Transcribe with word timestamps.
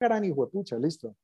gran 0.00 0.24
hijo 0.24 0.46
de 0.46 0.50
pucha, 0.50 0.76
listo. 0.78 1.14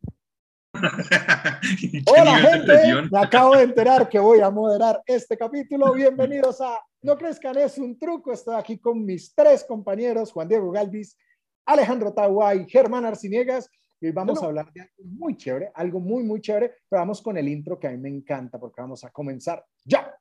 Hola 2.06 2.36
gente, 2.36 3.02
me 3.10 3.18
acabo 3.18 3.56
de 3.56 3.62
enterar 3.62 4.06
que 4.08 4.18
voy 4.18 4.40
a 4.40 4.50
moderar 4.50 5.02
este 5.06 5.38
capítulo. 5.38 5.94
Bienvenidos 5.94 6.60
a 6.60 6.78
No 7.00 7.16
Crezcan 7.16 7.56
es 7.56 7.78
un 7.78 7.98
truco. 7.98 8.32
Estoy 8.32 8.56
aquí 8.56 8.78
con 8.78 9.02
mis 9.02 9.34
tres 9.34 9.64
compañeros, 9.64 10.30
Juan 10.32 10.48
Diego 10.48 10.70
Galvis, 10.70 11.16
Alejandro 11.64 12.12
Tahuay, 12.12 12.68
Germán 12.68 13.06
Arciniegas. 13.06 13.70
Y 13.98 14.06
hoy 14.06 14.12
vamos 14.12 14.42
a 14.42 14.46
hablar 14.46 14.70
de 14.74 14.82
algo 14.82 15.04
muy 15.04 15.38
chévere, 15.38 15.72
algo 15.74 15.98
muy, 15.98 16.22
muy 16.22 16.42
chévere, 16.42 16.74
pero 16.86 17.00
vamos 17.00 17.22
con 17.22 17.38
el 17.38 17.48
intro 17.48 17.80
que 17.80 17.88
a 17.88 17.92
mí 17.92 17.96
me 17.96 18.10
encanta 18.10 18.58
porque 18.58 18.82
vamos 18.82 19.02
a 19.04 19.10
comenzar 19.10 19.64
ya. 19.86 20.14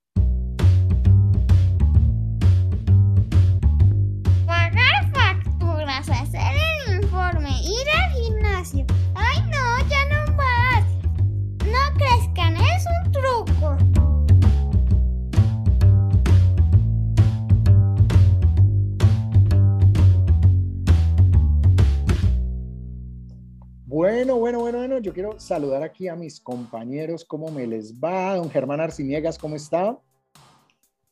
Bueno, 23.95 24.35
bueno, 24.35 24.59
bueno, 24.59 24.79
bueno, 24.79 24.97
yo 24.99 25.13
quiero 25.13 25.39
saludar 25.39 25.81
aquí 25.81 26.09
a 26.09 26.17
mis 26.17 26.41
compañeros, 26.41 27.23
¿cómo 27.23 27.49
me 27.49 27.65
les 27.65 27.97
va? 27.97 28.35
Don 28.35 28.49
Germán 28.51 28.81
Arciniegas, 28.81 29.37
¿cómo 29.37 29.55
está? 29.55 29.97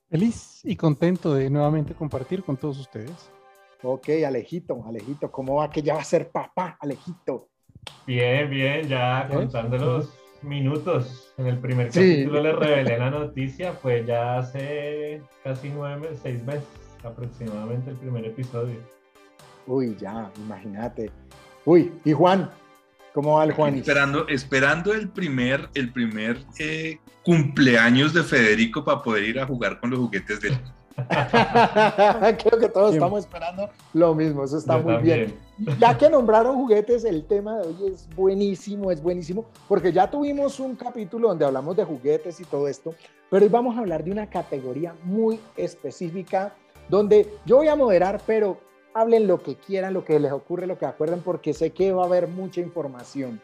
Feliz 0.10 0.60
y 0.66 0.76
contento 0.76 1.34
de 1.34 1.50
nuevamente 1.50 1.94
compartir 1.94 2.44
con 2.44 2.58
todos 2.58 2.78
ustedes. 2.78 3.32
Ok, 3.84 4.10
Alejito, 4.28 4.84
Alejito, 4.86 5.32
¿cómo 5.32 5.56
va 5.56 5.70
que 5.70 5.82
ya 5.82 5.94
va 5.94 6.02
a 6.02 6.04
ser 6.04 6.30
papá, 6.30 6.78
Alejito? 6.82 7.48
Bien, 8.06 8.50
bien, 8.50 8.86
ya 8.90 9.30
contando 9.32 9.78
los 9.78 10.14
minutos. 10.42 11.34
En 11.38 11.48
el 11.48 11.60
primer 11.60 11.90
Sí. 11.90 12.00
capítulo 12.26 12.42
le 12.42 12.52
revelé 12.52 12.98
la 12.98 13.10
noticia, 13.10 13.80
pues 13.82 14.06
ya 14.06 14.40
hace 14.40 15.22
casi 15.42 15.70
nueve 15.70 16.02
meses, 16.02 16.20
seis 16.22 16.44
meses 16.44 16.68
aproximadamente 17.02 17.92
el 17.92 17.96
primer 17.96 18.26
episodio. 18.26 18.76
Uy, 19.68 19.96
ya, 19.98 20.30
imagínate. 20.36 21.10
Uy, 21.66 21.94
y 22.04 22.12
Juan, 22.12 22.50
¿cómo 23.14 23.38
va 23.38 23.46
el 23.46 23.54
Juan? 23.54 23.76
Esperando, 23.76 24.28
esperando 24.28 24.94
el 24.94 25.10
primer, 25.10 25.70
el 25.74 25.92
primer 25.92 26.38
eh, 26.60 27.00
cumpleaños 27.24 28.14
de 28.14 28.24
Federico 28.24 28.84
para 28.84 29.02
poder 29.02 29.24
ir 29.24 29.40
a 29.40 29.46
jugar 29.46 29.80
con 29.80 29.90
los 29.90 30.00
juguetes 30.00 30.42
de 30.42 30.50
él. 30.50 30.58
Creo 32.44 32.60
que 32.60 32.70
todos 32.70 32.94
estamos 32.94 33.20
esperando 33.22 33.70
lo 33.94 34.14
mismo, 34.14 34.44
eso 34.44 34.58
está 34.58 34.78
Yo 34.78 34.84
muy 34.84 34.98
bien. 34.98 35.34
Ya 35.80 35.98
que 35.98 36.10
nombraron 36.10 36.56
juguetes, 36.56 37.04
el 37.04 37.26
tema 37.26 37.58
de 37.60 37.68
hoy 37.68 37.94
es 37.94 38.08
buenísimo, 38.16 38.92
es 38.92 39.02
buenísimo, 39.02 39.46
porque 39.68 39.92
ya 39.92 40.10
tuvimos 40.10 40.60
un 40.60 40.76
capítulo 40.76 41.30
donde 41.30 41.46
hablamos 41.46 41.76
de 41.78 41.84
juguetes 41.84 42.40
y 42.40 42.46
todo 42.46 42.68
esto, 42.68 42.94
pero 43.30 43.44
hoy 43.44 43.50
vamos 43.50 43.76
a 43.76 43.80
hablar 43.80 44.04
de 44.04 44.12
una 44.12 44.30
categoría 44.30 44.96
muy 45.04 45.40
específica, 45.58 46.54
donde 46.90 47.28
yo 47.46 47.58
voy 47.58 47.68
a 47.68 47.76
moderar, 47.76 48.22
pero 48.26 48.60
hablen 48.94 49.28
lo 49.28 49.42
que 49.42 49.56
quieran, 49.56 49.94
lo 49.94 50.06
que 50.06 50.20
les 50.20 50.32
ocurre, 50.32 50.68
lo 50.68 50.78
que 50.78 50.86
acuerden, 50.86 51.22
porque 51.22 51.54
sé 51.54 51.72
que 51.72 51.92
va 51.92 52.04
a 52.04 52.08
haber 52.08 52.28
mucha 52.28 52.62
información. 52.62 53.42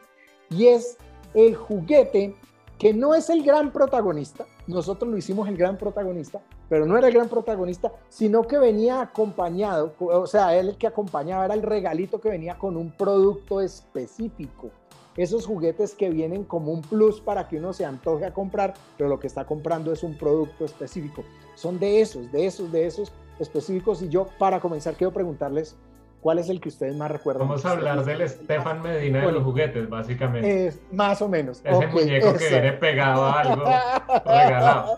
Y 0.50 0.68
es 0.68 0.98
el 1.34 1.56
juguete 1.56 2.36
que 2.78 2.94
no 2.94 3.14
es 3.14 3.30
el 3.30 3.44
gran 3.44 3.72
protagonista, 3.72 4.46
nosotros 4.66 5.12
lo 5.12 5.18
hicimos 5.18 5.50
el 5.50 5.58
gran 5.58 5.78
protagonista, 5.78 6.42
pero 6.70 6.86
no 6.86 6.98
era 6.98 7.08
el 7.08 7.14
gran 7.14 7.28
protagonista, 7.28 7.92
sino 8.08 8.44
que 8.44 8.58
venía 8.58 9.02
acompañado, 9.02 9.94
o 10.00 10.28
sea, 10.28 10.56
él 10.56 10.78
que 10.78 10.88
acompañaba 10.88 11.46
era 11.46 11.56
el 11.56 11.62
regalito 11.62 12.22
que 12.22 12.30
venía 12.30 12.58
con 12.58 12.78
un 12.78 12.92
producto 12.92 13.60
específico. 13.60 14.70
Esos 15.18 15.46
juguetes 15.46 15.94
que 15.94 16.10
vienen 16.10 16.46
como 16.46 16.72
un 16.72 16.82
plus 16.82 17.20
para 17.20 17.50
que 17.50 17.58
uno 17.58 17.74
se 17.74 17.84
antoje 17.84 18.26
a 18.26 18.34
comprar, 18.34 18.76
pero 18.96 19.10
lo 19.10 19.20
que 19.20 19.28
está 19.28 19.46
comprando 19.46 19.92
es 19.92 20.02
un 20.02 20.18
producto 20.18 20.64
específico. 20.64 21.24
Son 21.56 21.78
de 21.80 22.00
esos, 22.00 22.32
de 22.32 22.46
esos, 22.46 22.72
de 22.72 22.86
esos 22.86 23.12
específicos 23.40 24.02
y 24.02 24.10
yo 24.10 24.28
para 24.38 24.60
comenzar 24.60 24.96
quiero 24.96 25.14
preguntarles 25.14 25.78
cuál 26.22 26.40
es 26.40 26.50
el 26.50 26.60
que 26.60 26.70
ustedes 26.70 26.96
más 26.96 27.10
recuerdan. 27.10 27.48
Vamos 27.48 27.66
a 27.66 27.72
hablar 27.72 28.04
del 28.04 28.22
Estefan 28.22 28.82
Medina 28.82 29.20
bueno, 29.20 29.28
de 29.28 29.34
los 29.36 29.44
juguetes, 29.44 29.90
básicamente. 29.90 30.68
Es, 30.68 30.80
más 30.92 31.22
o 31.22 31.30
menos. 31.30 31.62
Ese 31.64 31.76
okay, 31.76 31.88
muñeco 31.88 32.28
esa. 32.28 32.38
que 32.38 32.50
viene 32.50 32.74
pegado 32.74 33.26
a 33.26 33.40
algo 33.42 33.64
regalado. 34.26 34.98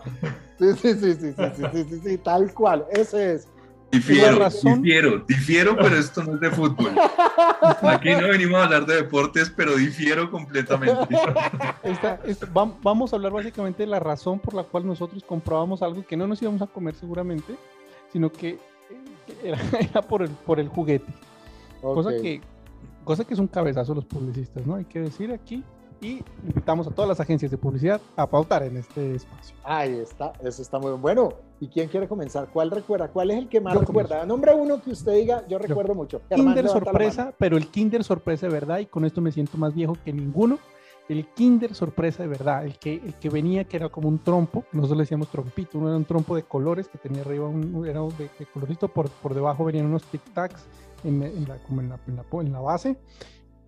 Sí, 0.58 0.72
sí, 0.74 0.94
sí, 0.94 1.14
sí, 1.14 1.34
sí, 1.36 1.64
sí, 1.72 1.84
sí, 1.88 2.00
sí, 2.04 2.18
tal 2.18 2.52
cual, 2.54 2.86
ese 2.92 3.34
es. 3.34 3.48
Difiero, 3.92 4.48
difiero, 4.48 5.18
difiero, 5.28 5.76
pero 5.76 5.96
esto 5.96 6.24
no 6.24 6.34
es 6.34 6.40
de 6.40 6.50
fútbol. 6.50 6.92
Aquí 7.82 8.08
no 8.12 8.28
venimos 8.28 8.58
a 8.58 8.64
hablar 8.64 8.86
de 8.86 8.94
deportes, 8.94 9.52
pero 9.54 9.76
difiero 9.76 10.30
completamente. 10.30 11.14
Esta, 11.82 12.18
esta, 12.24 12.46
vamos 12.50 13.12
a 13.12 13.16
hablar 13.16 13.32
básicamente 13.32 13.82
de 13.82 13.88
la 13.88 14.00
razón 14.00 14.38
por 14.38 14.54
la 14.54 14.62
cual 14.62 14.86
nosotros 14.86 15.22
comprábamos 15.22 15.82
algo 15.82 16.06
que 16.06 16.16
no 16.16 16.26
nos 16.26 16.40
íbamos 16.40 16.62
a 16.62 16.66
comer 16.68 16.94
seguramente, 16.94 17.54
sino 18.12 18.30
que 18.30 18.50
eh, 18.50 18.58
era, 19.44 19.58
era 19.80 20.02
por, 20.02 20.22
el, 20.22 20.30
por 20.30 20.60
el 20.60 20.68
juguete. 20.68 21.12
Cosa, 21.80 22.10
Ok. 22.10 22.22
que, 22.22 22.40
cosa 23.04 23.24
que 23.24 23.34
es 23.34 23.40
un 23.40 23.48
cabezazo 23.48 23.94
los 23.94 24.04
publicistas, 24.04 24.66
¿no? 24.66 24.76
Hay 24.76 24.84
que 24.84 25.00
decir 25.00 25.32
aquí. 25.32 25.64
Y 26.00 26.20
invitamos 26.44 26.88
a 26.88 26.90
todas 26.90 27.08
las 27.08 27.20
agencias 27.20 27.48
de 27.52 27.56
publicidad 27.56 28.00
a 28.16 28.26
pautar 28.26 28.64
en 28.64 28.76
este 28.76 29.14
espacio. 29.14 29.54
Ahí 29.62 29.94
está, 29.98 30.32
eso 30.42 30.60
está 30.60 30.80
muy 30.80 30.90
bueno. 30.92 31.32
¿Y 31.60 31.68
quién 31.68 31.88
quiere 31.88 32.08
comenzar? 32.08 32.48
¿Cuál 32.52 32.72
recuerda? 32.72 33.06
¿Cuál 33.06 33.30
es 33.30 33.38
el 33.38 33.48
que 33.48 33.60
más 33.60 33.74
Yo 33.74 33.80
recuerda? 33.82 34.26
Nombre 34.26 34.52
uno 34.52 34.82
que 34.82 34.90
usted 34.90 35.12
diga, 35.14 35.46
yo 35.46 35.60
recuerdo 35.60 35.94
mucho. 35.94 36.20
Germán, 36.28 36.54
Kinder 36.54 36.68
sorpresa, 36.68 37.32
pero 37.38 37.56
el 37.56 37.68
Kinder 37.68 38.02
sorpresa 38.02 38.48
de 38.48 38.52
verdad, 38.52 38.78
y 38.80 38.86
con 38.86 39.04
esto 39.04 39.20
me 39.20 39.30
siento 39.30 39.56
más 39.58 39.72
viejo 39.74 39.96
que 40.04 40.12
ninguno. 40.12 40.58
El 41.12 41.26
Kinder 41.28 41.74
sorpresa 41.74 42.22
de 42.22 42.28
verdad, 42.28 42.64
el 42.64 42.78
que, 42.78 42.94
el 42.94 43.14
que 43.14 43.28
venía 43.28 43.64
que 43.64 43.76
era 43.76 43.88
como 43.88 44.08
un 44.08 44.18
trompo, 44.18 44.64
nosotros 44.72 44.98
le 44.98 45.02
decíamos 45.02 45.28
trompito, 45.28 45.78
uno 45.78 45.88
era 45.88 45.96
un 45.96 46.04
trompo 46.04 46.34
de 46.34 46.42
colores 46.42 46.88
que 46.88 46.98
tenía 46.98 47.22
arriba 47.22 47.48
un, 47.48 47.86
era 47.86 48.00
de, 48.00 48.30
de 48.38 48.46
colorito, 48.46 48.88
por, 48.88 49.10
por 49.10 49.34
debajo 49.34 49.64
venían 49.64 49.86
unos 49.86 50.02
tic-tacs 50.10 50.62
en, 51.04 51.22
en 51.22 51.48
la, 51.48 51.58
como 51.58 51.80
en 51.80 51.90
la, 51.90 52.00
en 52.06 52.16
la, 52.16 52.24
en 52.32 52.52
la 52.52 52.60
base. 52.60 52.96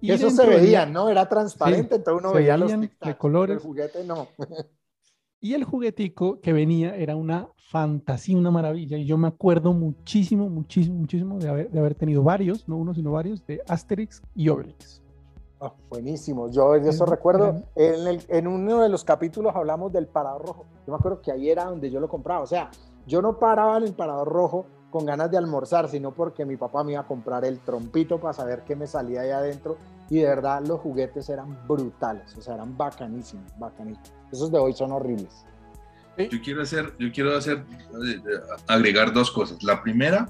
Y 0.00 0.10
eso 0.10 0.30
se 0.30 0.46
veía, 0.46 0.84
¿no? 0.84 1.08
Era 1.08 1.28
transparente, 1.28 1.94
Sí, 1.94 1.96
entonces 1.96 2.24
uno 2.24 2.34
veía 2.34 2.56
los 2.56 2.70
de 2.70 3.16
colores. 3.18 3.56
El 3.56 3.62
juguete 3.62 4.04
no. 4.04 4.28
Y 5.40 5.52
el 5.52 5.64
juguetico 5.64 6.40
que 6.40 6.54
venía 6.54 6.96
era 6.96 7.16
una 7.16 7.50
fantasía, 7.56 8.34
una 8.34 8.50
maravilla. 8.50 8.96
Y 8.96 9.04
yo 9.04 9.18
me 9.18 9.28
acuerdo 9.28 9.74
muchísimo, 9.74 10.48
muchísimo, 10.48 10.96
muchísimo 10.96 11.38
de 11.38 11.50
haber, 11.50 11.70
de 11.70 11.78
haber 11.78 11.94
tenido 11.94 12.22
varios, 12.22 12.66
no 12.66 12.78
uno, 12.78 12.94
sino 12.94 13.12
varios, 13.12 13.46
de 13.46 13.60
Asterix 13.68 14.22
y 14.34 14.48
Obelix. 14.48 15.03
Ah, 15.60 15.72
buenísimo. 15.88 16.50
Yo 16.50 16.72
de 16.72 16.90
eso 16.90 17.06
recuerdo, 17.06 17.62
en, 17.76 18.06
el- 18.06 18.22
en 18.28 18.46
uno 18.46 18.82
de 18.82 18.88
los 18.88 19.04
capítulos 19.04 19.54
hablamos 19.56 19.92
del 19.92 20.06
parador 20.06 20.46
rojo. 20.46 20.64
Yo 20.86 20.92
me 20.92 20.96
acuerdo 20.98 21.22
que 21.22 21.32
ahí 21.32 21.48
era 21.48 21.64
donde 21.64 21.90
yo 21.90 22.00
lo 22.00 22.08
compraba. 22.08 22.42
O 22.42 22.46
sea, 22.46 22.70
yo 23.06 23.22
no 23.22 23.38
paraba 23.38 23.76
en 23.78 23.84
el 23.84 23.94
parador 23.94 24.28
rojo 24.28 24.66
con 24.90 25.06
ganas 25.06 25.30
de 25.30 25.38
almorzar, 25.38 25.88
sino 25.88 26.12
porque 26.12 26.44
mi 26.44 26.56
papá 26.56 26.84
me 26.84 26.92
iba 26.92 27.00
a 27.00 27.06
comprar 27.06 27.44
el 27.44 27.58
trompito 27.60 28.20
para 28.20 28.32
saber 28.32 28.62
qué 28.64 28.76
me 28.76 28.86
salía 28.86 29.22
ahí 29.22 29.30
adentro. 29.30 29.76
Y 30.10 30.18
de 30.18 30.26
verdad 30.26 30.62
los 30.66 30.80
juguetes 30.80 31.28
eran 31.30 31.58
brutales, 31.66 32.36
o 32.36 32.42
sea, 32.42 32.54
eran 32.54 32.76
bacanísimos, 32.76 33.46
bacanísimos. 33.58 34.12
Esos 34.30 34.52
de 34.52 34.58
hoy 34.58 34.72
son 34.74 34.92
horribles. 34.92 35.46
Yo 36.28 36.38
quiero 36.44 36.62
hacer, 36.62 36.92
yo 36.98 37.10
quiero 37.12 37.36
hacer, 37.36 37.64
eh, 38.06 38.20
agregar 38.68 39.12
dos 39.12 39.30
cosas. 39.32 39.62
La 39.64 39.82
primera, 39.82 40.28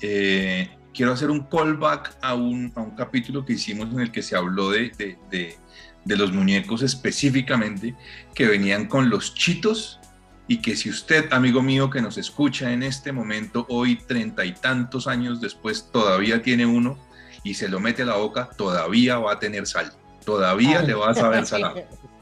eh, 0.00 0.68
quiero 0.94 1.12
hacer 1.12 1.30
un 1.30 1.40
callback 1.40 2.16
a 2.22 2.34
un, 2.34 2.72
a 2.76 2.80
un 2.80 2.92
capítulo 2.92 3.44
que 3.44 3.54
hicimos 3.54 3.92
en 3.92 4.00
el 4.00 4.10
que 4.12 4.22
se 4.22 4.36
habló 4.36 4.70
de, 4.70 4.90
de- 4.96 5.18
de- 5.30 5.58
de 6.04 6.16
los 6.16 6.32
muñecos 6.32 6.82
específicamente 6.82 7.94
que 8.34 8.46
venían 8.46 8.86
con 8.86 9.08
los 9.10 9.34
chitos 9.34 9.98
y 10.46 10.58
que 10.58 10.76
si 10.76 10.90
usted, 10.90 11.32
amigo 11.32 11.62
mío, 11.62 11.88
que 11.88 12.02
nos 12.02 12.18
escucha 12.18 12.70
en 12.72 12.82
este 12.82 13.10
momento, 13.12 13.64
hoy 13.70 13.96
treinta 13.96 14.44
y 14.44 14.52
tantos 14.52 15.06
años 15.06 15.40
después, 15.40 15.88
todavía 15.90 16.42
tiene 16.42 16.66
uno 16.66 16.98
y 17.42 17.54
se 17.54 17.68
lo 17.68 17.80
mete 17.80 18.02
a 18.02 18.06
la 18.06 18.16
boca, 18.16 18.50
todavía 18.56 19.18
va 19.18 19.32
a 19.32 19.38
tener 19.38 19.66
sal. 19.66 19.92
Todavía 20.26 20.82
le 20.82 20.92
va 20.94 21.10
a 21.10 21.14
saber 21.14 21.46
salado. 21.46 21.76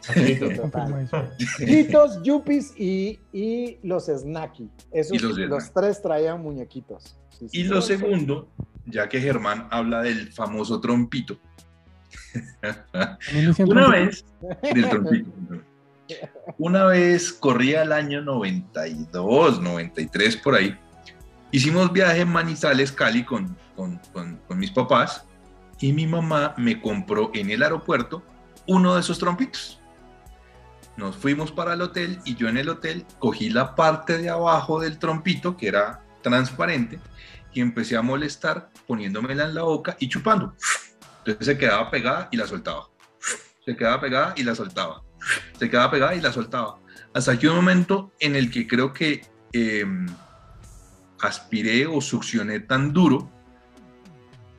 Chitos, 1.59 2.23
Yuppies 2.23 2.75
y, 2.79 3.21
y 3.33 3.79
los 3.83 4.07
Snacky. 4.07 4.69
Esos, 4.91 5.17
Y 5.17 5.19
los 5.47 5.73
tres 5.73 6.03
traían 6.03 6.43
muñequitos. 6.43 7.17
Sí, 7.31 7.49
sí, 7.49 7.61
Y 7.61 7.63
sí. 7.63 7.69
lo 7.69 7.81
segundo, 7.83 8.49
ya 8.87 9.09
que 9.09 9.21
Germán 9.21 9.69
habla 9.71 10.03
del 10.03 10.33
famoso 10.33 10.81
trompito. 10.81 11.39
Una 13.67 13.89
vez, 13.89 14.25
del 14.63 14.89
trompito. 14.89 15.31
Una 16.59 16.85
vez 16.87 17.33
corría 17.33 17.83
el 17.83 17.93
año 17.93 18.21
92, 18.23 19.61
93 19.63 20.37
por 20.39 20.55
ahí. 20.55 20.77
Hicimos 21.51 21.93
viaje 21.93 22.21
en 22.23 22.29
Manizales, 22.29 22.93
Cali 22.93 23.25
con, 23.25 23.57
con, 23.77 23.99
con- 24.13 24.37
con 24.49 24.59
mis 24.59 24.71
papás 24.71 25.25
y 25.81 25.93
mi 25.93 26.07
mamá 26.07 26.55
me 26.59 26.81
compró 26.81 27.31
en 27.35 27.51
el 27.51 27.63
aeropuerto 27.63 28.23
uno 28.67 28.95
de 28.95 29.01
esos 29.01 29.19
trompitos. 29.19 29.81
Nos 30.97 31.17
fuimos 31.17 31.53
para 31.53 31.75
el 31.75 31.81
hotel 31.81 32.21
y 32.25 32.35
yo 32.35 32.49
en 32.49 32.59
el 32.59 32.69
hotel 32.69 33.07
cogí 33.19 33.49
la 33.49 33.75
parte 33.75 34.19
de 34.19 34.29
abajo 34.29 34.81
del 34.81 34.99
trompito 34.99 35.57
que 35.57 35.69
era 35.69 36.05
transparente 36.23 37.01
y 37.55 37.61
empecé 37.61 37.97
a 37.97 38.03
molestar 38.03 38.71
poniéndomela 38.87 39.45
en 39.45 39.55
la 39.55 39.63
boca 39.63 39.97
y 39.99 40.09
chupando. 40.09 40.55
Entonces 41.19 41.47
se 41.47 41.59
quedaba 41.59 41.91
pegada 41.91 42.29
y 42.31 42.37
la 42.37 42.47
soltaba. 42.47 42.89
Se 43.65 43.77
quedaba 43.77 44.01
pegada 44.01 44.35
y 44.37 44.43
la 44.43 44.55
soltaba. 44.55 45.03
Se 45.59 45.71
quedaba 45.71 45.91
pegada 45.91 46.15
y 46.15 46.21
la 46.21 46.33
soltaba. 46.33 46.79
Hasta 47.15 47.39
que 47.39 47.49
un 47.49 47.57
momento 47.57 48.13
en 48.19 48.37
el 48.37 48.51
que 48.51 48.67
creo 48.67 48.93
que 48.93 49.23
eh, 49.53 49.87
aspiré 51.21 51.87
o 51.87 52.01
succioné 52.01 52.61
tan 52.61 52.93
duro 52.93 53.31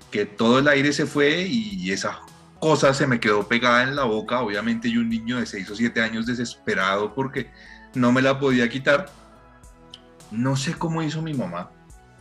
que 0.10 0.26
todo 0.26 0.60
el 0.60 0.68
aire 0.68 0.94
se 0.94 1.06
fue 1.06 1.42
y 1.48 1.92
esa 1.92 2.22
cosa 2.64 2.94
se 2.94 3.06
me 3.08 3.20
quedó 3.20 3.46
pegada 3.46 3.84
en 3.84 3.94
la 3.94 4.06
boca. 4.06 4.40
Obviamente 4.40 4.90
yo 4.90 5.02
un 5.02 5.10
niño 5.10 5.38
de 5.38 5.46
6 5.46 5.70
o 5.70 5.76
7 5.76 6.02
años 6.02 6.26
desesperado 6.26 7.14
porque 7.14 7.52
no 7.94 8.14
me 8.14 8.22
la 8.22 8.40
podía 8.40 8.70
quitar. 8.70 9.08
No 10.32 10.56
sé 10.56 10.74
cómo 10.74 11.04
hizo 11.04 11.22
mi 11.22 11.34
mamá. 11.34 11.70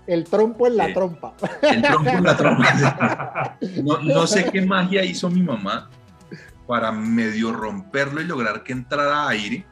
El 0.09 0.25
trompo 0.25 0.67
en 0.67 0.77
la 0.77 0.89
Eh, 0.89 0.95
trompa. 0.95 1.35
El 1.63 1.81
trompo 1.83 2.11
en 2.11 2.25
la 2.25 2.37
trompa. 2.37 3.57
No, 3.85 3.99
no 4.03 4.27
sé 4.27 4.51
qué 4.51 4.67
magia 4.67 5.05
hizo 5.05 5.31
mi 5.31 5.43
mamá 5.43 5.89
para 6.67 6.91
medio 6.91 7.53
romperlo 7.53 8.21
y 8.21 8.25
lograr 8.25 8.65
que 8.65 8.73
entrara 8.73 9.29
aire 9.29 9.65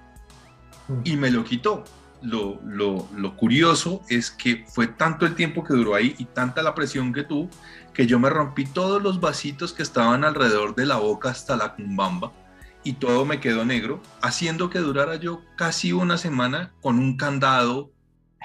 y 1.03 1.17
me 1.17 1.33
lo 1.33 1.43
quitó. 1.43 1.83
Lo, 2.23 2.61
lo, 2.65 3.09
lo 3.17 3.37
curioso 3.37 4.03
es 4.09 4.31
que 4.31 4.65
fue 4.69 4.87
tanto 4.87 5.27
el 5.27 5.35
tiempo 5.35 5.65
que 5.65 5.75
duró 5.75 5.97
ahí 5.97 6.15
y 6.19 6.27
tanta 6.27 6.63
la 6.63 6.75
presión 6.77 7.13
que 7.13 7.25
tuvo 7.25 7.49
que 7.95 8.07
yo 8.07 8.19
me 8.19 8.31
rompí 8.31 8.65
todos 8.65 9.03
los 9.03 9.21
vasitos 9.21 9.73
que 9.73 9.83
estaban 9.83 10.25
alrededor 10.25 10.75
de 10.75 10.87
la 10.87 10.97
boca 10.97 11.31
hasta 11.31 11.57
la 11.57 11.75
cumbamba 11.75 12.33
y 12.83 12.95
todo 12.95 13.25
me 13.25 13.41
quedó 13.41 13.65
negro, 13.65 14.01
haciendo 14.23 14.71
que 14.71 14.79
durara 14.79 15.17
yo 15.17 15.43
casi 15.57 15.93
una 15.93 16.17
semana 16.17 16.73
con 16.81 16.99
un 16.99 17.17
candado 17.17 17.93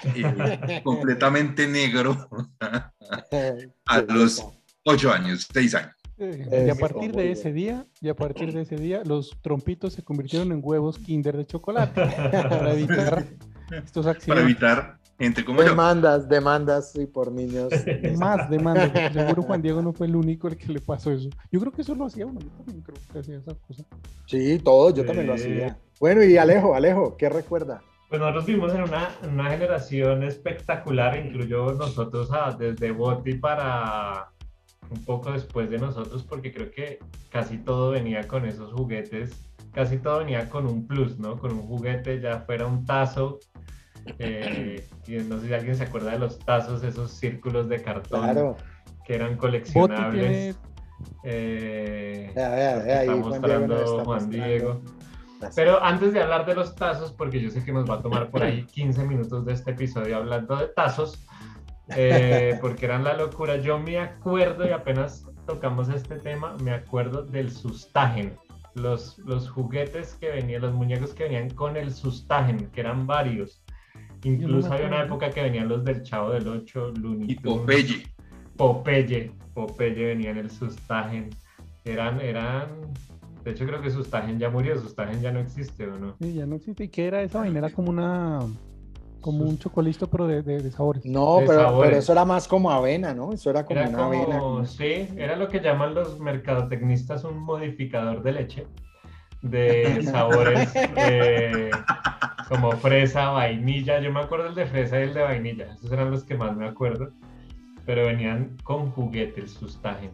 eh, 0.02 0.82
completamente 0.84 1.66
negro 1.66 2.28
a 3.86 4.00
los 4.08 4.46
ocho 4.84 5.12
años, 5.12 5.48
seis 5.52 5.74
años. 5.74 5.94
Eh, 6.18 6.64
y 6.66 6.70
a 6.70 6.74
partir 6.74 7.12
de 7.12 7.30
ese 7.30 7.52
día, 7.52 7.86
y 8.00 8.08
a 8.08 8.14
partir 8.14 8.52
de 8.52 8.62
ese 8.62 8.76
día, 8.76 9.02
los 9.04 9.36
trompitos 9.42 9.92
se 9.92 10.02
convirtieron 10.02 10.50
en 10.52 10.60
huevos 10.62 10.98
Kinder 10.98 11.36
de 11.36 11.46
chocolate 11.46 12.00
para 12.32 12.72
evitar 12.72 13.26
estos 13.70 14.06
Para 14.06 14.16
accidentes. 14.16 14.44
evitar 14.44 14.98
como 15.44 15.62
yo. 15.62 15.68
Demandas, 15.70 16.28
demandas, 16.28 16.92
sí, 16.92 17.06
por 17.06 17.32
niños. 17.32 17.72
Más 18.18 18.48
demandas. 18.50 18.90
Seguro 19.12 19.42
Juan 19.42 19.62
Diego 19.62 19.80
no 19.82 19.92
fue 19.92 20.06
el 20.06 20.16
único 20.16 20.48
el 20.48 20.56
que 20.56 20.72
le 20.72 20.80
pasó 20.80 21.10
eso. 21.12 21.28
Yo 21.50 21.60
creo 21.60 21.72
que 21.72 21.82
eso 21.82 21.94
lo 21.94 22.06
hacía 22.06 22.26
uno. 22.26 22.40
Yo 22.40 22.48
también 22.50 22.82
creo 22.82 22.96
que 23.12 23.18
hacía 23.18 23.38
esa 23.38 23.54
cosa. 23.66 23.84
Sí, 24.26 24.58
todos, 24.58 24.94
yo 24.94 25.04
también 25.04 25.26
lo 25.26 25.36
Sí. 25.38 25.44
hacía. 25.44 25.78
Bueno, 26.00 26.22
y 26.22 26.36
Alejo, 26.36 26.74
Alejo, 26.74 27.16
¿qué 27.16 27.28
recuerda? 27.28 27.82
Pues 28.08 28.20
nosotros 28.20 28.46
vivimos 28.46 28.72
en 28.74 28.82
una, 28.82 29.08
una 29.24 29.50
generación 29.50 30.22
espectacular, 30.22 31.16
incluyó 31.16 31.72
nosotros 31.72 32.30
a- 32.32 32.52
desde 32.52 32.92
Boti 32.92 33.34
para 33.34 34.30
un 34.90 35.04
poco 35.04 35.32
después 35.32 35.68
de 35.70 35.78
nosotros, 35.78 36.22
porque 36.22 36.52
creo 36.52 36.70
que 36.70 37.00
casi 37.30 37.58
todo 37.58 37.90
venía 37.90 38.28
con 38.28 38.44
esos 38.46 38.72
juguetes, 38.72 39.32
casi 39.72 39.96
todo 39.98 40.18
venía 40.20 40.48
con 40.48 40.66
un 40.66 40.86
plus, 40.86 41.18
¿no? 41.18 41.36
Con 41.38 41.52
un 41.52 41.62
juguete, 41.62 42.20
ya 42.20 42.40
fuera 42.40 42.66
un 42.66 42.84
tazo, 42.84 43.40
eh, 44.18 44.86
y 45.06 45.16
no 45.18 45.38
sé 45.40 45.48
si 45.48 45.54
alguien 45.54 45.74
se 45.76 45.84
acuerda 45.84 46.12
de 46.12 46.18
los 46.18 46.38
tazos, 46.40 46.82
esos 46.84 47.10
círculos 47.10 47.68
de 47.68 47.82
cartón 47.82 48.22
Claro. 48.22 48.56
que 49.04 49.14
eran 49.14 49.36
coleccionables. 49.36 50.58
eh, 51.24 52.32
vea, 52.34 53.00
ahí 53.00 53.08
está 53.08 53.22
Juan 53.22 53.42
Diego 53.42 53.66
nos 53.66 53.80
mostrando 53.80 54.04
Juan. 54.04 54.30
Diego. 54.30 54.80
Pero 55.54 55.82
antes 55.84 56.12
de 56.14 56.22
hablar 56.22 56.46
de 56.46 56.54
los 56.54 56.74
tazos, 56.76 57.12
porque 57.12 57.40
yo 57.40 57.50
sé 57.50 57.62
que 57.64 57.72
nos 57.72 57.88
va 57.88 57.96
a 57.96 58.02
tomar 58.02 58.30
por 58.30 58.42
ahí 58.42 58.64
15 58.72 59.04
minutos 59.04 59.44
de 59.44 59.52
este 59.52 59.72
episodio 59.72 60.16
hablando 60.16 60.56
de 60.56 60.68
tazos, 60.68 61.26
eh, 61.94 62.58
porque 62.62 62.86
eran 62.86 63.04
la 63.04 63.14
locura, 63.14 63.56
yo 63.56 63.78
me 63.78 63.98
acuerdo 63.98 64.66
y 64.66 64.70
apenas 64.70 65.26
tocamos 65.46 65.88
este 65.90 66.16
tema, 66.16 66.56
me 66.62 66.72
acuerdo 66.72 67.22
del 67.22 67.50
sustagen. 67.50 68.36
Los, 68.74 69.18
los 69.20 69.48
juguetes 69.48 70.14
que 70.20 70.28
venían, 70.30 70.60
los 70.60 70.74
muñecos 70.74 71.14
que 71.14 71.24
venían 71.24 71.48
con 71.50 71.76
el 71.78 71.94
sustagen, 71.94 72.68
que 72.72 72.80
eran 72.82 73.06
varios. 73.06 73.62
Incluso 74.24 74.72
había 74.72 74.86
una 74.88 75.02
época 75.04 75.30
que 75.30 75.42
venían 75.42 75.68
los 75.68 75.84
del 75.84 76.02
Chavo 76.02 76.30
del 76.30 76.48
Ocho, 76.48 76.90
Looney 77.00 77.30
Y 77.32 77.36
Tunes. 77.36 77.58
Popeye. 77.60 78.06
Popeye, 78.56 79.32
Popeye 79.54 80.06
venía 80.06 80.30
en 80.30 80.38
el 80.38 80.50
Sustagen. 80.50 81.30
Eran, 81.84 82.20
eran, 82.20 82.68
de 83.44 83.50
hecho 83.52 83.66
creo 83.66 83.80
que 83.80 83.90
Sustagen 83.90 84.38
ya 84.38 84.50
murió, 84.50 84.78
Sustagen 84.80 85.20
ya 85.20 85.30
no 85.30 85.38
existe, 85.40 85.86
¿o 85.86 85.98
no? 85.98 86.16
Sí, 86.20 86.32
ya 86.34 86.46
no 86.46 86.56
existe. 86.56 86.84
¿Y 86.84 86.88
qué 86.88 87.06
era 87.06 87.22
esa 87.22 87.40
vaina? 87.40 87.58
Era 87.58 87.70
como 87.70 87.90
una. 87.90 88.40
Como 89.20 89.44
un 89.44 89.58
chocolisto, 89.58 90.06
pero 90.08 90.26
de, 90.28 90.42
de- 90.42 90.62
de 90.62 90.70
sabores. 90.70 91.04
No, 91.04 91.40
de 91.40 91.46
pero, 91.46 91.60
sabores. 91.62 91.88
pero 91.88 91.98
eso 91.98 92.12
era 92.12 92.24
más 92.24 92.46
como 92.46 92.70
avena, 92.70 93.12
¿no? 93.12 93.32
Eso 93.32 93.50
era 93.50 93.64
como 93.64 93.80
Era 93.80 93.88
una 93.88 94.06
avena. 94.06 94.66
sí, 94.66 95.08
era 95.16 95.36
lo 95.36 95.48
que 95.48 95.60
llaman 95.60 95.94
los 95.94 96.20
mercadotecnistas 96.20 97.24
un 97.24 97.38
modificador 97.38 98.22
de 98.22 98.32
leche, 98.32 98.66
de 99.50 100.02
sabores 100.02 100.70
eh, 100.74 101.70
como 102.48 102.72
fresa, 102.72 103.30
vainilla. 103.30 104.00
Yo 104.00 104.12
me 104.12 104.20
acuerdo 104.20 104.48
el 104.48 104.54
de 104.54 104.66
fresa 104.66 104.98
y 105.00 105.04
el 105.04 105.14
de 105.14 105.22
vainilla, 105.22 105.72
esos 105.72 105.90
eran 105.92 106.10
los 106.10 106.24
que 106.24 106.36
más 106.36 106.56
me 106.56 106.66
acuerdo, 106.66 107.10
pero 107.84 108.06
venían 108.06 108.56
con 108.62 108.90
juguetes, 108.92 109.52
Sustagen. 109.52 110.12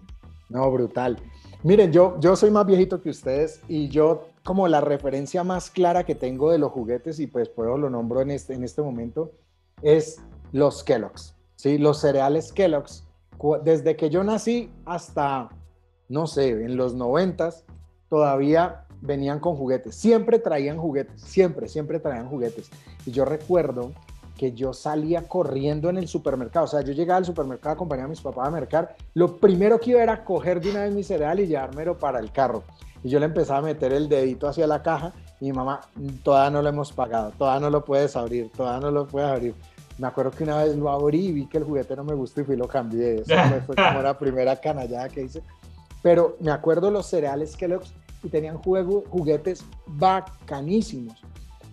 No, 0.49 0.71
brutal. 0.71 1.19
Miren, 1.63 1.93
yo, 1.93 2.19
yo 2.21 2.37
soy 2.37 2.51
más 2.51 2.67
viejito 2.67 3.01
que 3.01 3.11
ustedes 3.11 3.63
y 3.69 3.89
yo 3.89 4.29
como 4.45 4.67
la 4.69 4.81
referencia 4.81 5.45
más 5.45 5.71
clara 5.71 6.05
que 6.05 6.15
tengo 6.15 6.51
de 6.51 6.59
los 6.59 6.73
juguetes 6.73 7.21
y 7.21 7.27
pues 7.27 7.49
puedo 7.49 7.79
lo 7.79 7.89
nombro 7.89 8.21
en 8.21 8.33
este, 8.33 8.55
en 8.55 8.65
este 8.65 8.83
momento 8.83 9.33
es 9.81 10.21
los 10.53 10.83
Kellogg's, 10.83 11.35
¿sí? 11.57 11.79
Los 11.79 12.01
cereales 12.01 12.53
Kellogg's. 12.53 13.07
Desde 13.65 13.97
que 13.97 14.11
yo 14.11 14.23
nací 14.23 14.71
hasta, 14.85 15.49
no 16.09 16.27
sé, 16.27 16.51
en 16.51 16.77
los 16.77 16.95
noventas, 16.95 17.65
todavía 18.09 18.87
venían 19.03 19.41
con 19.41 19.57
juguetes. 19.57 19.95
Siempre 19.95 20.39
traían 20.39 20.79
juguetes, 20.79 21.21
siempre, 21.21 21.69
siempre 21.69 22.01
traían 22.01 22.29
juguetes. 22.29 22.71
Y 23.05 23.11
yo 23.11 23.25
recuerdo 23.25 23.93
que 24.37 24.53
yo 24.53 24.73
salía 24.73 25.29
corriendo 25.29 25.91
en 25.91 25.99
el 25.99 26.09
supermercado. 26.09 26.65
O 26.65 26.69
sea, 26.69 26.81
yo 26.81 26.93
llegaba 26.93 27.19
al 27.19 27.25
supermercado, 27.25 27.75
acompañaba 27.75 28.07
a 28.07 28.11
mis 28.11 28.21
papás 28.21 28.49
a 28.49 28.51
mercar. 28.51 28.97
Lo 29.15 29.37
primero 29.37 29.79
que 29.79 29.91
iba 29.91 30.03
era 30.03 30.25
coger 30.25 30.61
de 30.61 30.71
una 30.71 30.83
vez 30.85 30.95
mi 30.95 31.03
cereal 31.03 31.39
y 31.41 31.47
llevármelo 31.47 31.99
para 31.99 32.19
el 32.19 32.33
carro. 32.33 32.65
Y 33.05 33.09
yo 33.09 33.19
le 33.19 33.27
empezaba 33.27 33.59
a 33.59 33.63
meter 33.63 33.93
el 33.93 34.09
dedito 34.09 34.49
hacia 34.49 34.67
la 34.67 34.83
caja 34.83 35.13
y 35.41 35.47
mi 35.47 35.53
mamá, 35.53 35.81
todavía 36.23 36.51
no 36.51 36.63
lo 36.63 36.69
hemos 36.69 36.93
pagado, 36.93 37.33
todavía 37.37 37.61
no 37.61 37.71
lo 37.71 37.85
puedes 37.85 38.15
abrir, 38.15 38.51
todavía 38.53 38.81
no 38.81 38.93
lo 38.93 39.07
puedes 39.09 39.29
abrir. 39.29 39.55
Me 39.99 40.07
acuerdo 40.07 40.31
que 40.31 40.45
una 40.45 40.63
vez 40.63 40.77
lo 40.77 40.89
abrí 40.89 41.27
y 41.27 41.33
vi 41.33 41.47
que 41.47 41.59
el 41.59 41.65
juguete 41.65 41.97
no 41.97 42.05
me 42.05 42.15
gustó 42.15 42.41
y 42.41 42.45
fui 42.45 42.57
lo 42.57 42.69
cambié. 42.69 43.23
Eso 43.23 43.35
fue 43.67 43.75
como 43.75 44.03
la 44.03 44.17
primera 44.17 44.61
canallada 44.61 45.09
que 45.09 45.23
hice. 45.23 45.43
Pero 46.03 46.37
me 46.41 46.51
acuerdo 46.51 46.91
los 46.91 47.07
cereales 47.07 47.57
Kellogg's 47.57 47.93
y 48.23 48.29
tenían 48.29 48.59
juego- 48.59 49.05
juguetes 49.11 49.65
bacanísimos. 49.87 51.23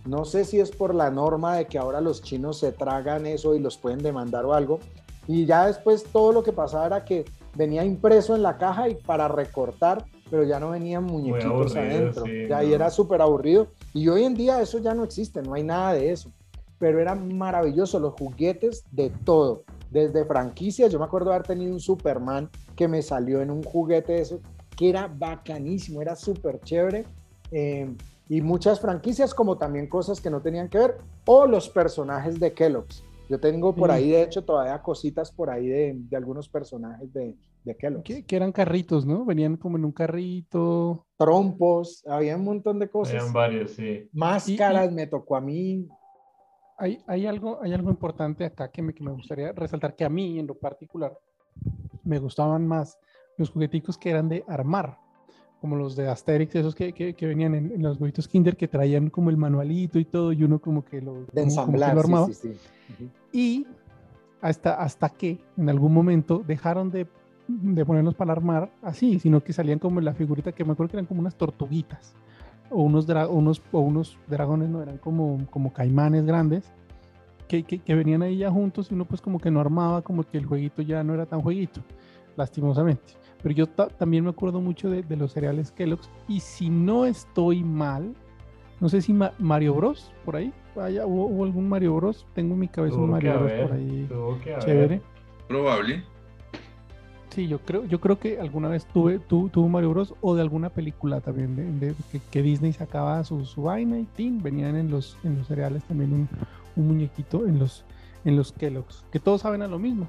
No 0.06 0.26
sé 0.26 0.46
si 0.46 0.60
es 0.60 0.72
por 0.72 0.96
la 0.96 1.12
norma 1.12 1.56
de 1.56 1.66
que 1.68 1.78
ahora 1.78 2.02
los 2.02 2.22
chinos 2.22 2.58
se 2.60 2.72
tragan 2.72 3.26
eso 3.26 3.54
y 3.56 3.60
los 3.60 3.78
pueden 3.78 4.00
demandar 4.00 4.46
o 4.46 4.54
algo. 4.54 4.80
Y 5.28 5.46
ya 5.46 5.68
después 5.68 6.06
todo 6.06 6.32
lo 6.32 6.42
que 6.44 6.54
pasaba 6.54 6.88
era 6.88 7.06
que 7.06 7.26
venía 7.56 7.84
impreso 7.84 8.36
en 8.36 8.42
la 8.42 8.58
caja 8.58 8.90
y 8.90 8.96
para 8.96 9.28
recortar, 9.28 10.06
pero 10.32 10.44
ya 10.44 10.60
no 10.60 10.72
venían 10.72 11.04
muñequitos 11.04 11.76
aburrido, 11.76 11.80
adentro. 11.82 12.26
sí, 12.26 12.48
ya 12.48 12.58
ahí 12.60 12.70
no. 12.70 12.76
era 12.76 12.90
súper 12.90 13.22
aburrido. 13.22 13.68
Y 13.94 14.08
hoy 14.08 14.24
en 14.24 14.34
día 14.36 14.62
eso 14.62 14.80
ya 14.80 14.94
no 14.94 15.04
existe, 15.04 15.42
no 15.42 15.54
hay 15.54 15.64
nada 15.64 15.94
de 15.94 16.12
eso. 16.12 16.32
Pero 16.80 17.00
era 17.00 17.14
maravilloso, 17.14 18.00
los 18.00 18.14
juguetes 18.14 18.86
de 18.92 19.10
todo. 19.26 19.64
Desde 19.92 20.24
franquicias, 20.24 20.92
yo 20.92 20.98
me 20.98 21.06
acuerdo 21.06 21.32
haber 21.32 21.46
tenido 21.46 21.74
un 21.74 21.80
Superman 21.80 22.50
que 22.76 22.88
me 22.88 23.02
salió 23.02 23.42
en 23.42 23.52
un 23.52 23.64
juguete 23.64 24.14
de 24.14 24.22
eso, 24.22 24.40
que 24.80 24.88
era 24.88 25.10
bacanísimo, 25.14 26.02
era 26.02 26.16
súper 26.16 26.62
chévere. 26.62 27.06
Eh, 27.52 27.94
y 28.30 28.40
muchas 28.40 28.80
franquicias, 28.80 29.34
como 29.34 29.58
también 29.58 29.88
cosas 29.88 30.22
que 30.22 30.30
no 30.30 30.42
tenían 30.42 30.70
que 30.70 30.78
ver, 30.78 30.98
o 31.26 31.46
los 31.46 31.68
personajes 31.68 32.40
de 32.40 32.54
Kellogg's. 32.54 33.04
Yo 33.28 33.42
tengo 33.42 33.76
por 33.76 33.92
ahí, 33.92 34.12
de 34.12 34.24
hecho, 34.24 34.46
todavía 34.46 34.82
cositas 34.82 35.34
por 35.34 35.50
ahí 35.50 35.68
de, 35.68 35.96
de 35.98 36.16
algunos 36.16 36.48
personajes 36.48 37.12
de, 37.12 37.36
de 37.66 37.76
Kellogg's. 37.76 38.06
Que, 38.06 38.24
que 38.24 38.36
eran 38.38 38.54
carritos, 38.54 39.06
¿no? 39.06 39.26
Venían 39.26 39.58
como 39.58 39.76
en 39.76 39.84
un 39.84 39.92
carrito. 39.92 41.06
Trompos, 41.18 42.02
había 42.08 42.38
un 42.38 42.46
montón 42.46 42.80
de 42.80 42.90
cosas. 42.90 43.16
Eran 43.16 43.34
varios, 43.34 43.72
sí. 43.72 44.08
Máscaras 44.14 44.94
me 44.94 45.08
tocó 45.08 45.36
a 45.36 45.42
mí. 45.42 45.90
Hay, 46.78 47.04
hay, 47.06 47.26
algo, 47.26 47.60
hay 47.62 47.74
algo 47.74 47.90
importante 47.90 48.46
acá 48.46 48.72
que 48.72 48.82
me, 48.82 48.94
que 48.94 49.04
me 49.04 49.12
gustaría 49.12 49.52
resaltar, 49.52 49.94
que 49.98 50.06
a 50.06 50.10
mí 50.10 50.40
en 50.40 50.48
lo 50.48 50.58
particular 50.58 51.20
me 52.06 52.18
gustaban 52.18 52.66
más 52.66 52.98
los 53.40 53.50
jugueticos 53.50 53.98
que 53.98 54.10
eran 54.12 54.30
de 54.30 54.44
armar, 54.48 55.00
como 55.62 55.76
los 55.76 55.96
de 55.96 56.08
Asterix, 56.10 56.56
esos 56.56 56.76
que, 56.76 56.94
que, 56.94 57.14
que 57.16 57.26
venían 57.26 57.56
en, 57.56 57.72
en 57.72 57.82
los 57.82 58.00
huevitos 58.00 58.28
Kinder, 58.28 58.56
que 58.56 58.68
traían 58.68 59.10
como 59.10 59.30
el 59.30 59.38
manualito 59.38 59.98
y 60.00 60.06
todo, 60.06 60.32
y 60.34 60.44
uno 60.44 60.60
como 60.60 60.86
que 60.86 61.02
lo, 61.02 61.14
De 61.14 61.26
como- 61.26 61.26
como 61.26 61.36
que 61.36 61.44
ensamblar, 61.44 61.96
lo 61.96 62.02
sí, 62.02 62.08
armaba. 62.08 62.28
sí, 62.28 62.34
sí. 62.34 62.48
Ujú. 62.50 63.10
Y 63.34 63.68
hasta, 64.42 64.76
hasta 64.76 65.10
que 65.10 65.40
en 65.58 65.70
algún 65.70 65.94
momento 65.94 66.44
dejaron 66.48 66.92
de, 66.92 67.08
de 67.48 67.86
ponerlos 67.86 68.16
para 68.16 68.32
armar 68.32 68.72
así, 68.82 69.20
sino 69.20 69.44
que 69.44 69.52
salían 69.54 69.80
como 69.80 70.00
la 70.02 70.14
figurita 70.14 70.52
que 70.54 70.64
me 70.64 70.72
acuerdo 70.74 70.92
que 70.92 70.98
eran 70.98 71.06
como 71.08 71.20
unas 71.22 71.36
tortuguitas 71.36 72.14
o 72.70 72.84
unos, 72.84 73.06
unos, 73.30 73.62
o 73.72 73.80
unos 73.80 74.18
dragones, 74.28 74.70
no 74.70 74.82
eran 74.82 74.98
como, 74.98 75.40
como 75.50 75.74
caimanes 75.74 76.24
grandes 76.26 76.72
que, 77.48 77.64
que, 77.64 77.80
que 77.80 77.96
venían 77.96 78.22
ahí 78.22 78.38
ya 78.38 78.52
juntos 78.52 78.92
y 78.92 78.94
uno 78.94 79.06
pues 79.06 79.22
como 79.22 79.40
que 79.40 79.50
no 79.52 79.60
armaba, 79.60 80.04
como 80.04 80.24
que 80.24 80.38
el 80.38 80.46
jueguito 80.46 80.84
ya 80.84 81.04
no 81.04 81.14
era 81.16 81.26
tan 81.26 81.42
jueguito, 81.42 81.82
lastimosamente. 82.38 83.14
Pero 83.42 83.54
yo 83.56 83.68
ta- 83.68 83.88
también 83.90 84.24
me 84.24 84.30
acuerdo 84.30 84.62
mucho 84.62 84.90
de, 84.90 85.04
de 85.04 85.16
los 85.16 85.32
cereales 85.34 85.72
Kellogg's. 85.72 86.10
Y 86.28 86.40
si 86.40 86.70
no 86.70 87.06
estoy 87.06 87.64
mal, 87.64 88.14
no 88.80 88.90
sé 88.90 89.02
si 89.02 89.14
Ma- 89.14 89.34
Mario 89.40 89.74
Bros. 89.76 90.12
por 90.26 90.36
ahí, 90.36 90.54
vaya, 90.76 91.06
hubo, 91.06 91.26
hubo 91.28 91.44
algún 91.44 91.68
Mario 91.70 91.96
Bros. 91.96 92.26
Tengo 92.34 92.54
en 92.54 92.60
mi 92.60 92.68
cabeza 92.68 92.96
un 92.96 93.02
Tuvo 93.04 93.12
Mario 93.14 93.32
Bros. 93.40 93.52
haber, 93.52 93.68
por 93.68 93.78
ahí. 93.78 94.10
Chévere. 94.60 95.02
Probable. 95.48 96.04
Sí, 97.30 97.48
yo 97.48 97.60
creo, 97.60 97.86
yo 97.86 98.00
creo 98.02 98.18
que 98.20 98.40
alguna 98.40 98.70
vez 98.70 98.86
tuve, 98.88 99.20
tu, 99.20 99.50
tuvo 99.50 99.70
Mario 99.70 99.92
Bros. 99.92 100.16
o 100.22 100.34
de 100.36 100.42
alguna 100.42 100.70
película 100.70 101.22
también, 101.22 101.56
de, 101.56 101.88
de- 101.88 101.96
que, 102.12 102.20
que 102.32 102.42
Disney 102.42 102.74
sacaba 102.74 103.24
su, 103.24 103.46
su 103.46 103.64
vaina 103.64 104.00
y 104.00 104.04
tin, 104.06 104.42
venían 104.42 104.76
en 104.76 104.90
los, 104.90 105.16
en 105.24 105.38
los 105.38 105.48
cereales 105.48 105.84
también 105.84 106.12
un, 106.14 106.30
un 106.76 106.88
muñequito 106.88 107.46
en 107.46 107.60
los, 107.60 107.86
en 108.26 108.36
los 108.36 108.52
Kellogg's, 108.52 109.06
que 109.12 109.20
todos 109.20 109.42
saben 109.42 109.62
a 109.62 109.68
lo 109.68 109.78
mismo. 109.78 110.08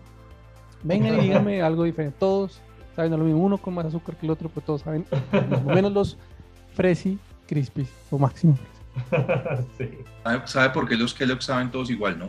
Vengan 0.82 1.18
y 1.18 1.20
díganme 1.24 1.60
algo 1.60 1.84
diferente. 1.84 2.16
Todos 2.18 2.62
saben 2.96 3.12
a 3.12 3.16
lo 3.16 3.24
mismo, 3.24 3.40
uno 3.42 3.58
con 3.58 3.74
más 3.74 3.86
azúcar 3.86 4.16
que 4.16 4.26
el 4.26 4.30
otro, 4.32 4.48
pero 4.48 4.64
todos 4.66 4.82
saben 4.82 5.04
menos 5.66 5.92
los 5.92 6.16
Fresi 6.74 7.18
Crispies 7.46 7.90
o 8.10 8.18
Máximo. 8.18 8.58
sí. 9.78 9.88
¿Sabe, 10.46 10.70
por 10.70 10.88
qué 10.88 10.96
los 10.96 11.14
Kellogg 11.14 11.42
saben 11.42 11.70
todos 11.70 11.90
igual, 11.90 12.18
no? 12.18 12.28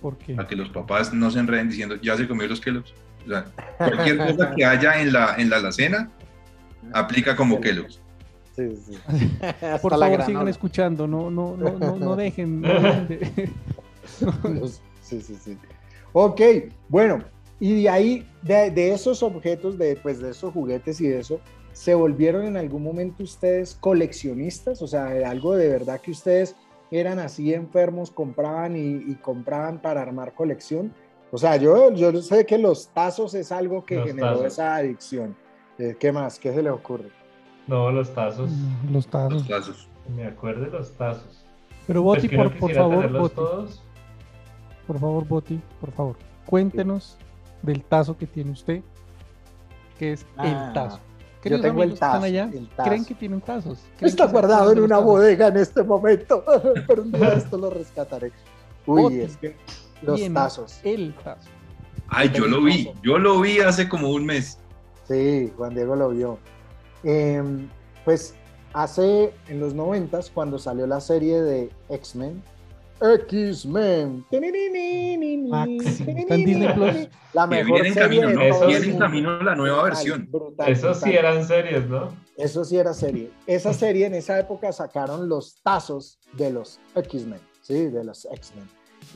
Porque 0.00 0.34
Para 0.34 0.48
que 0.48 0.56
los 0.56 0.70
papás 0.70 1.12
no 1.12 1.30
se 1.30 1.38
enreden 1.38 1.68
diciendo, 1.68 1.96
ya 1.96 2.16
se 2.16 2.26
comió 2.26 2.46
los 2.48 2.60
Kellogg's. 2.60 2.92
O 3.26 3.28
sea, 3.28 3.44
cualquier 3.76 4.16
cosa 4.36 4.50
que 4.54 4.64
haya 4.64 5.00
en 5.02 5.12
la, 5.12 5.34
en 5.36 5.50
la 5.50 5.56
alacena 5.56 6.10
aplica 6.92 7.36
como 7.36 7.60
Kellogg's. 7.60 8.00
Sí, 8.56 8.76
sí. 8.76 8.98
Hasta 9.42 9.78
por 9.78 9.96
favor 9.98 10.22
sigan 10.24 10.48
escuchando, 10.48 11.06
no, 11.06 11.30
no, 11.30 11.56
no, 11.56 11.78
no, 11.78 11.96
no 11.96 12.16
dejen, 12.16 12.60
no 12.62 12.68
dejen 12.68 13.08
de- 13.08 13.50
Los- 14.60 14.80
Sí, 15.02 15.20
sí, 15.20 15.36
sí. 15.42 15.58
Ok, 16.12 16.40
bueno, 16.88 17.18
y 17.60 17.82
de 17.82 17.88
ahí, 17.90 18.26
de, 18.42 18.70
de 18.70 18.92
esos 18.92 19.22
objetos, 19.22 19.78
de, 19.78 19.94
pues, 19.96 20.20
de 20.20 20.30
esos 20.30 20.52
juguetes 20.52 21.00
y 21.00 21.08
de 21.08 21.20
eso, 21.20 21.38
¿se 21.72 21.94
volvieron 21.94 22.44
en 22.46 22.56
algún 22.56 22.82
momento 22.82 23.22
ustedes 23.22 23.74
coleccionistas? 23.78 24.82
O 24.82 24.86
sea, 24.86 25.08
algo 25.30 25.54
de 25.56 25.68
verdad 25.68 26.00
que 26.00 26.10
ustedes 26.10 26.56
eran 26.90 27.18
así 27.20 27.54
enfermos, 27.54 28.10
compraban 28.10 28.76
y, 28.76 28.80
y 29.10 29.14
compraban 29.22 29.80
para 29.80 30.02
armar 30.02 30.34
colección. 30.34 30.92
O 31.30 31.38
sea, 31.38 31.56
yo, 31.56 31.92
yo 31.92 32.20
sé 32.22 32.44
que 32.44 32.58
los 32.58 32.88
tazos 32.88 33.34
es 33.34 33.52
algo 33.52 33.84
que 33.84 33.96
Los 33.96 34.06
generó 34.08 34.28
tazos. 34.32 34.46
esa 34.46 34.74
adicción. 34.76 35.36
Eh, 35.78 35.96
¿Qué 36.00 36.10
más? 36.10 36.38
¿Qué 36.40 36.52
se 36.52 36.62
le 36.62 36.70
ocurre? 36.70 37.10
No, 37.68 37.92
los 37.92 38.12
tazos. 38.12 38.50
los 38.86 38.92
Los 38.92 39.06
tazos. 39.06 39.46
tazos. 39.46 39.88
Me 40.16 40.24
acuerdo 40.26 40.64
de 40.64 40.70
los 40.72 40.90
tazos. 40.94 41.44
Pero 41.86 42.02
Pues 42.02 42.22
Boti, 42.22 42.36
no 42.36 42.42
por, 42.42 42.58
por 42.58 42.72
favor, 42.74 43.12
Boti, 43.12 43.34
todos. 43.36 43.82
por 44.86 44.98
favor, 44.98 45.28
Boti, 45.28 45.60
por 45.80 45.92
favor, 45.92 46.16
cuéntenos 46.46 47.16
del 47.62 47.82
tazo 47.84 48.16
que 48.16 48.26
tiene 48.26 48.50
usted, 48.52 48.82
que 49.98 50.12
es 50.14 50.26
Ah, 50.36 50.46
el 50.68 50.72
tazo. 50.74 51.00
yo 51.44 51.60
tengo 51.60 51.82
el 51.82 51.98
tazo, 51.98 52.24
allá, 52.24 52.50
el 52.52 52.68
tazo. 52.68 52.88
creen 52.88 53.04
que 53.04 53.14
tienen 53.14 53.40
tazos. 53.40 53.78
Está 54.00 54.26
guardado 54.26 54.72
en 54.72 54.78
una 54.78 54.96
los 54.96 55.00
tazos. 55.00 55.04
bodega 55.04 55.46
en 55.48 55.56
este 55.58 55.82
momento, 55.82 56.44
pero 56.86 57.02
un 57.02 57.12
día 57.12 57.32
esto 57.34 57.58
lo 57.58 57.70
rescataré. 57.70 58.32
Uy, 58.86 59.20
es 59.20 59.36
que 59.36 59.56
los 60.02 60.16
tiene 60.16 60.34
tazos. 60.34 60.80
El 60.84 61.14
tazo. 61.14 61.48
Ay, 62.08 62.30
yo 62.34 62.46
lo 62.46 62.62
vi, 62.62 62.90
yo 63.02 63.18
lo 63.18 63.40
vi 63.40 63.60
hace 63.60 63.88
como 63.88 64.08
un 64.10 64.26
mes. 64.26 64.58
Sí, 65.06 65.52
Juan 65.56 65.74
Diego 65.74 65.94
lo 65.96 66.08
vio. 66.10 66.38
Em, 67.04 67.68
pues 68.04 68.34
hace 68.72 69.32
en 69.48 69.60
los 69.60 69.74
noventas, 69.74 70.30
cuando 70.30 70.58
salió 70.58 70.86
la 70.86 71.00
serie 71.00 71.40
de 71.40 71.70
X-Men, 71.88 72.42
X-Men. 73.00 74.24
Está 74.30 75.64
en 76.34 76.44
Disney 76.44 76.72
Plus. 76.74 77.08
la 77.32 77.46
mejor 77.46 77.72
viene 77.72 77.88
en 77.88 77.94
serie 77.94 78.20
camino, 78.20 78.28
de 78.28 78.34
¿no? 78.34 78.42
Eso 78.42 78.66
Viene 78.66 78.86
en 78.86 78.98
camino 78.98 79.42
la 79.42 79.54
nueva 79.54 79.76
Brutal, 79.82 79.90
versión. 79.94 80.28
brutal, 80.30 80.72
Esos 80.72 80.96
sí 80.98 81.04
brutal. 81.10 81.24
eran 81.24 81.44
series, 81.46 81.88
¿no? 81.88 82.08
Eso 82.36 82.64
sí 82.64 82.76
era 82.76 82.94
serie. 82.94 83.30
Esa 83.46 83.72
serie 83.72 84.06
en 84.06 84.14
esa 84.14 84.38
época 84.38 84.72
sacaron 84.72 85.28
los 85.28 85.60
tazos 85.62 86.18
de 86.34 86.50
los 86.50 86.78
X-Men, 86.94 87.40
¿sí? 87.62 87.86
De 87.86 88.04
los 88.04 88.26
X-Men. 88.30 88.68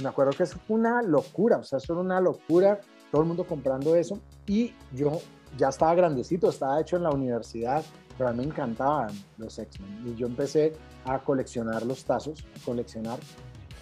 Me 0.03 0.09
acuerdo 0.09 0.33
que 0.33 0.43
eso 0.45 0.59
fue 0.67 0.77
una 0.77 1.03
locura, 1.03 1.59
o 1.59 1.65
sea, 1.65 1.79
eso 1.79 1.93
era 1.93 2.03
una 2.03 2.21
locura, 2.21 2.81
todo 3.11 3.23
el 3.23 3.29
mundo 3.29 3.45
comprando 3.47 3.95
eso. 3.97 4.19
Y 4.47 4.73
yo 4.93 5.21
ya 5.57 5.69
estaba 5.69 5.95
grandecito, 5.95 6.49
estaba 6.51 6.81
hecho 6.81 6.97
en 6.97 7.03
la 7.05 7.11
universidad, 7.11 7.85
pero 8.17 8.31
a 8.31 8.33
mí 8.33 8.39
me 8.39 8.45
encantaban 8.45 9.11
los 9.39 9.59
X-Men. 9.59 10.03
Y 10.07 10.15
yo 10.17 10.27
empecé 10.27 10.73
a 11.05 11.19
coleccionar 11.19 11.85
los 11.85 12.05
tazos, 12.05 12.45
a 12.61 12.65
coleccionar. 12.65 13.19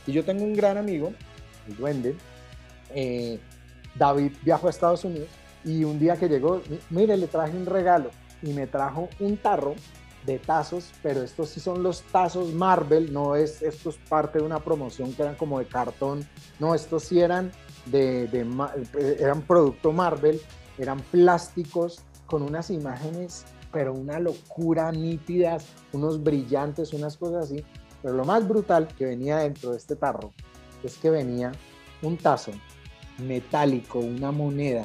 Y 0.07 0.13
yo 0.13 0.25
tengo 0.25 0.45
un 0.45 0.55
gran 0.55 0.77
amigo, 0.79 1.13
el 1.69 1.77
Duende. 1.77 2.17
eh, 2.95 3.39
David 3.95 4.33
viajó 4.43 4.67
a 4.67 4.71
Estados 4.71 5.05
Unidos 5.05 5.29
y 5.65 5.85
un 5.85 5.99
día 5.99 6.17
que 6.17 6.29
llegó, 6.29 6.61
"Mi- 6.69 6.79
mire, 6.91 7.17
le 7.17 7.27
traje 7.27 7.57
un 7.57 7.65
regalo 7.67 8.11
y 8.43 8.53
me 8.53 8.67
trajo 8.67 9.09
un 9.21 9.37
tarro 9.37 9.75
de 10.27 10.39
tazos, 10.39 10.91
pero 11.03 11.23
estos 11.23 11.49
sí 11.51 11.59
son 11.61 11.83
los 11.83 12.03
tazos 12.03 12.53
Marvel, 12.53 13.13
no 13.13 13.35
es, 13.35 13.61
esto 13.63 13.91
es 13.91 13.97
parte 14.09 14.39
de 14.39 14.45
una 14.45 14.61
promoción 14.61 15.13
que 15.15 15.23
eran 15.23 15.35
como 15.37 15.59
de 15.59 15.67
cartón, 15.67 16.27
no, 16.59 16.75
estos 16.75 17.05
sí 17.05 17.19
eran 17.21 17.51
de, 17.87 18.25
eran 19.19 19.43
producto 19.43 19.91
Marvel, 19.93 20.41
eran 20.79 21.01
plásticos 21.01 22.01
con 22.27 22.43
unas 22.43 22.71
imágenes, 22.71 23.45
pero 23.73 23.93
una 23.95 24.21
locura 24.21 24.93
nítidas, 24.93 25.65
unos 25.93 26.23
brillantes, 26.23 26.93
unas 26.93 27.17
cosas 27.17 27.47
así, 27.47 27.65
pero 28.03 28.15
lo 28.15 28.25
más 28.25 28.47
brutal 28.47 28.89
que 28.89 29.07
venía 29.07 29.39
dentro 29.39 29.71
de 29.71 29.79
este 29.79 29.97
tarro 29.97 30.33
es 30.83 30.97
que 30.99 31.11
venía 31.11 31.53
un 32.03 32.17
tazo 32.17 32.53
metálico, 33.19 34.01
una 34.01 34.33
moneda 34.33 34.85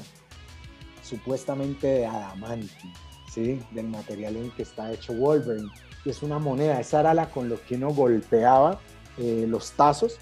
supuestamente 1.01 1.88
de 1.88 2.05
adamantio, 2.05 2.91
¿sí? 3.33 3.62
Del 3.71 3.88
material 3.88 4.36
en 4.36 4.51
que 4.51 4.63
está 4.63 4.91
hecho 4.91 5.13
Wolverine. 5.13 5.69
Y 6.05 6.09
es 6.09 6.21
una 6.21 6.39
moneda, 6.39 6.79
esa 6.79 7.00
era 7.00 7.13
la 7.13 7.29
con 7.29 7.50
lo 7.50 7.62
que 7.63 7.75
uno 7.75 7.89
golpeaba 7.93 8.79
eh, 9.17 9.45
los 9.47 9.71
tazos. 9.71 10.17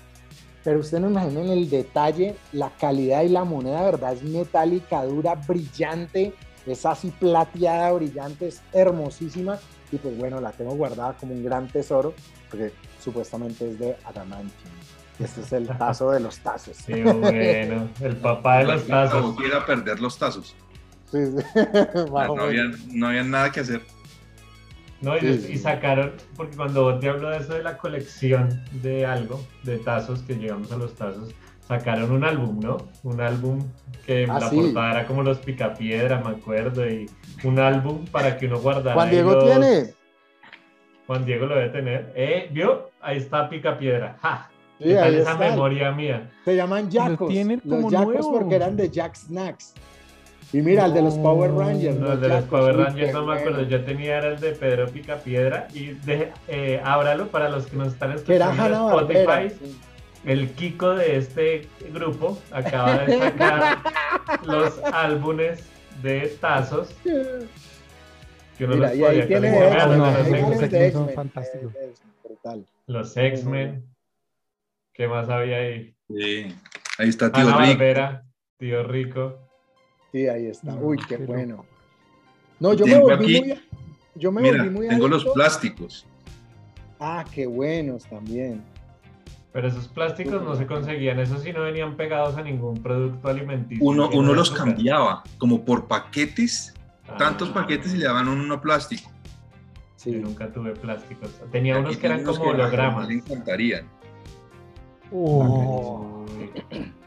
Pero 0.63 0.79
usted 0.79 0.99
no 0.99 1.09
imaginen 1.09 1.49
el 1.49 1.69
detalle, 1.69 2.35
la 2.51 2.71
calidad 2.71 3.23
y 3.23 3.29
la 3.29 3.43
moneda, 3.43 3.83
¿verdad? 3.83 4.13
Es 4.13 4.23
metálica, 4.23 5.05
dura, 5.05 5.35
brillante, 5.35 6.33
es 6.65 6.85
así 6.85 7.11
plateada, 7.11 7.91
brillante, 7.91 8.47
es 8.47 8.61
hermosísima. 8.73 9.59
Y 9.91 9.97
pues 9.97 10.17
bueno, 10.17 10.41
la 10.41 10.51
tengo 10.51 10.75
guardada 10.75 11.13
como 11.13 11.33
un 11.33 11.43
gran 11.43 11.67
tesoro, 11.67 12.13
porque 12.49 12.71
supuestamente 13.03 13.69
es 13.69 13.79
de 13.79 13.95
adamantio. 14.05 14.69
Este 15.19 15.41
es 15.41 15.53
el 15.53 15.67
tazo 15.67 16.11
de 16.11 16.19
los 16.19 16.39
tazos. 16.39 16.75
Sí, 16.75 17.01
bueno. 17.01 17.87
El 18.01 18.17
papá 18.17 18.57
de 18.59 18.65
los 18.65 18.85
tazos. 18.87 19.21
boquilla 19.23 19.47
era 19.57 19.65
perder 19.65 19.99
los 20.01 20.17
tazos. 20.17 20.55
Sí, 21.11 21.19
sí. 21.25 21.43
No, 22.11 22.41
había, 22.43 22.63
no 22.91 23.23
nada 23.23 23.51
que 23.51 23.61
hacer. 23.61 23.81
No, 25.01 25.15
y, 25.15 25.19
Sí, 25.21 25.25
des- 25.27 25.43
sí. 25.45 25.51
y 25.53 25.57
sacaron, 25.57 26.13
porque 26.35 26.55
cuando 26.57 26.97
te 26.99 27.09
hablo 27.09 27.29
de 27.29 27.37
eso 27.37 27.53
de 27.53 27.63
la 27.63 27.77
colección 27.77 28.61
de 28.81 29.05
algo, 29.05 29.45
de 29.63 29.77
tazos, 29.77 30.21
que 30.23 30.33
llegamos 30.35 30.71
a 30.71 30.77
los 30.77 30.95
tazos, 30.95 31.29
sacaron 31.67 32.11
un 32.11 32.23
álbum, 32.23 32.59
¿no? 32.59 32.77
Un 33.03 33.21
álbum 33.21 33.59
que 34.05 34.27
Ah, 34.29 34.39
la 34.39 34.49
sí. 34.49 34.55
portada 34.55 34.91
era 34.91 35.05
como 35.07 35.23
los 35.23 35.39
picapiedra, 35.39 36.21
me 36.23 36.31
acuerdo, 36.31 36.87
y 36.87 37.09
un 37.43 37.59
álbum 37.59 38.05
para 38.05 38.37
que 38.37 38.45
uno 38.47 38.59
guardara. 38.59 38.93
Juan 38.93 39.09
Diego 39.09 39.31
los- 39.33 39.43
tiene. 39.45 39.93
Juan 41.07 41.25
Diego 41.25 41.45
lo 41.45 41.55
debe 41.55 41.69
tener. 41.69 42.11
¿Eh? 42.15 42.49
¿Vio? 42.51 42.89
Ahí 43.01 43.17
está 43.17 43.47
picapiedra. 43.49 44.17
¡Ja! 44.21 44.49
Sí, 44.79 44.85
¿Qué 44.85 44.95
tal 44.95 45.03
ahí 45.03 45.15
esa 45.21 45.31
está. 45.33 45.49
memoria 45.49 45.91
mía? 45.91 46.29
Se 46.43 46.55
llaman 46.55 46.89
Yacos. 46.89 47.29
tienen 47.29 47.61
Los 47.63 47.75
como 47.77 47.91
Yacos 47.91 48.07
nuevo. 48.13 48.31
porque 48.33 48.55
eran 48.55 48.75
de 48.75 48.89
Jack 48.89 49.15
Snacks. 49.15 49.73
Y 50.53 50.61
mira, 50.61 50.85
el 50.85 50.93
de 50.93 51.01
los 51.01 51.15
Power 51.15 51.51
Rangers. 51.53 51.97
No, 51.97 52.13
el 52.13 52.21
de 52.21 52.29
los 52.29 52.43
Power 52.45 52.77
Rangers 52.77 53.13
no 53.13 53.25
me 53.25 53.35
acuerdo. 53.35 53.63
Yo 53.63 53.83
tenía 53.83 54.17
era 54.17 54.27
el 54.29 54.39
de 54.39 54.51
Pedro 54.51 54.87
Picapiedra. 54.87 55.67
Y 55.73 55.87
de, 56.05 56.31
eh, 56.47 56.81
ábralo 56.83 57.27
para 57.27 57.49
los 57.49 57.65
que 57.67 57.75
nos 57.77 57.89
están 57.89 58.15
Que 58.23 58.35
era 58.35 58.45
escuchando 58.51 58.85
Barbera. 58.95 59.43
Spotify. 59.43 59.75
El 60.25 60.49
Kiko 60.51 60.95
de 60.95 61.17
este 61.17 61.67
grupo 61.93 62.39
acaba 62.51 62.97
de 63.05 63.17
sacar 63.19 63.77
los 64.45 64.79
álbumes 64.83 65.63
de 66.01 66.27
tazos. 66.41 66.89
Que 67.03 68.65
uno 68.65 68.75
Mira, 68.75 68.87
los 68.89 68.97
y 68.97 69.03
ahí 69.03 69.21
podía 69.21 69.27
tiene 69.27 69.47
X-Men, 69.49 69.87
¿no? 69.89 69.97
no, 69.97 70.17
los 70.17 70.61
X-Men, 70.63 71.09
fantásticos. 71.13 71.75
eh, 71.75 71.91
es 71.93 72.01
brutal. 72.23 72.65
Los 72.87 73.17
X-Men. 73.17 73.85
¿Qué 74.93 75.07
más 75.07 75.29
había 75.29 75.57
ahí? 75.57 75.95
Sí. 76.07 76.55
Ahí 76.97 77.09
está 77.09 77.31
tío 77.31 77.43
Ana 77.43 77.57
Rick. 77.57 77.67
Barbera, 77.77 78.23
tío 78.57 78.83
Rico. 78.83 79.37
Sí, 80.11 80.27
ahí 80.27 80.47
está. 80.47 80.73
Uy, 80.75 80.97
qué 81.07 81.17
bueno. 81.17 81.65
No, 82.59 82.73
yo 82.73 82.87
me 82.87 82.97
volví 82.99 83.37
aquí- 83.37 83.47
muy. 83.49 83.61
Yo 84.15 84.31
me 84.31 84.41
Mira, 84.41 84.57
volví 84.63 84.69
muy 84.69 84.87
tengo 84.87 85.07
los 85.09 85.25
plásticos. 85.25 86.07
Ah, 87.01 87.25
qué 87.33 87.45
buenos 87.45 88.05
también. 88.05 88.63
Pero 89.55 89.69
esos 89.69 89.87
plásticos 89.87 90.43
no 90.43 90.53
se 90.53 90.67
conseguían, 90.67 91.17
esos 91.17 91.41
sí 91.41 91.53
no 91.53 91.61
venían 91.61 91.95
pegados 91.95 92.35
a 92.35 92.41
ningún 92.41 92.75
producto 92.83 93.29
alimenticio. 93.29 93.85
Uno, 93.87 94.09
uno 94.13 94.33
los 94.33 94.51
cambiaba, 94.51 95.23
como 95.37 95.63
por 95.63 95.87
paquetes, 95.87 96.73
Ah, 97.07 97.15
tantos 97.17 97.49
paquetes 97.51 97.93
y 97.93 97.97
le 97.99 98.03
daban 98.05 98.27
uno 98.27 98.59
plástico. 98.59 99.09
Sí. 99.95 100.11
Yo 100.11 100.19
nunca 100.19 100.51
tuve 100.51 100.73
plásticos. 100.73 101.29
Tenía 101.53 101.77
unos 101.79 101.95
que 101.95 102.05
eran 102.05 102.19
unos 102.21 102.37
como 102.37 102.51
que 102.51 102.55
hologramas. 102.57 103.07
Le 103.07 103.13
encantarían. 103.13 103.87
Oh, 105.13 106.25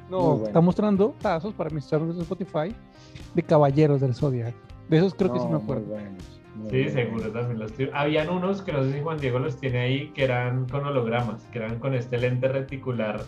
No, 0.09 0.19
bueno. 0.21 0.47
está 0.47 0.63
mostrando 0.63 1.15
tazos 1.21 1.53
para 1.53 1.69
mis 1.69 1.91
de 1.91 2.23
Spotify 2.23 2.75
de 3.35 3.43
Caballeros 3.43 4.01
del 4.01 4.15
Zodiaco. 4.15 4.57
De 4.89 4.97
esos 4.97 5.13
creo 5.13 5.31
que 5.35 5.39
sí 5.39 5.47
me 5.49 5.57
acuerdo. 5.57 5.99
Sí, 6.71 6.89
seguro 6.91 7.31
también 7.31 7.59
los 7.59 7.73
tiene. 7.73 7.93
Habían 7.95 8.29
unos 8.31 8.63
que 8.63 8.73
no 8.73 8.83
sé 8.85 8.93
si 8.95 9.01
Juan 9.01 9.19
Diego 9.19 9.39
los 9.39 9.59
tiene 9.59 9.79
ahí, 9.81 10.09
que 10.15 10.25
eran 10.25 10.69
con 10.69 10.85
hologramas, 10.85 11.43
que 11.53 11.59
eran 11.59 11.79
con 11.79 11.95
este 11.95 12.19
lente 12.19 12.49
reticular 12.49 13.21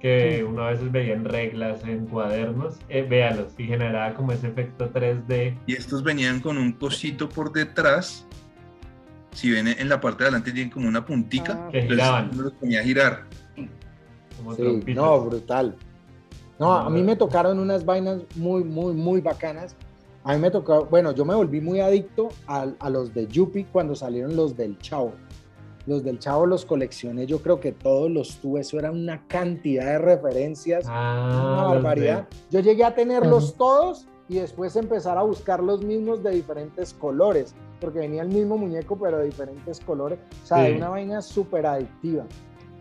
que 0.00 0.36
Sí. 0.38 0.42
uno 0.42 0.62
a 0.62 0.70
veces 0.70 0.90
veía 0.90 1.12
en 1.12 1.26
reglas, 1.26 1.84
en 1.84 2.06
cuadernos. 2.06 2.78
Eh, 2.88 3.02
véalos, 3.02 3.52
y 3.58 3.64
generaba 3.64 4.14
como 4.14 4.32
ese 4.32 4.46
efecto 4.48 4.88
3D. 4.90 5.58
Y 5.66 5.74
estos 5.74 6.02
venían 6.02 6.40
con 6.40 6.56
un 6.56 6.72
cosito 6.72 7.28
por 7.28 7.52
detrás. 7.52 8.26
Si 9.32 9.50
ven 9.50 9.68
en 9.68 9.88
la 9.90 10.00
parte 10.00 10.24
de 10.24 10.28
adelante 10.28 10.52
tienen 10.52 10.70
como 10.72 10.88
una 10.88 11.04
puntica. 11.04 11.66
Ah, 11.66 11.68
Que 11.70 11.82
giraban. 11.82 12.30
uno 12.32 12.42
los 12.44 12.52
ponía 12.54 12.80
a 12.80 12.82
girar. 12.82 13.24
Como 14.38 14.54
Sí, 14.54 14.82
no, 14.94 15.20
brutal. 15.20 15.76
No, 16.58 16.72
a 16.74 16.88
mí 16.90 17.02
me 17.02 17.14
tocaron 17.16 17.58
unas 17.58 17.84
vainas 17.84 18.22
muy, 18.36 18.64
muy, 18.64 18.92
muy 18.94 19.20
bacanas. 19.20 19.76
A 20.24 20.34
mí 20.34 20.38
me 20.40 20.50
tocó, 20.50 20.84
bueno, 20.86 21.12
yo 21.12 21.24
me 21.24 21.34
volví 21.34 21.60
muy 21.60 21.80
adicto 21.80 22.28
a, 22.46 22.66
a 22.78 22.90
los 22.90 23.14
de 23.14 23.26
Yupi 23.26 23.64
cuando 23.64 23.94
salieron 23.94 24.36
los 24.36 24.56
del 24.56 24.78
Chavo. 24.78 25.12
Los 25.86 26.04
del 26.04 26.18
Chavo 26.18 26.44
los 26.44 26.66
coleccioné, 26.66 27.26
yo 27.26 27.38
creo 27.40 27.58
que 27.58 27.72
todos 27.72 28.10
los 28.10 28.36
tuve, 28.36 28.60
eso 28.60 28.78
era 28.78 28.90
una 28.90 29.26
cantidad 29.28 29.86
de 29.86 29.98
referencias, 29.98 30.84
Ah, 30.88 31.52
una 31.54 31.62
barbaridad. 31.74 32.28
Yo 32.50 32.60
llegué 32.60 32.84
a 32.84 32.94
tenerlos 32.94 33.54
todos 33.56 34.06
y 34.28 34.34
después 34.36 34.76
empezar 34.76 35.16
a 35.16 35.22
buscar 35.22 35.62
los 35.62 35.82
mismos 35.82 36.22
de 36.22 36.32
diferentes 36.32 36.92
colores, 36.92 37.54
porque 37.80 38.00
venía 38.00 38.20
el 38.22 38.28
mismo 38.28 38.58
muñeco 38.58 38.98
pero 38.98 39.18
de 39.18 39.24
diferentes 39.24 39.80
colores. 39.80 40.18
O 40.44 40.46
sea, 40.46 40.58
Sí. 40.66 40.72
de 40.72 40.76
una 40.76 40.90
vaina 40.90 41.22
súper 41.22 41.64
adictiva. 41.66 42.26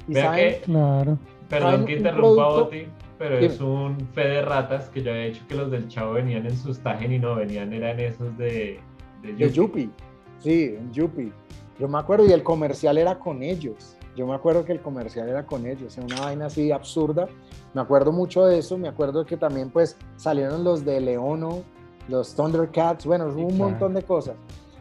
Y 0.07 0.13
Vea 0.15 0.25
saben, 0.25 0.53
que, 0.55 0.61
Claro. 0.61 1.17
perdón 1.47 1.71
¿saben 1.71 1.85
que 1.85 1.93
interrumpa 1.93 2.35
producto? 2.35 2.63
Boti, 2.65 2.85
pero 3.19 3.37
es 3.37 3.59
un 3.59 3.99
fe 4.13 4.21
de 4.27 4.41
ratas 4.41 4.89
que 4.89 5.03
yo 5.03 5.11
había 5.11 5.25
dicho 5.25 5.43
que 5.47 5.53
los 5.55 5.69
del 5.69 5.87
Chavo 5.89 6.13
venían 6.13 6.45
en 6.45 6.57
sus 6.57 6.79
Tajen 6.79 7.11
y 7.11 7.19
no 7.19 7.35
venían, 7.35 7.71
eran 7.73 7.99
esos 7.99 8.35
de, 8.37 8.79
de 9.21 9.33
De 9.33 9.51
Yupi. 9.51 9.91
Sí, 10.39 10.75
en 10.77 10.91
Yupi. 10.93 11.31
Yo 11.77 11.87
me 11.87 11.99
acuerdo 11.99 12.25
y 12.25 12.31
el 12.31 12.43
comercial 12.43 12.97
era 12.97 13.19
con 13.19 13.43
ellos. 13.43 13.97
Yo 14.15 14.25
me 14.25 14.33
acuerdo 14.33 14.65
que 14.65 14.71
el 14.71 14.81
comercial 14.81 15.29
era 15.29 15.45
con 15.45 15.65
ellos, 15.67 15.97
una 15.97 16.19
vaina 16.21 16.45
así 16.47 16.71
absurda. 16.71 17.27
Me 17.73 17.81
acuerdo 17.81 18.11
mucho 18.11 18.45
de 18.45 18.57
eso, 18.57 18.77
me 18.77 18.87
acuerdo 18.87 19.25
que 19.25 19.37
también 19.37 19.69
pues 19.69 19.97
salieron 20.15 20.63
los 20.63 20.83
de 20.83 20.99
Leono, 20.99 21.63
los 22.07 22.33
Thundercats, 22.35 23.05
bueno, 23.05 23.31
Sí, 23.33 23.41
un 23.41 23.49
claro. 23.49 23.69
montón 23.69 23.93
de 23.93 24.01
cosas. 24.01 24.35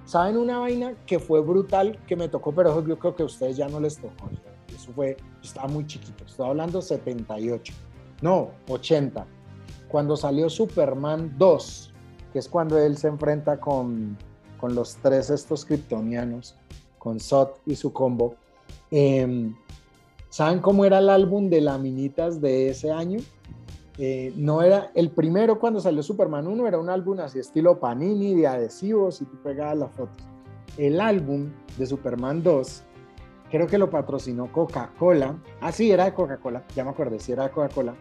¿Saben 0.05 0.39
una 0.39 0.61
vaina 0.61 0.95
que 1.07 1.19
fue 1.19 1.41
brutal, 1.43 1.99
que 2.07 2.17
me 2.17 2.29
tocó, 2.29 2.53
pero 2.53 2.85
yo 2.87 2.99
creo 2.99 3.15
que 3.15 3.23
a 3.25 3.27
ustedes 3.27 3.57
ya 3.57 3.69
no 3.69 3.79
les 3.79 3.99
tocó? 3.99 4.31
Eso 4.75 4.91
fue, 4.93 5.17
yo 5.21 5.41
estaba 5.43 5.69
muy 5.69 5.87
chiquito, 5.87 6.25
estaba 6.25 6.49
hablando 6.51 6.81
78, 6.81 7.75
no, 8.23 8.51
80. 8.69 9.27
Cuando 9.89 10.17
salió 10.17 10.51
Superman 10.51 11.35
2, 11.39 11.93
que 12.33 12.39
es 12.39 12.49
cuando 12.49 12.79
él 12.79 12.97
se 12.97 13.09
enfrenta 13.09 13.59
con, 13.59 14.17
con 14.59 14.75
los 14.75 14.97
tres 14.97 15.31
estos 15.31 15.65
kryptonianos, 15.65 16.57
con 16.99 17.21
Sot 17.21 17.61
y 17.67 17.77
su 17.77 17.93
combo. 17.93 18.35
Em, 18.91 19.55
¿Saben 20.29 20.61
cómo 20.61 20.85
era 20.85 20.99
el 20.99 21.09
álbum 21.09 21.49
de 21.49 21.61
laminitas 21.63 22.41
de 22.41 22.69
ese 22.69 22.91
año? 22.91 23.19
Eh, 23.97 24.33
no 24.37 24.63
era 24.63 24.93
el 24.95 25.11
primero 25.11 25.59
cuando 25.59 25.81
salió 25.81 26.03
Superman 26.03 26.47
1, 26.47 26.69
era 26.69 26.79
un 26.79 26.89
álbum 26.89 27.19
así 27.19 27.39
estilo 27.39 27.81
Panini, 27.81 28.35
de 28.35 28.47
adhesivos 28.47 29.21
y 29.23 29.25
tú 29.25 29.37
pegabas 29.43 29.79
las 29.79 29.91
fotos. 29.93 30.23
El 30.77 31.01
álbum 31.01 31.51
de 31.77 31.87
Superman 31.87 32.43
2, 32.43 32.83
creo 33.51 33.67
que 33.67 33.79
lo 33.79 33.91
patrocinó 33.91 34.53
Coca-Cola. 34.53 35.37
Ah, 35.61 35.73
sí, 35.73 35.91
era 35.91 36.05
de 36.05 36.15
Coca-Cola, 36.15 36.63
ya 36.77 36.85
me 36.85 36.91
acordé, 36.91 37.19
sí 37.19 37.33
era 37.33 37.45
de 37.45 37.51
Coca-Cola. 37.51 37.95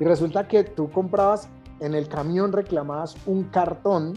Y 0.00 0.04
resulta 0.04 0.48
que 0.48 0.64
tú 0.64 0.90
comprabas 0.90 1.48
en 1.80 1.94
el 1.94 2.08
camión, 2.08 2.52
reclamabas 2.52 3.16
un 3.26 3.44
cartón, 3.44 4.14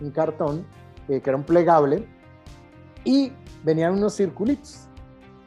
un 0.00 0.10
cartón 0.10 0.66
eh, 1.08 1.20
que 1.20 1.30
era 1.30 1.36
un 1.36 1.44
plegable, 1.44 2.06
y 3.04 3.32
venían 3.64 3.94
unos 3.94 4.14
circulitos. 4.16 4.88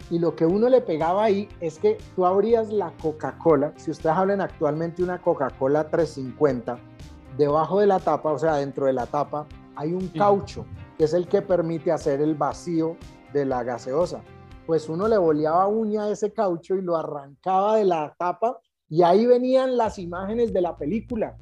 Y 0.10 0.18
lo 0.18 0.36
que 0.36 0.46
uno 0.46 0.70
le 0.70 0.82
pegaba 0.82 1.24
ahí 1.26 1.48
es 1.60 1.78
que 1.78 1.98
tú 2.16 2.26
abrías 2.26 2.72
la 2.72 2.92
Coca-Cola, 3.02 3.74
si 3.76 3.92
ustedes 3.92 4.16
hablan 4.16 4.42
actualmente 4.42 5.04
una 5.04 5.22
Coca-Cola 5.22 5.88
350, 5.90 6.80
debajo 7.38 7.80
de 7.80 7.88
la 7.88 8.00
tapa, 8.00 8.32
o 8.32 8.40
sea, 8.40 8.56
dentro 8.56 8.88
de 8.88 8.94
la 8.94 9.06
tapa, 9.06 9.46
hay 9.76 9.94
un 9.94 10.02
Sí. 10.12 10.18
caucho, 10.18 10.66
que 10.98 11.04
es 11.04 11.14
el 11.14 11.28
que 11.28 11.42
permite 11.42 11.92
hacer 11.92 12.22
el 12.22 12.34
vacío 12.36 12.98
de 13.34 13.46
la 13.46 13.64
gaseosa. 13.64 14.22
Pues 14.66 14.90
uno 14.90 15.08
le 15.08 15.18
boleaba 15.18 15.68
uña 15.68 16.06
a 16.06 16.10
ese 16.10 16.34
caucho 16.34 16.76
y 16.76 16.82
lo 16.82 16.96
arrancaba 16.98 17.76
de 17.76 17.86
la 17.86 18.14
tapa 18.18 18.60
y 18.90 19.04
ahí 19.04 19.26
venían 19.26 19.78
las 19.78 20.00
imágenes 20.00 20.52
de 20.52 20.62
la 20.62 20.76
película. 20.76 21.38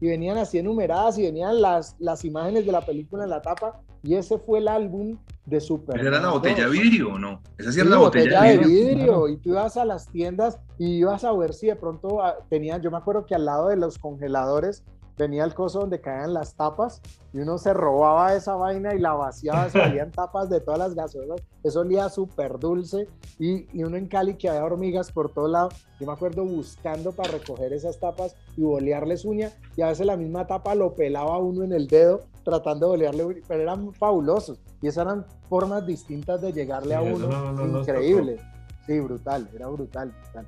Y 0.00 0.08
venían 0.08 0.38
así 0.38 0.58
enumeradas 0.58 1.18
y 1.18 1.22
venían 1.22 1.60
las, 1.60 1.94
las 1.98 2.24
imágenes 2.24 2.66
de 2.66 2.72
la 2.72 2.80
película 2.80 3.24
en 3.24 3.30
la 3.30 3.42
tapa. 3.42 3.80
Y 4.02 4.14
ese 4.14 4.38
fue 4.38 4.58
el 4.60 4.68
álbum 4.68 5.18
de. 5.44 5.58
¿Esa 5.58 5.84
era 5.94 6.20
la 6.20 6.30
botella 6.30 6.64
2. 6.66 6.72
de 6.72 6.82
vidrio 6.82 7.12
o 7.12 7.18
no? 7.18 7.42
Esa 7.58 7.70
sí 7.70 7.74
Sí, 7.74 7.80
era 7.80 7.90
la 7.90 7.98
botella, 7.98 8.42
de 8.42 8.58
vidrio. 8.58 9.28
Y 9.28 9.36
tú 9.36 9.50
ibas 9.50 9.76
a 9.76 9.84
las 9.84 10.08
tiendas 10.08 10.58
y 10.78 10.96
ibas 10.96 11.22
a 11.24 11.32
ver 11.32 11.52
si 11.52 11.66
de 11.66 11.76
pronto 11.76 12.22
ah, 12.22 12.38
tenían, 12.48 12.80
yo 12.80 12.90
me 12.90 12.96
acuerdo 12.96 13.26
que 13.26 13.34
al 13.34 13.44
lado 13.44 13.68
de 13.68 13.76
los 13.76 13.98
congeladores 13.98 14.82
venía 15.20 15.44
el 15.44 15.54
coso 15.54 15.80
donde 15.80 16.00
caían 16.00 16.32
las 16.32 16.54
tapas 16.54 17.00
y 17.32 17.38
uno 17.38 17.58
se 17.58 17.72
robaba 17.74 18.34
esa 18.34 18.54
vaina 18.56 18.94
y 18.94 18.98
la 18.98 19.12
vaciaba, 19.12 19.68
salían 19.68 20.10
tapas 20.12 20.48
de 20.48 20.60
todas 20.60 20.78
las 20.80 20.94
gaseosas, 20.94 21.42
eso 21.62 21.80
olía 21.80 22.08
súper 22.08 22.58
dulce 22.58 23.06
y, 23.38 23.66
y 23.78 23.84
uno 23.84 23.96
en 23.96 24.08
Cali 24.08 24.34
que 24.34 24.48
había 24.48 24.64
hormigas 24.64 25.12
por 25.12 25.30
todo 25.32 25.46
lado, 25.46 25.68
yo 26.00 26.06
me 26.06 26.12
acuerdo 26.14 26.44
buscando 26.44 27.12
para 27.12 27.32
recoger 27.32 27.72
esas 27.74 28.00
tapas 28.00 28.34
y 28.56 28.62
bolearles 28.62 29.24
uña 29.26 29.52
y 29.76 29.82
a 29.82 29.88
veces 29.88 30.06
la 30.06 30.16
misma 30.16 30.46
tapa 30.46 30.74
lo 30.74 30.94
pelaba 30.94 31.38
uno 31.38 31.62
en 31.62 31.72
el 31.72 31.86
dedo 31.86 32.22
tratando 32.42 32.86
de 32.86 32.90
bolearle 32.92 33.42
pero 33.46 33.60
eran 33.62 33.92
fabulosos 33.92 34.58
y 34.80 34.88
esas 34.88 35.04
eran 35.04 35.26
formas 35.48 35.86
distintas 35.86 36.40
de 36.40 36.52
llegarle 36.54 36.94
Sí, 36.94 36.94
a 36.94 37.02
uno, 37.02 37.28
no- 37.28 37.52
no 37.52 37.66
nos 37.66 37.86
increíble. 37.86 38.38
Sí, 38.86 38.98
brutal, 38.98 39.48
era 39.54 39.68
brutal, 39.68 40.10
brutal. 40.22 40.46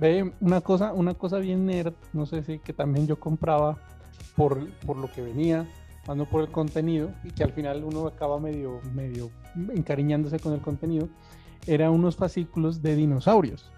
Ve, 0.00 0.32
una 0.40 0.62
cosa, 0.62 0.94
una 0.94 1.12
cosa 1.12 1.38
bien 1.38 1.66
nerd, 1.66 1.92
no 2.14 2.24
sé 2.24 2.42
si 2.42 2.58
que 2.58 2.72
también 2.72 3.06
yo 3.06 3.20
compraba 3.20 3.76
por, 4.34 4.66
por 4.86 4.96
lo 4.96 5.12
que 5.12 5.20
venía, 5.20 5.68
más 6.08 6.16
no 6.16 6.24
por 6.24 6.40
el 6.40 6.50
contenido, 6.50 7.10
y 7.22 7.30
que 7.32 7.44
al 7.44 7.52
final 7.52 7.84
uno 7.84 8.06
acaba 8.06 8.40
medio, 8.40 8.80
medio 8.94 9.30
encariñándose 9.74 10.38
con 10.38 10.54
el 10.54 10.62
contenido, 10.62 11.10
eran 11.66 11.90
unos 11.90 12.16
fascículos 12.16 12.80
de 12.80 12.96
dinosaurios 12.96 13.70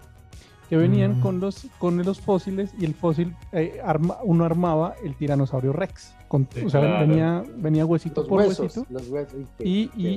que 0.73 0.77
venían 0.77 1.19
Mm. 1.19 1.21
con, 1.21 1.39
los, 1.39 1.67
con 1.77 2.03
los 2.03 2.19
fósiles 2.19 2.73
y 2.79 2.85
el 2.85 2.95
fósil, 2.95 3.35
eh, 3.51 3.79
arma- 3.85 4.17
uno 4.23 4.43
armaba 4.43 4.95
el 5.03 5.15
tiranosaurio 5.15 5.71
rex. 5.71 6.15
Con, 6.27 6.47
Sí, 6.51 6.65
o 6.65 6.69
sea, 6.71 6.81
claro. 6.81 7.07
venía, 7.07 7.43
venía 7.57 7.85
huesito 7.85 8.21
Los 8.21 8.27
por 8.27 8.39
huesos, 8.39 8.59
huesito. 8.75 8.87
los 8.89 9.07
huesos. 9.07 9.35
qué- 9.59 9.63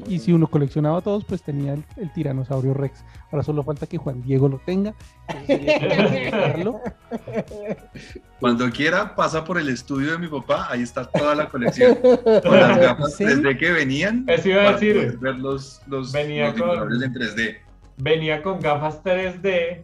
Y, 0.08 0.18
si 0.18 0.32
uno 0.32 0.46
coleccionaba 0.46 1.02
todos, 1.02 1.26
pues 1.26 1.42
tenía 1.42 1.74
el, 1.74 1.84
el 1.98 2.10
tiranosaurio 2.14 2.72
Rex. 2.72 3.04
Ahora 3.30 3.42
solo 3.42 3.62
falta 3.62 3.86
que 3.86 3.98
Juan 3.98 4.22
Diego 4.22 4.48
lo 4.48 4.58
tenga. 4.64 4.94
Cuando 8.40 8.70
quiera, 8.70 9.14
pasa 9.14 9.44
por 9.44 9.58
el 9.58 9.68
estudio 9.68 10.12
de 10.12 10.18
mi 10.18 10.28
papá, 10.28 10.68
ahí 10.70 10.80
está 10.82 11.04
toda 11.04 11.34
la 11.34 11.48
colección. 11.50 11.96
Con 11.96 12.58
las 12.60 12.78
gafas 12.80 13.14
¿Sí? 13.16 13.24
3D 13.24 13.58
que 13.58 13.72
venían. 13.72 14.24
Eso 14.26 14.48
iba 14.48 14.68
a 14.70 14.72
decir. 14.72 15.18
ver 15.18 15.34
los, 15.36 15.82
los, 15.86 16.12
Venía 16.12 16.46
los 16.50 16.54
con- 16.60 16.70
dinosaurios 16.70 17.02
en 17.02 17.12
3D. 17.12 17.56
Venía 17.98 18.42
con 18.42 18.60
gafas 18.60 19.02
3D. 19.02 19.82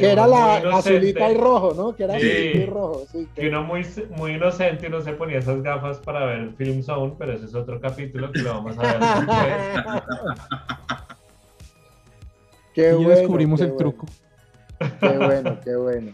Que 0.00 0.10
era 0.12 0.26
la 0.26 0.56
azulita 0.76 1.30
y 1.30 1.36
rojo, 1.36 1.72
¿no? 1.74 1.94
Que 1.94 2.04
era 2.04 2.18
Sí. 2.18 2.26
azulita 2.26 2.58
y 2.58 2.66
rojo, 2.66 3.04
sí. 3.12 3.28
Que 3.34 3.48
uno 3.48 3.62
muy, 3.62 3.86
muy 4.16 4.32
inocente 4.32 4.88
uno 4.88 5.00
se 5.00 5.12
ponía 5.12 5.38
esas 5.38 5.62
gafas 5.62 5.98
para 5.98 6.24
ver 6.26 6.52
Film 6.56 6.82
Zone, 6.82 7.14
pero 7.18 7.32
ese 7.32 7.46
es 7.46 7.54
otro 7.54 7.80
capítulo 7.80 8.32
que 8.32 8.40
lo 8.40 8.54
vamos 8.54 8.76
a 8.78 8.82
ver 8.82 8.98
después. 9.00 10.02
Qué 12.74 12.90
y 12.90 12.94
bueno, 12.94 13.08
descubrimos 13.10 13.60
qué 13.60 13.66
el 13.66 13.72
bueno, 13.72 13.90
truco. 13.90 14.06
Qué 15.00 15.16
bueno, 15.18 15.58
qué 15.62 15.76
bueno. 15.76 16.12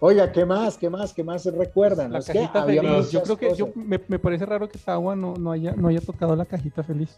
Oiga, 0.00 0.30
¿qué 0.30 0.44
más? 0.44 0.78
¿Qué 0.78 0.88
más? 0.88 1.12
¿Qué 1.12 1.24
más 1.24 1.42
se 1.42 1.50
recuerdan? 1.50 2.12
La 2.12 2.20
Es 2.20 2.26
cajita 2.26 2.62
había 2.62 2.82
feliz. 2.82 3.10
Yo 3.10 3.22
creo 3.24 3.36
que 3.36 3.54
yo, 3.56 3.70
me, 3.74 4.00
me 4.06 4.18
parece 4.20 4.46
raro 4.46 4.68
que 4.68 4.78
Tawa 4.78 5.16
no, 5.16 5.34
no, 5.34 5.50
haya, 5.50 5.72
no 5.72 5.88
haya 5.88 6.00
tocado 6.00 6.36
la 6.36 6.44
cajita 6.44 6.84
feliz. 6.84 7.16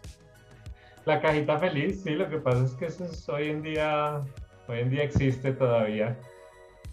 La 1.05 1.21
cajita 1.21 1.59
feliz, 1.59 2.01
sí, 2.03 2.11
lo 2.11 2.27
que 2.27 2.37
pasa 2.37 2.63
es 2.65 2.71
que 2.73 2.85
eso 2.85 3.05
es 3.05 3.27
hoy 3.29 3.49
en 3.49 3.61
día, 3.61 4.21
hoy 4.67 4.79
en 4.79 4.89
día 4.89 5.03
existe 5.03 5.51
todavía. 5.53 6.17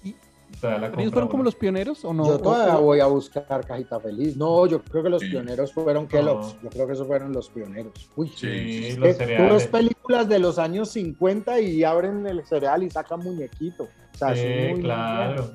Y- 0.03 0.15
Todavía 0.61 0.81
la 0.81 0.89
¿Pero 0.91 1.01
ellos 1.03 1.13
fueron 1.13 1.29
como 1.29 1.43
los 1.43 1.55
pioneros 1.55 2.05
o 2.05 2.15
no? 2.15 2.27
Yo 2.27 2.39
todavía 2.39 2.77
voy 2.77 3.01
a 3.01 3.07
buscar 3.07 3.65
cajita 3.67 4.01
feliz. 4.01 4.37
No, 4.37 4.67
yo 4.67 4.83
creo 4.83 5.03
que 5.03 5.11
los 5.11 5.21
Sí. 5.23 5.29
pioneros 5.31 5.73
fueron 5.73 6.07
Kellogg's. 6.09 6.57
Yo 6.63 6.71
creo 6.71 6.87
que 6.87 6.93
esos 6.95 7.07
fueron 7.07 7.33
los 7.33 7.51
pioneros. 7.51 8.11
Uy, 8.17 8.29
Sí, 8.35 8.97
los 8.97 9.17
cereales. 9.17 9.67
películas 9.67 10.29
de 10.29 10.39
los 10.39 10.59
años 10.59 10.91
50 10.91 11.61
y 11.61 11.85
abren 11.85 12.27
el 12.27 12.45
cereal 12.47 12.83
y 12.83 12.91
sacan 12.91 13.21
muñequito. 13.21 13.85
O 13.85 14.17
sea, 14.19 14.35
Sí, 14.35 14.41
es 14.43 14.71
muy 14.73 14.81
claro. 14.83 15.51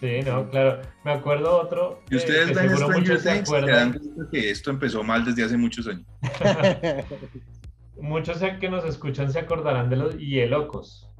Sí, 0.00 0.20
no, 0.24 0.48
claro. 0.48 0.80
Me 1.04 1.10
acuerdo 1.12 1.60
otro. 1.60 2.00
Y 2.08 2.14
eh, 2.14 2.16
ustedes 2.18 2.46
ven 2.54 2.68
seguro 2.70 2.76
Stranger 2.86 3.00
muchos 3.00 3.22
se 3.22 3.32
Things, 3.34 3.48
se 3.48 3.60
dan 3.60 3.92
cuenta 3.98 4.30
que 4.30 4.50
esto 4.50 4.70
empezó 4.70 5.02
mal 5.02 5.24
desde 5.24 5.44
hace 5.44 5.56
muchos 5.56 5.86
años. 5.88 6.06
Muchos 8.00 8.38
que 8.60 8.68
nos 8.70 8.84
escuchan 8.84 9.32
se 9.32 9.40
acordarán 9.40 9.90
de 9.90 9.96
los 9.96 10.16
hielocos. 10.16 11.10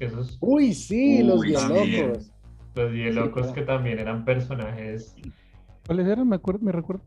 Que 0.00 0.06
esos 0.06 0.38
Uy, 0.40 0.72
sí, 0.72 1.22
los 1.22 1.40
Uy, 1.40 1.48
bien 1.48 1.60
también. 1.60 2.08
locos. 2.08 2.32
Los 2.74 2.92
hielocos 2.92 3.46
que 3.48 3.62
también 3.62 3.98
eran 3.98 4.24
personajes. 4.24 5.14
¿Cuáles 5.86 6.06
eran? 6.06 6.26
Me 6.26 6.36
acuerdo, 6.36 6.60
me 6.64 6.72
recuerdo. 6.72 7.02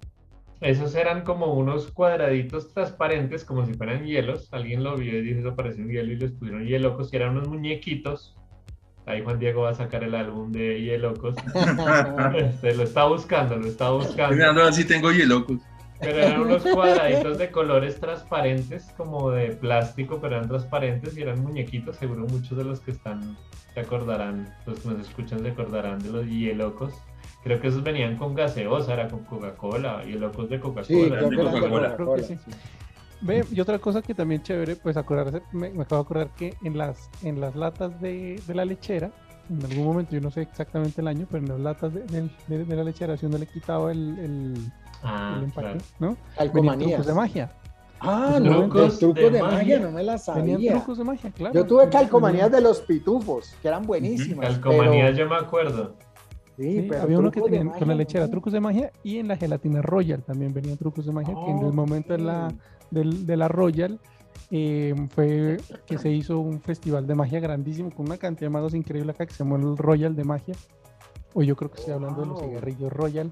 Esos 0.62 0.94
eran 0.96 1.24
como 1.24 1.56
unos 1.56 1.92
cuadraditos 1.92 2.72
transparentes, 2.72 3.44
como 3.44 3.66
si 3.66 3.74
fueran 3.74 4.06
hielos. 4.06 4.48
Alguien 4.54 4.84
lo 4.84 4.96
vio 4.96 5.18
y 5.18 5.22
dijo, 5.22 5.40
eso 5.40 5.56
parece 5.56 5.82
un 5.82 5.90
hielo 5.90 6.12
y 6.12 6.18
les 6.18 6.32
pusieron 6.32 6.66
hielocos, 6.66 7.12
y 7.12 7.16
eran 7.16 7.32
unos 7.32 7.50
muñequitos. 7.50 8.36
Ahí 9.06 9.24
Juan 9.24 9.40
Diego 9.40 9.64
va 9.64 9.72
a 9.72 9.74
sacar 9.74 10.04
el 10.04 10.16
álbum 10.16 10.52
de 10.52 10.82
hielocos. 10.82 11.36
Este, 12.36 12.76
lo 12.76 12.84
está 12.84 13.06
buscando, 13.06 13.58
lo 13.58 13.68
está 13.68 13.90
buscando. 13.90 14.36
Mirando 14.36 14.64
así 14.64 14.86
tengo 14.86 15.12
hielocos. 15.12 15.58
Pero 16.00 16.18
eran 16.20 16.42
unos 16.42 16.64
cuadraditos 16.64 17.38
de 17.38 17.50
colores 17.52 18.00
transparentes, 18.00 18.92
como 18.98 19.32
de 19.32 19.50
plástico, 19.54 20.20
pero 20.22 20.36
eran 20.36 20.50
transparentes 20.50 21.16
y 21.18 21.22
eran 21.22 21.42
muñequitos. 21.42 21.96
Seguro 21.96 22.26
muchos 22.28 22.58
de 22.58 22.64
los 22.66 22.80
que 22.82 22.92
están 22.92 23.38
se 23.74 23.80
acordarán, 23.80 24.54
los 24.66 24.80
que 24.80 24.90
nos 24.90 25.00
escuchan 25.08 25.42
se 25.42 25.50
acordarán 25.50 26.00
de 26.00 26.10
los 26.12 26.26
hielocos. 26.28 26.94
Creo 27.44 27.60
que 27.60 27.68
esos 27.70 27.84
venían 27.84 28.18
con 28.18 28.36
gaseosa, 28.36 28.94
era 28.94 29.08
con 29.08 29.24
Coca-Cola, 29.24 30.04
hielocos 30.04 30.50
de 30.50 30.58
Sí, 30.58 30.62
Coca-Cola. 30.62 31.06
eran 31.20 31.30
de 31.30 31.38
Coca-Cola. 31.38 32.24
Sí. 32.24 32.38
sí. 32.44 32.52
Ve, 33.22 33.46
y 33.52 33.60
otra 33.62 33.80
cosa 33.80 34.02
que 34.02 34.14
también 34.14 34.42
chévere, 34.44 34.76
pues 34.76 34.98
acordarse, 34.98 35.42
me, 35.54 35.70
me 35.70 35.84
acabo 35.84 36.02
de 36.02 36.06
acordar 36.06 36.28
que 36.36 36.56
en 36.64 36.78
las, 36.78 37.10
en 37.24 37.40
las 37.40 37.56
latas 37.56 38.00
de, 38.02 38.42
de 38.46 38.54
la 38.56 38.66
lechera, 38.66 39.12
en 39.50 39.64
algún 39.64 39.86
momento, 39.86 40.12
yo 40.14 40.20
no 40.22 40.30
sé 40.32 40.42
exactamente 40.42 41.00
el 41.00 41.08
año, 41.08 41.26
pero 41.32 41.44
en 41.44 41.50
las 41.50 41.60
latas 41.60 41.94
de, 41.94 42.02
de- 42.48 42.66
de 42.66 42.76
la 42.76 42.84
lechera, 42.84 43.16
si 43.16 43.26
uno 43.26 43.38
le 43.38 43.46
quitaba 43.48 43.92
el, 43.94 44.20
el, 44.20 44.54
Ah, 45.04 45.36
el 45.38 45.44
empaque, 45.46 45.68
claro. 45.68 45.80
¿no? 46.00 46.08
Venían 46.08 46.36
Calcomanías. 46.38 46.90
trucos 46.92 47.08
de 47.08 47.14
magia. 47.14 47.52
Ah, 48.06 48.34
Trucos 48.38 48.68
no, 48.68 48.82
los 48.82 49.00
trucos 49.00 49.24
de, 49.24 49.30
de 49.32 49.42
magia. 49.42 49.58
magia. 49.58 49.80
no 49.80 49.92
me 49.92 50.04
las 50.04 50.28
Venían 50.36 50.58
sabía. 50.58 50.72
trucos 50.74 50.98
de 50.98 51.04
magia, 51.06 51.32
claro. 51.32 51.54
Yo 51.56 51.66
tuve 51.66 51.86
Venían- 51.86 52.02
calcomanías 52.04 52.52
de 52.52 52.62
los 52.62 52.82
pitufos, 52.82 53.56
que 53.62 53.68
eran 53.70 53.86
buenísimas. 53.86 54.48
Calcomanías, 54.50 55.18
yo 55.18 55.28
me 55.30 55.36
acuerdo. 55.36 55.96
pero- 56.58 56.70
sí, 56.70 56.82
Sí, 56.82 56.86
pero 56.90 57.02
había 57.02 57.18
uno 57.20 57.32
que 57.32 57.40
trucos 57.40 57.52
tenía 57.58 57.74
con 57.74 57.88
la 57.88 57.96
lechera 57.96 58.30
trucos 58.30 58.54
de 58.54 58.60
magia 58.60 58.92
y 59.04 59.18
en 59.20 59.28
la 59.28 59.38
gelatina 59.38 59.82
Royal 59.82 60.22
también 60.22 60.54
venían 60.54 60.78
trucos 60.78 61.06
de 61.06 61.12
magia 61.12 61.34
que 61.34 61.52
en 61.52 61.60
el 61.60 61.74
momento 61.74 62.14
de 62.14 62.20
la, 62.20 62.54
de 62.92 63.38
la 63.38 63.48
Royal 63.48 64.00
eh, 64.52 64.94
fue 65.16 65.58
que 65.88 65.98
se 65.98 66.12
hizo 66.12 66.40
un 66.40 66.62
festival 66.62 67.08
de 67.08 67.16
magia 67.16 67.40
grandísimo 67.40 67.90
con 67.90 68.06
una 68.06 68.18
cantidad 68.18 68.48
de 68.48 68.54
magos 68.54 68.74
increíble 68.76 69.12
acá 69.14 69.26
que 69.26 69.34
se 69.34 69.44
llamó 69.44 69.56
el 69.56 69.78
Royal 69.78 70.16
de 70.16 70.24
magia. 70.26 70.54
O 71.34 71.42
yo 71.42 71.56
creo 71.56 71.72
que 71.72 71.80
estoy 71.80 71.94
hablando 71.96 72.22
de 72.22 72.28
los 72.28 72.40
cigarrillos 72.42 72.92
Royal. 72.94 73.32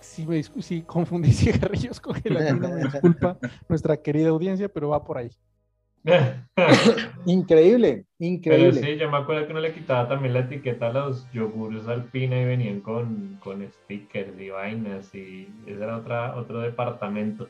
Si, 0.00 0.26
me 0.26 0.42
si 0.42 0.82
confundí 0.82 1.32
cigarrillos 1.32 2.00
con 2.00 2.14
gelatina, 2.14 2.68
me 2.68 2.82
disculpa 2.84 3.38
nuestra 3.68 3.96
querida 3.96 4.30
audiencia, 4.30 4.68
pero 4.68 4.88
va 4.90 5.04
por 5.04 5.18
ahí. 5.18 5.30
Increíble, 7.26 8.06
Pero 8.18 8.28
increíble. 8.30 8.80
sí, 8.80 8.96
yo 8.96 9.10
me 9.10 9.18
acuerdo 9.18 9.46
que 9.46 9.52
uno 9.52 9.60
le 9.60 9.74
quitaba 9.74 10.08
también 10.08 10.34
la 10.34 10.40
etiqueta 10.40 10.88
a 10.88 10.92
los 10.92 11.30
yogures 11.32 11.86
alpina 11.88 12.40
y 12.40 12.44
venían 12.46 12.80
con, 12.80 13.38
con 13.42 13.66
stickers 13.70 14.38
y 14.40 14.50
vainas 14.50 15.14
y 15.14 15.48
ese 15.66 15.82
era 15.82 15.98
otra, 15.98 16.36
otro 16.36 16.60
departamento. 16.60 17.48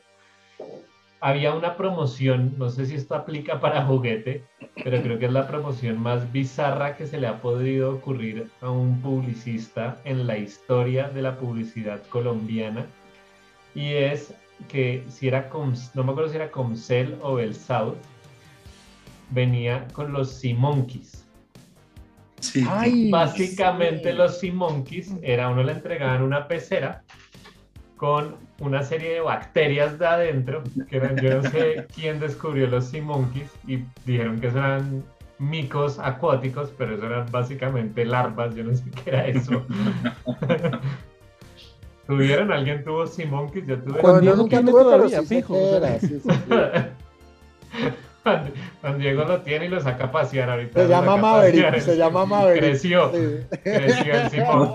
Había 1.23 1.53
una 1.53 1.77
promoción, 1.77 2.55
no 2.57 2.71
sé 2.71 2.87
si 2.87 2.95
esto 2.95 3.13
aplica 3.13 3.59
para 3.59 3.85
juguete, 3.85 4.43
pero 4.83 5.01
creo 5.03 5.19
que 5.19 5.27
es 5.27 5.31
la 5.31 5.47
promoción 5.47 5.99
más 5.99 6.31
bizarra 6.31 6.97
que 6.97 7.05
se 7.05 7.19
le 7.19 7.27
ha 7.27 7.39
podido 7.41 7.93
ocurrir 7.93 8.49
a 8.61 8.71
un 8.71 8.99
publicista 9.01 9.99
en 10.03 10.25
la 10.25 10.39
historia 10.39 11.09
de 11.09 11.21
la 11.21 11.37
publicidad 11.37 12.01
colombiana. 12.07 12.87
Y 13.75 13.93
es 13.93 14.33
que 14.67 15.03
si 15.09 15.27
era, 15.27 15.47
Com- 15.49 15.75
no 15.93 16.03
me 16.03 16.11
acuerdo 16.11 16.31
si 16.31 16.37
era 16.37 16.49
Comcel 16.49 17.15
o 17.21 17.37
el 17.37 17.53
South, 17.53 17.97
venía 19.29 19.87
con 19.93 20.11
los 20.13 20.31
Simonkeys. 20.39 21.23
Sí. 22.39 22.65
Ay, 22.67 23.11
Básicamente 23.11 24.09
sí. 24.11 24.17
los 24.17 24.39
Simonkeys 24.39 25.13
era 25.21 25.49
uno 25.49 25.61
le 25.61 25.73
entregaban 25.73 26.23
una 26.23 26.47
pecera 26.47 27.03
con 28.01 28.35
una 28.59 28.81
serie 28.81 29.13
de 29.13 29.19
bacterias 29.19 29.99
de 29.99 30.07
adentro, 30.07 30.63
que 30.89 30.97
eran, 30.97 31.17
yo 31.17 31.39
no 31.39 31.47
sé 31.51 31.85
quién 31.93 32.19
descubrió 32.19 32.65
los 32.65 32.85
Simonkeys 32.85 33.51
y 33.67 33.83
dijeron 34.07 34.39
que 34.39 34.47
eran 34.47 35.03
micos 35.37 35.99
acuáticos, 35.99 36.73
pero 36.75 36.95
eso 36.95 37.05
eran 37.05 37.27
básicamente 37.29 38.03
larvas, 38.03 38.55
yo 38.55 38.63
no 38.63 38.73
sé 38.73 38.85
qué 38.89 39.11
era 39.11 39.27
eso. 39.27 39.63
¿Tuvieron? 42.07 42.51
¿Alguien 42.51 42.83
tuvo 42.83 43.05
Simonkeys? 43.05 43.67
Yo 43.67 43.77
tuve. 43.79 43.99
Cuando 43.99 44.21
Diego 44.21 44.35
nunca 44.35 44.61
tuve, 44.61 44.71
pero 44.71 44.83
todavía, 44.83 45.21
sí 45.21 45.35
fijo, 45.35 45.53
sea. 45.53 45.77
era, 45.77 45.99
sí, 45.99 46.19
sí, 46.23 46.29
Juan 48.81 48.97
Diego 48.99 49.23
lo 49.25 49.41
tiene 49.41 49.65
y 49.65 49.69
lo 49.69 49.79
saca 49.79 50.05
a 50.05 50.11
pasear 50.11 50.49
ahorita. 50.49 50.81
Se 50.83 50.87
llama 50.89 51.15
Maverick, 51.17 51.63
pasear. 51.65 51.81
se 51.81 51.97
llama 51.97 52.25
Maverick. 52.25 52.63
Creció, 52.63 53.11
Sí. 53.13 53.57
creció 53.63 54.13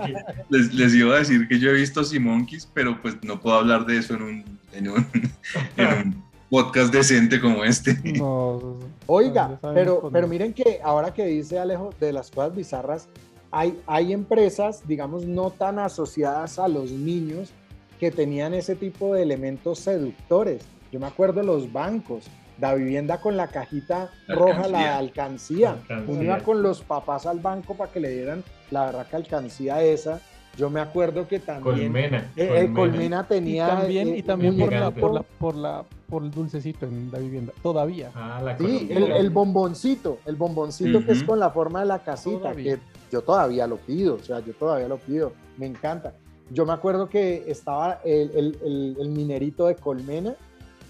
el. 0.05 0.15
Les, 0.49 0.73
les 0.73 0.93
iba 0.95 1.15
a 1.15 1.19
decir 1.19 1.47
que 1.47 1.59
yo 1.59 1.69
he 1.69 1.73
visto 1.73 2.03
Simonkeys, 2.03 2.69
pero 2.73 3.01
pues 3.01 3.17
no 3.23 3.39
puedo 3.39 3.57
hablar 3.57 3.85
de 3.85 3.97
eso 3.97 4.15
en 4.15 4.21
un, 4.21 4.59
en 4.73 4.89
un, 4.89 5.07
en 5.77 5.87
un 5.87 6.23
podcast 6.49 6.93
decente 6.93 7.41
como 7.41 7.63
este. 7.65 7.97
No, 8.17 8.75
Oiga, 9.07 9.59
pero, 9.73 10.09
pero 10.11 10.27
miren 10.27 10.53
que 10.53 10.79
ahora 10.83 11.13
que 11.13 11.25
dice 11.25 11.59
Alejo 11.59 11.93
de 11.99 12.13
las 12.13 12.31
cosas 12.31 12.55
bizarras, 12.55 13.07
hay, 13.51 13.77
hay 13.87 14.13
empresas, 14.13 14.87
digamos, 14.87 15.25
no 15.25 15.49
tan 15.51 15.79
asociadas 15.79 16.59
a 16.59 16.67
los 16.67 16.91
niños 16.91 17.51
que 17.99 18.11
tenían 18.11 18.53
ese 18.53 18.75
tipo 18.75 19.15
de 19.15 19.23
elementos 19.23 19.79
seductores. 19.79 20.61
Yo 20.91 20.99
me 20.99 21.07
acuerdo 21.07 21.39
de 21.41 21.45
los 21.47 21.71
bancos, 21.73 22.25
la 22.59 22.73
vivienda 22.75 23.19
con 23.21 23.37
la 23.37 23.47
cajita 23.47 24.09
La 24.27 24.35
roja, 24.35 24.67
la 24.67 24.97
alcancía. 24.97 25.71
Alcancía. 25.73 26.03
Uno 26.13 26.23
iba 26.23 26.39
con 26.39 26.61
los 26.63 26.81
papás 26.81 27.25
al 27.25 27.39
banco 27.39 27.75
para 27.75 27.91
que 27.91 27.99
le 27.99 28.09
dieran 28.09 28.43
la 28.71 28.85
verdad 28.85 29.07
que 29.07 29.15
alcancía 29.15 29.81
esa. 29.83 30.19
Yo 30.57 30.71
me 30.71 30.79
acuerdo 30.79 31.27
que 31.27 31.37
también 31.39 31.91
Colmena. 31.91 32.31
eh, 32.35 32.63
eh, 32.65 32.73
Colmena 32.73 33.21
Y 33.25 33.29
tenía... 33.29 33.67
también, 33.67 34.07
eh, 34.07 34.17
y 34.17 34.23
también 34.23 34.57
por, 34.57 34.71
la, 34.73 34.79
muñequito. 34.79 35.01
por, 35.01 35.13
la, 35.13 35.21
por, 35.21 35.55
la, 35.55 35.83
por 36.09 36.23
el 36.23 36.31
dulcecito 36.31 36.87
en 36.87 37.11
la 37.11 37.19
vivienda. 37.19 37.53
Todavía. 37.61 38.09
Ah, 38.15 38.41
la 38.43 38.57
Sí, 38.57 38.87
el, 38.89 39.29
bomboncito, 39.29 40.17
el 40.25 40.35
bomboncito 40.35 41.05
que 41.05 41.11
es 41.11 41.23
con 41.23 41.39
la 41.39 41.51
forma 41.51 41.81
de 41.81 41.85
la 41.85 41.99
casita, 41.99 42.39
Todavía. 42.39 42.75
que 42.75 42.81
yo 43.11 43.21
todavía 43.21 43.67
lo 43.67 43.77
pido, 43.77 44.15
o 44.15 44.19
sea, 44.19 44.39
yo 44.39 44.53
todavía 44.53 44.87
lo 44.87 44.97
pido, 44.97 45.31
me 45.57 45.67
encanta. 45.67 46.15
Yo 46.49 46.65
me 46.65 46.73
acuerdo 46.73 47.07
que 47.07 47.43
estaba 47.47 47.99
el, 48.03 48.31
el- 48.35 48.57
el- 48.65 48.97
el 48.99 49.09
minerito 49.09 49.67
de 49.67 49.75
Colmena, 49.75 50.33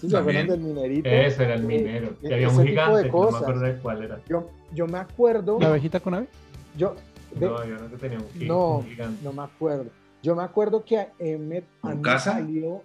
¿sí 0.00 0.08
se 0.08 0.14
También. 0.16 0.38
acuerdan 0.38 0.46
del 0.48 0.74
minerito? 0.74 1.08
Ese 1.08 1.44
era 1.44 1.54
el 1.54 1.62
Eh, 1.62 1.66
minero. 1.66 2.08
Y 2.22 2.26
eh, 2.26 2.34
había 2.34 2.46
ese 2.48 2.56
un 2.60 2.66
tipo 2.66 2.80
de 2.96 3.04
gigante, 3.04 3.10
no 3.10 3.30
me 3.30 3.38
acuerdo 3.38 3.60
de 3.60 3.76
cuál 3.78 4.02
era. 4.02 4.20
Yo, 4.28 4.50
yo 4.72 4.86
me 4.86 4.98
acuerdo, 4.98 5.58
La 5.60 5.68
abejita 5.68 6.00
con 6.00 6.14
ave. 6.14 6.26
yo, 6.76 6.94
de- 7.34 7.46
No, 7.46 7.64
yo 7.64 7.76
no 7.76 7.90
que 7.90 7.96
tenía 7.96 8.18
un, 8.18 8.28
gi- 8.30 8.46
no, 8.46 8.76
un 8.78 8.86
gigante. 8.86 9.18
no 9.24 9.32
me 9.32 9.42
acuerdo. 9.42 9.86
Yo 10.22 10.34
me 10.34 10.42
acuerdo 10.42 10.84
que 10.84 11.08
eh, 11.18 11.36
me, 11.38 11.58
a 11.58 11.62
¿Con 11.80 11.96
mí 11.98 12.02
casa? 12.02 12.32
salió, 12.32 12.82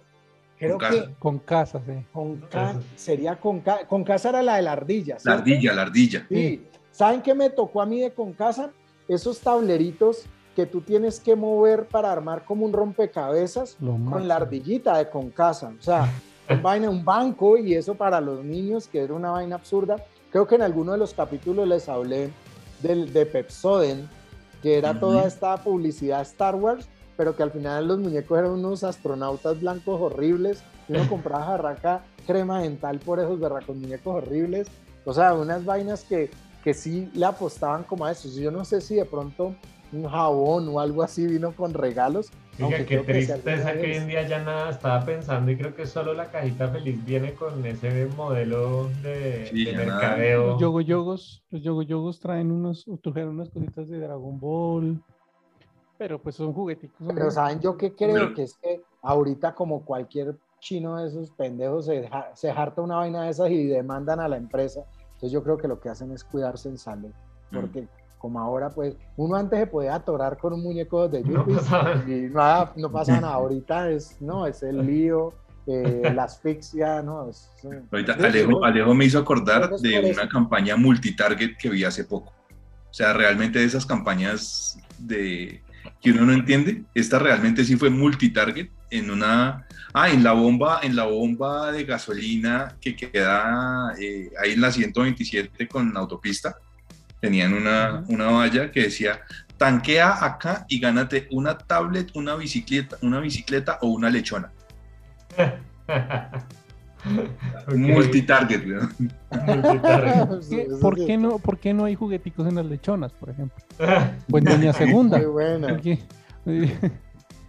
creo 0.58 0.78
¿Con 0.78 0.88
que 0.90 0.96
casa? 0.98 1.10
Con 1.18 1.38
casas, 1.40 1.82
sí. 1.86 1.92
con 2.12 2.36
ca- 2.50 2.70
Eso. 2.70 2.80
sería 2.96 3.36
con, 3.40 3.60
ca- 3.60 3.86
con 3.88 4.04
casa 4.04 4.28
era 4.28 4.42
la 4.42 4.56
de 4.56 4.62
la 4.62 4.72
ardilla. 4.72 5.16
La 5.24 5.32
ardilla, 5.34 5.72
la 5.72 5.82
ardilla. 5.82 6.26
Sí. 6.28 6.62
¿Saben 6.92 7.22
qué 7.22 7.34
me 7.34 7.50
tocó 7.50 7.82
a 7.82 7.86
mí 7.86 8.00
de 8.00 8.12
Concasa? 8.12 8.70
Esos 9.08 9.40
tableritos 9.40 10.24
que 10.54 10.64
tú 10.66 10.80
tienes 10.80 11.18
que 11.18 11.34
mover 11.34 11.86
para 11.86 12.12
armar 12.12 12.44
como 12.44 12.64
un 12.64 12.72
rompecabezas 12.72 13.76
Lo 13.80 13.98
con 14.08 14.28
la 14.28 14.36
ardillita 14.36 14.96
de 14.98 15.10
Concasa. 15.10 15.72
O 15.76 15.82
sea, 15.82 16.08
vaina, 16.62 16.90
un 16.90 17.04
banco 17.04 17.56
y 17.56 17.74
eso 17.74 17.94
para 17.94 18.20
los 18.20 18.44
niños, 18.44 18.88
que 18.88 19.00
era 19.00 19.14
una 19.14 19.30
vaina 19.30 19.56
absurda. 19.56 19.96
Creo 20.30 20.46
que 20.46 20.56
en 20.56 20.62
alguno 20.62 20.92
de 20.92 20.98
los 20.98 21.14
capítulos 21.14 21.66
les 21.66 21.88
hablé 21.88 22.30
del, 22.82 23.12
de 23.12 23.26
Pepsoden, 23.26 24.08
que 24.62 24.78
era 24.78 24.92
Ujú. 24.92 25.00
toda 25.00 25.26
esta 25.26 25.56
publicidad 25.58 26.22
Star 26.22 26.54
Wars, 26.54 26.88
pero 27.16 27.36
que 27.36 27.42
al 27.42 27.50
final 27.50 27.86
los 27.86 27.98
muñecos 27.98 28.38
eran 28.38 28.50
unos 28.52 28.82
astronautas 28.82 29.60
blancos 29.60 30.00
horribles. 30.00 30.62
Y 30.88 30.92
uno 30.92 31.08
compraba 31.08 31.46
jarraca 31.46 32.04
crema 32.26 32.60
dental 32.60 32.98
por 32.98 33.20
esos 33.20 33.38
berracos 33.38 33.76
muñecos 33.76 34.16
horribles. 34.16 34.68
O 35.04 35.14
sea, 35.14 35.34
unas 35.34 35.64
vainas 35.64 36.04
que, 36.04 36.30
que 36.62 36.74
sí 36.74 37.10
le 37.14 37.26
apostaban 37.26 37.84
como 37.84 38.04
a 38.04 38.10
eso. 38.12 38.28
Yo 38.28 38.50
no 38.50 38.64
sé 38.64 38.80
si 38.80 38.96
de 38.96 39.04
pronto 39.04 39.54
un 39.92 40.08
jabón 40.08 40.68
o 40.68 40.80
algo 40.80 41.02
así 41.02 41.26
vino 41.26 41.52
con 41.52 41.72
regalos. 41.72 42.30
Oiga, 42.60 42.78
qué 42.78 42.86
creo 42.86 43.04
que 43.04 43.22
sí 43.22 43.32
tristeza 43.32 43.72
que 43.72 43.80
hoy 43.80 43.92
en 43.94 44.06
día 44.06 44.26
ya 44.28 44.42
nada 44.42 44.70
estaba 44.70 45.04
pensando 45.04 45.50
y 45.50 45.56
creo 45.56 45.74
que 45.74 45.86
solo 45.86 46.14
la 46.14 46.30
cajita 46.30 46.68
feliz 46.68 47.04
viene 47.04 47.34
con 47.34 47.64
ese 47.66 48.06
modelo 48.16 48.88
de, 49.02 49.48
Sí, 49.50 49.66
mercadeo. 49.74 50.52
Los 50.52 50.60
yogo 50.60 50.80
yogos, 50.80 51.44
los 51.50 51.62
yogo 51.62 51.82
yogos 51.82 52.20
traen 52.20 52.52
unos, 52.52 52.86
trajeron 53.02 53.30
unas 53.30 53.50
cositas 53.50 53.88
de 53.88 53.98
Dragon 53.98 54.38
Ball. 54.38 55.02
Pero 55.98 56.20
pues 56.20 56.36
son 56.36 56.52
jugueticos. 56.52 57.08
Pero 57.14 57.30
¿saben 57.30 57.60
yo 57.60 57.76
qué 57.76 57.94
creo? 57.94 58.34
Que 58.34 58.44
es 58.44 58.56
que 58.58 58.82
ahorita 59.02 59.54
como 59.54 59.84
cualquier 59.84 60.36
chino 60.60 60.96
de 60.96 61.08
esos 61.08 61.30
pendejos 61.32 61.86
se, 61.86 62.08
se 62.34 62.50
harta 62.50 62.82
una 62.82 62.96
vaina 62.96 63.24
de 63.24 63.30
esas 63.30 63.50
y 63.50 63.66
demandan 63.66 64.20
a 64.20 64.28
la 64.28 64.36
empresa. 64.36 64.84
Entonces 65.14 65.32
yo 65.32 65.42
creo 65.42 65.58
que 65.58 65.68
lo 65.68 65.80
que 65.80 65.88
hacen 65.88 66.12
es 66.12 66.24
cuidarse 66.24 66.68
en 66.68 66.78
salud. 66.78 67.10
Mm. 67.50 67.58
Como 68.24 68.40
ahora 68.40 68.70
pues 68.70 68.96
uno 69.18 69.36
antes 69.36 69.58
se 69.58 69.66
podía 69.66 69.96
atorar 69.96 70.38
con 70.38 70.54
un 70.54 70.62
muñeco 70.62 71.10
de 71.10 71.20
No 71.20 71.44
Yuppies 71.44 71.58
pasaba. 71.58 72.02
y 72.08 72.30
nada, 72.32 72.72
no 72.74 72.90
pasa 72.90 73.20
nada. 73.20 73.34
Ahorita 73.34 73.90
es, 73.90 74.16
no, 74.18 74.46
es 74.46 74.62
el 74.62 74.78
lío, 74.86 75.34
eh, 75.66 76.10
la 76.14 76.24
asfixia, 76.24 77.02
no, 77.02 77.28
es... 77.28 77.50
Ahorita 77.92 78.14
Alejo. 78.14 78.64
Alejo 78.64 78.94
me 78.94 79.04
hizo 79.04 79.18
acordar 79.18 79.68
de 79.68 79.92
por 79.96 80.04
eso. 80.06 80.20
una 80.22 80.26
campaña 80.26 80.74
multitarget 80.74 81.58
que 81.58 81.68
vi 81.68 81.84
hace 81.84 82.04
poco. 82.04 82.32
O 82.88 82.94
sea, 82.94 83.12
realmente 83.12 83.58
de 83.58 83.66
esas 83.66 83.84
campañas 83.84 84.78
de 84.96 85.62
que 86.00 86.12
uno 86.12 86.24
no 86.24 86.32
entiende. 86.32 86.82
Esta 86.94 87.18
realmente 87.18 87.62
sí 87.62 87.76
fue 87.76 87.90
multitarget 87.90 88.70
en 88.88 89.10
una, 89.10 89.66
ah, 89.92 90.08
en 90.08 90.24
la 90.24 90.32
bomba, 90.32 90.80
en 90.82 90.96
la 90.96 91.04
bomba 91.04 91.70
de 91.72 91.84
gasolina 91.84 92.74
que 92.80 92.96
queda 92.96 93.92
eh, 94.00 94.30
ahí 94.42 94.52
en 94.52 94.62
la 94.62 94.72
127 94.72 95.68
con 95.68 95.92
la 95.92 96.00
autopista. 96.00 96.56
Tenían 97.24 97.54
una, 97.54 98.04
una 98.08 98.26
valla 98.30 98.70
que 98.70 98.82
decía 98.82 99.18
tanquea 99.56 100.22
acá 100.22 100.66
y 100.68 100.78
gánate 100.78 101.26
una 101.32 101.56
tablet, 101.56 102.10
una 102.14 102.34
bicicleta, 102.36 102.98
una 103.00 103.18
bicicleta 103.18 103.78
o 103.80 103.86
una 103.88 104.10
lechona. 104.10 104.52
Ok. 107.66 107.74
Multitarget, 107.76 108.64
¿no? 108.64 108.88
Multitarget. 109.46 110.40
¿Qué- 110.50 110.68
¿Por 110.80 110.96
qué, 110.96 111.16
no, 111.18 111.38
¿Por 111.38 111.58
qué 111.58 111.74
no 111.74 111.84
hay 111.84 111.94
jugueticos 111.94 112.46
en 112.48 112.54
las 112.54 112.64
lechonas, 112.64 113.12
por 113.12 113.28
ejemplo? 113.28 113.62
O 114.30 114.38
en 114.38 114.44
Doña 114.44 114.72
Segunda. 114.72 115.18
Muy. 115.18 116.00
Eh, 116.46 116.78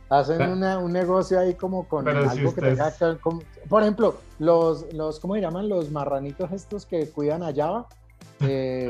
Hacen 0.09 0.41
una- 0.41 0.77
un 0.79 0.91
negocio 0.91 1.39
ahí 1.39 1.53
como 1.55 1.87
con 1.87 2.03
Pero 2.05 2.23
si 2.23 2.39
algo 2.39 2.53
que 2.53 2.59
ustedes- 2.59 2.77
tenga 2.77 2.97
que 2.97 3.05
ver 3.05 3.17
con- 3.19 3.43
Por 3.69 3.81
ejemplo, 3.83 4.19
los, 4.39 4.93
los, 4.93 5.19
¿cómo 5.21 5.35
se 5.35 5.41
llaman? 5.41 5.69
Los 5.69 5.89
marranitos 5.89 6.51
estos 6.51 6.85
que 6.85 7.09
cuidan 7.09 7.41
a 7.43 7.53
Java. 7.55 7.87
Eh, 8.41 8.89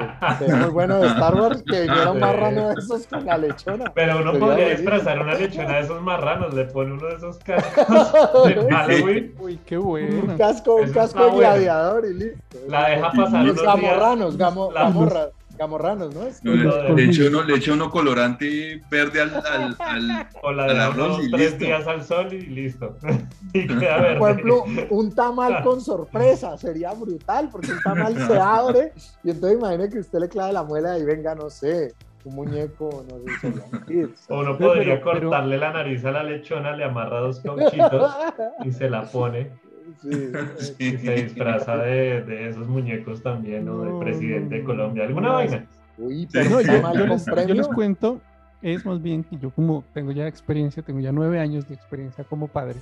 muy 0.59 0.69
bueno 0.71 0.97
de 0.99 1.07
Star 1.07 1.35
Wars, 1.35 1.63
que 1.69 1.81
viniera 1.81 2.11
un 2.11 2.19
marrano 2.19 2.69
de 2.69 2.75
esos 2.81 3.05
con 3.07 3.25
la 3.25 3.37
lechona. 3.37 3.91
Pero 3.93 4.17
uno 4.19 4.31
Sería 4.31 4.47
podría 4.47 4.69
disfrazar 4.69 5.19
una 5.21 5.33
lechona 5.35 5.73
de 5.75 5.79
esos 5.81 6.01
marranos, 6.01 6.53
le 6.53 6.65
pone 6.65 6.93
uno 6.93 7.07
de 7.07 7.15
esos 7.15 7.37
cascos 7.37 8.13
de 8.47 8.67
Halloween, 8.73 9.35
Uy, 9.39 9.59
qué 9.65 9.77
Un 9.77 9.85
bueno. 9.85 10.35
casco, 10.37 10.75
un 10.75 10.85
Eso 10.85 10.93
casco 10.93 11.19
de 11.19 11.29
bueno. 11.31 11.37
gladiador 11.39 12.05
y 12.05 12.13
listo. 12.15 12.57
la 12.67 12.89
deja 12.89 13.11
pasar 13.11 13.43
Los 13.45 13.59
unos 13.59 13.61
días. 13.61 13.63
gamorranos, 13.75 14.37
gamo- 14.37 14.73
la- 14.73 14.81
gamorra- 14.83 15.29
gamorranos, 15.57 16.13
¿no? 16.13 16.23
Es 16.23 16.43
No, 16.43 16.51
de- 16.53 16.93
le, 16.93 17.05
echo 17.05 17.27
uno, 17.27 17.43
le 17.43 17.55
echo 17.55 17.73
uno 17.73 17.89
colorante 17.89 18.81
verde 18.89 19.21
al, 19.21 19.35
al- 19.35 19.75
al- 19.79 20.27
O 20.43 20.51
la 20.51 20.63
al 20.63 20.69
deja 20.69 20.85
arroz 20.87 21.19
y 21.23 21.31
tres 21.31 21.41
listo. 21.51 21.65
días 21.65 21.87
al 21.87 22.03
sol 22.03 22.33
y 22.33 22.41
listo. 22.41 22.95
y 23.53 23.67
queda 23.67 23.97
verde. 24.01 24.19
Por 24.19 24.31
ejemplo, 24.31 24.63
un 24.89 25.13
tamal 25.15 25.63
con 25.63 25.81
sorpresa 25.81 26.57
sería 26.57 26.93
brutal, 26.93 27.49
porque 27.51 27.71
un 27.71 27.79
tamal 27.81 28.15
se 28.27 28.37
abre 28.39 28.93
y 29.23 29.31
entonces 29.31 29.57
imagine 29.59 29.89
que 29.89 29.99
usted 29.99 30.19
le 30.19 30.29
clave 30.29 30.53
la 30.53 30.63
muela 30.63 30.97
y 30.97 31.03
venga, 31.05 31.35
no 31.35 31.49
sé, 31.49 31.93
un 32.25 32.35
muñeco, 32.35 33.05
no 33.07 33.17
sé, 33.39 33.53
hit. 33.87 34.09
O 34.29 34.39
uno 34.39 34.57
Pero- 34.57 34.69
podría 34.73 35.01
pero- 35.03 35.03
cortarle 35.29 35.57
la 35.57 35.71
nariz 35.73 36.03
a 36.05 36.11
la 36.11 36.23
lechona, 36.23 36.75
le 36.75 36.83
amarra 36.83 37.19
dos 37.19 37.39
cauchitos 37.39 38.15
y 38.63 38.71
se 38.71 38.89
la 38.89 39.03
pone 39.03 39.51
Sí, 40.01 40.73
y 40.79 40.91
Sí. 40.91 40.97
se 40.97 41.15
disfraza 41.23 41.77
de, 41.77 42.23
de 42.23 42.49
esos 42.49 42.67
muñecos 42.67 43.21
también, 43.21 43.67
o 43.69 43.81
del 43.81 43.93
No, 43.93 43.99
presidente 43.99 44.55
de 44.55 44.61
no, 44.61 44.67
Colombia. 44.67 45.03
¿Alguna 45.05 45.27
no, 45.29 45.33
vaina? 45.35 45.65
Uy, 45.97 46.27
pero 46.31 46.49
No, 46.49 46.61
yo, 46.61 47.05
les, 47.05 47.25
yo 47.47 47.53
les 47.53 47.67
cuento, 47.69 48.21
es 48.61 48.85
más 48.85 49.01
bien 49.01 49.23
que 49.23 49.37
yo 49.37 49.49
como 49.51 49.83
tengo 49.93 50.11
ya 50.11 50.27
experiencia, 50.27 50.83
tengo 50.83 50.99
ya 50.99 51.11
nueve 51.11 51.39
años 51.39 51.67
de 51.67 51.75
experiencia 51.75 52.23
como 52.23 52.47
padre, 52.47 52.79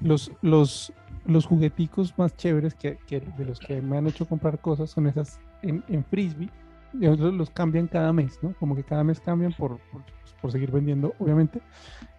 los, 0.00 0.30
los, 0.42 0.92
los 1.24 1.46
jugueticos 1.46 2.12
más 2.18 2.36
chéveres 2.36 2.74
que, 2.74 2.98
que 3.06 3.20
de 3.20 3.44
los 3.44 3.58
que 3.58 3.80
me 3.80 3.96
han 3.96 4.06
hecho 4.06 4.26
comprar 4.26 4.58
cosas 4.58 4.90
son 4.90 5.06
esas 5.06 5.40
en, 5.62 5.82
en 5.88 6.04
frisbee, 6.04 6.50
y 6.94 7.06
los, 7.06 7.18
los 7.20 7.50
cambian 7.50 7.86
cada 7.86 8.12
mes, 8.12 8.38
¿no? 8.42 8.52
Como 8.58 8.76
que 8.76 8.82
cada 8.82 9.02
mes 9.04 9.18
cambian 9.20 9.52
por, 9.54 9.78
por, 9.90 10.02
pues, 10.02 10.34
por 10.42 10.52
seguir 10.52 10.70
vendiendo, 10.70 11.14
obviamente. 11.18 11.60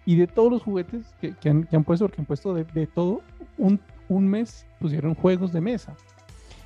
Y 0.05 0.15
de 0.15 0.25
todos 0.25 0.51
los 0.51 0.63
juguetes 0.63 1.13
que, 1.21 1.33
que 1.36 1.49
han, 1.49 1.65
que 1.65 1.75
han 1.75 1.83
puesto, 1.83 2.05
porque 2.05 2.21
han 2.21 2.25
puesto 2.25 2.53
de, 2.55 2.63
de 2.63 2.88
todo, 2.88 3.21
un, 3.59 3.79
un 4.13 4.28
mes 4.28 4.65
pusieron 4.80 5.15
juegos 5.15 5.52
de 5.52 5.62
mesa. 5.62 5.95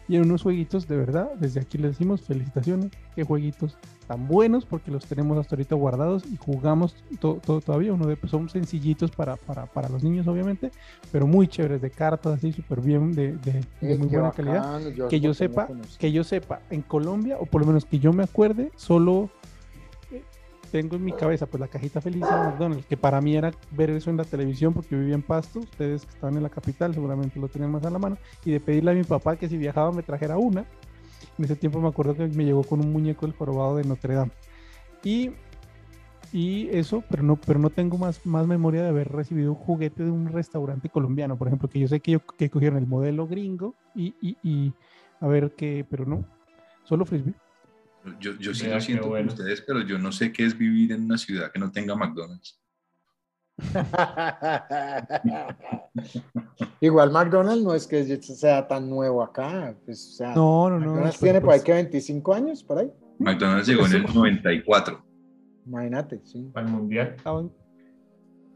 Y 0.09 0.15
en 0.15 0.21
unos 0.21 0.41
jueguitos, 0.43 0.87
de 0.87 0.95
verdad, 0.95 1.31
desde 1.37 1.59
aquí 1.59 1.77
les 1.77 1.91
decimos 1.91 2.21
felicitaciones, 2.21 2.91
qué 3.13 3.25
jueguitos 3.25 3.75
tan 4.07 4.25
buenos, 4.25 4.65
porque 4.65 4.89
los 4.89 5.05
tenemos 5.05 5.37
hasta 5.37 5.55
ahorita 5.57 5.75
guardados 5.75 6.23
y 6.31 6.37
jugamos 6.37 6.95
to- 7.19 7.41
to- 7.45 7.59
todavía. 7.59 7.91
Uno 7.91 8.07
de 8.07 8.15
pues, 8.15 8.31
son 8.31 8.47
sencillitos 8.47 9.11
para, 9.11 9.35
para, 9.35 9.65
para 9.65 9.89
los 9.89 10.05
niños, 10.05 10.25
obviamente, 10.29 10.71
pero 11.11 11.27
muy 11.27 11.49
chéveres, 11.49 11.81
de 11.81 11.89
cartas, 11.89 12.37
así, 12.37 12.53
súper 12.53 12.79
bien, 12.79 13.13
de, 13.15 13.33
de- 13.33 13.65
de 13.81 13.97
muy 13.97 14.07
buena 14.07 14.31
calidad. 14.31 14.79
yo 14.95 15.09
Que 15.09 15.19
yo 15.19 15.33
sepa, 15.33 15.67
que 15.97 16.11
yo 16.13 16.23
sepa, 16.23 16.61
en 16.69 16.83
Colombia, 16.83 17.35
o 17.37 17.45
por 17.45 17.59
lo 17.59 17.67
menos 17.67 17.83
que 17.83 17.99
yo 17.99 18.13
me 18.13 18.23
acuerde, 18.23 18.71
solo 18.77 19.29
tengo 20.71 20.95
en 20.95 21.05
mi 21.05 21.11
cabeza 21.11 21.45
pues 21.45 21.59
la 21.59 21.67
cajita 21.67 22.01
feliz 22.01 22.21
de 22.21 22.27
McDonald's, 22.27 22.85
que 22.85 22.97
para 22.97 23.21
mí 23.21 23.35
era 23.35 23.51
ver 23.71 23.89
eso 23.89 24.09
en 24.09 24.17
la 24.17 24.23
televisión 24.23 24.73
porque 24.73 24.91
yo 24.91 24.99
vivía 24.99 25.15
en 25.15 25.21
Pasto, 25.21 25.59
ustedes 25.59 26.05
que 26.05 26.11
estaban 26.11 26.37
en 26.37 26.43
la 26.43 26.49
capital 26.49 26.93
seguramente 26.93 27.39
lo 27.39 27.47
tenían 27.47 27.71
más 27.71 27.83
a 27.85 27.89
la 27.89 27.99
mano, 27.99 28.17
y 28.45 28.51
de 28.51 28.59
pedirle 28.59 28.91
a 28.91 28.93
mi 28.93 29.03
papá 29.03 29.35
que 29.35 29.49
si 29.49 29.57
viajaba 29.57 29.91
me 29.91 30.03
trajera 30.03 30.37
una. 30.37 30.65
En 31.37 31.45
ese 31.45 31.55
tiempo 31.55 31.79
me 31.79 31.87
acuerdo 31.87 32.15
que 32.15 32.27
me 32.27 32.45
llegó 32.45 32.63
con 32.63 32.79
un 32.79 32.91
muñeco 32.91 33.25
del 33.25 33.35
jorobado 33.35 33.77
de 33.77 33.83
Notre 33.83 34.15
Dame. 34.15 34.31
Y, 35.03 35.31
y 36.31 36.67
eso, 36.69 37.03
pero 37.09 37.23
no, 37.23 37.35
pero 37.35 37.59
no 37.59 37.69
tengo 37.69 37.97
más, 37.97 38.25
más 38.25 38.47
memoria 38.47 38.83
de 38.83 38.89
haber 38.89 39.11
recibido 39.11 39.51
un 39.51 39.57
juguete 39.57 40.03
de 40.03 40.11
un 40.11 40.27
restaurante 40.27 40.89
colombiano, 40.89 41.37
por 41.37 41.47
ejemplo, 41.47 41.69
que 41.69 41.79
yo 41.79 41.87
sé 41.87 41.99
que, 41.99 42.11
yo, 42.11 42.19
que 42.19 42.49
cogieron 42.49 42.77
el 42.77 42.87
modelo 42.87 43.27
gringo 43.27 43.75
y, 43.95 44.15
y, 44.21 44.37
y 44.43 44.73
a 45.19 45.27
ver 45.27 45.53
qué, 45.55 45.85
pero 45.89 46.05
no, 46.05 46.25
solo 46.83 47.05
frisbee. 47.05 47.33
Yo, 48.19 48.33
yo 48.37 48.53
sí 48.53 48.67
lo 48.67 48.79
siento 48.81 49.09
bueno. 49.09 49.29
por 49.29 49.39
ustedes, 49.39 49.61
pero 49.61 49.81
yo 49.81 49.97
no 49.97 50.11
sé 50.11 50.31
qué 50.31 50.45
es 50.45 50.57
vivir 50.57 50.91
en 50.91 51.05
una 51.05 51.17
ciudad 51.17 51.51
que 51.51 51.59
no 51.59 51.71
tenga 51.71 51.95
McDonald's. 51.95 52.59
Igual 56.79 57.11
McDonald's 57.11 57.63
no 57.63 57.73
es 57.73 57.87
que 57.87 58.21
sea 58.21 58.67
tan 58.67 58.87
nuevo 58.89 59.23
acá. 59.23 59.75
Pues, 59.85 60.09
o 60.09 60.11
sea, 60.17 60.35
No, 60.35 60.69
no, 60.69 60.79
no. 60.79 60.85
McDonald's 60.85 61.17
pues, 61.17 61.31
tiene 61.31 61.41
por 61.41 61.49
ahí 61.51 61.59
pues, 61.59 61.65
que 61.65 61.73
25 61.73 62.33
años, 62.33 62.63
por 62.63 62.77
ahí. 62.79 62.91
McDonald's 63.19 63.67
llegó 63.67 63.85
en 63.87 63.93
el 63.93 64.13
94. 64.13 65.03
Imagínate, 65.65 66.21
sí. 66.23 66.49
Para 66.53 66.67
el 66.67 66.73
mundial. 66.73 67.15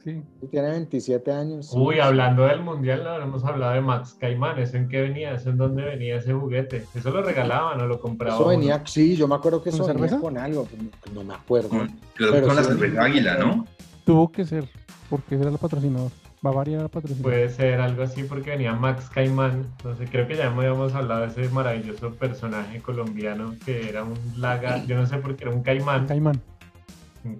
Sí. 0.04 0.22
Y 0.42 0.48
Tiene 0.48 0.70
27 0.70 1.32
años. 1.32 1.72
Uy, 1.74 2.00
hablando 2.00 2.44
del 2.46 2.62
mundial, 2.62 3.04
no 3.04 3.16
hemos 3.18 3.44
hablado 3.46 3.74
de 3.74 3.82
Max 3.82 4.16
Caimán. 4.20 4.58
¿Eso 4.60 4.78
en 4.78 4.90
qué 4.90 5.02
venía? 5.02 5.34
¿Eso 5.36 5.50
en 5.52 5.58
dónde 5.58 5.84
venía 5.84 6.18
ese 6.18 6.34
juguete? 6.34 6.86
¿Eso 6.96 7.12
lo 7.12 7.22
regalaban 7.22 7.80
o 7.82 7.86
lo 7.88 8.00
compraba? 8.00 8.36
Eso 8.36 8.46
uno? 8.46 8.58
venía, 8.58 8.82
sí, 8.86 9.16
yo 9.16 9.28
me 9.28 9.36
acuerdo 9.36 9.62
que 9.62 9.70
eso 9.70 9.80
¿Con 9.80 9.88
venía 9.94 10.10
cerveza? 10.10 10.22
con 10.22 10.38
algo, 10.38 10.68
pero 10.72 11.14
no, 11.14 11.24
me 11.24 11.34
acuerdo. 11.36 11.70
Con, 11.70 11.88
creo 12.16 12.30
que 12.32 12.36
Pero 12.36 12.48
con 12.48 12.56
la 12.56 12.64
sí. 12.64 12.70
cerveza 12.70 13.04
águila, 13.04 13.38
¿no? 13.38 13.66
Tuvo 14.06 14.32
que 14.32 14.44
ser, 14.46 14.68
porque 15.10 15.36
era 15.36 15.50
el 15.50 15.58
patrocinador. 15.58 16.12
Bavaria 16.44 16.74
era 16.78 16.84
el 16.86 16.90
patrocinador. 16.90 17.32
Puede 17.32 17.50
ser 17.50 17.80
algo 17.80 18.02
así 18.02 18.24
porque 18.24 18.50
venía 18.50 18.74
Max 18.74 19.08
Caimán. 19.14 19.68
No 19.84 19.96
sé, 19.96 20.06
creo 20.06 20.28
que 20.28 20.36
ya 20.36 20.48
habíamos 20.52 20.96
hablado 20.96 21.22
de 21.22 21.28
ese 21.28 21.48
maravilloso 21.54 22.10
personaje 22.16 22.82
colombiano 22.82 23.54
que 23.64 23.88
era 23.90 24.04
un 24.04 24.18
lagar. 24.38 24.84
Yo 24.88 24.96
no 24.96 25.06
sé 25.06 25.18
por 25.18 25.36
qué 25.36 25.44
era 25.44 25.54
un 25.54 25.62
caimán. 25.62 26.08
Caimán. 26.08 26.42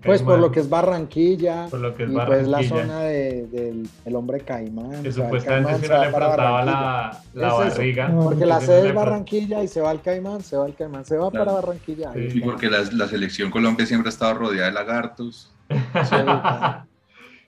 Pues 0.06 0.22
por 0.22 0.38
lo 0.38 0.52
que 0.52 0.60
es 0.60 0.70
Barranquilla, 0.70 1.66
por 1.72 1.80
lo 1.80 1.96
que 1.96 2.04
es 2.04 2.10
y 2.12 2.14
pues 2.14 2.48
la 2.48 2.58
Barranquilla. 2.58 2.82
zona 2.84 3.00
de- 3.02 3.48
del 3.48 3.90
el 4.06 4.16
hombre 4.16 4.42
caimán. 4.42 5.02
Que 5.02 5.12
supuestamente 5.12 5.72
Caimán, 5.72 5.82
si 5.82 5.88
va 5.88 6.06
le 6.06 6.12
Barranquilla. 6.12 6.66
la, 6.66 7.22
la 7.34 7.48
Es 7.48 7.54
barriga. 7.78 8.08
No, 8.10 8.22
Porque 8.24 8.46
la 8.46 8.62
sede 8.62 8.90
es 8.90 8.94
Barranquilla 8.94 9.64
y 9.64 9.68
se 9.68 9.82
va 9.82 9.90
al 9.90 10.02
Caimán, 10.02 10.42
se 10.42 10.56
va 10.58 10.66
al 10.66 10.76
Caimán, 10.76 11.04
se 11.04 11.18
va 11.18 11.32
Claro. 11.32 11.46
para 11.46 11.62
Barranquilla. 11.62 12.14
Sí, 12.14 12.30
Y 12.36 12.42
porque 12.42 12.70
la, 12.70 12.80
la 12.92 13.08
selección 13.08 13.50
Colombia 13.50 13.86
siempre 13.88 14.10
ha 14.10 14.12
estado 14.14 14.36
rodeada 14.36 14.68
de 14.68 14.74
lagartos. 14.74 15.52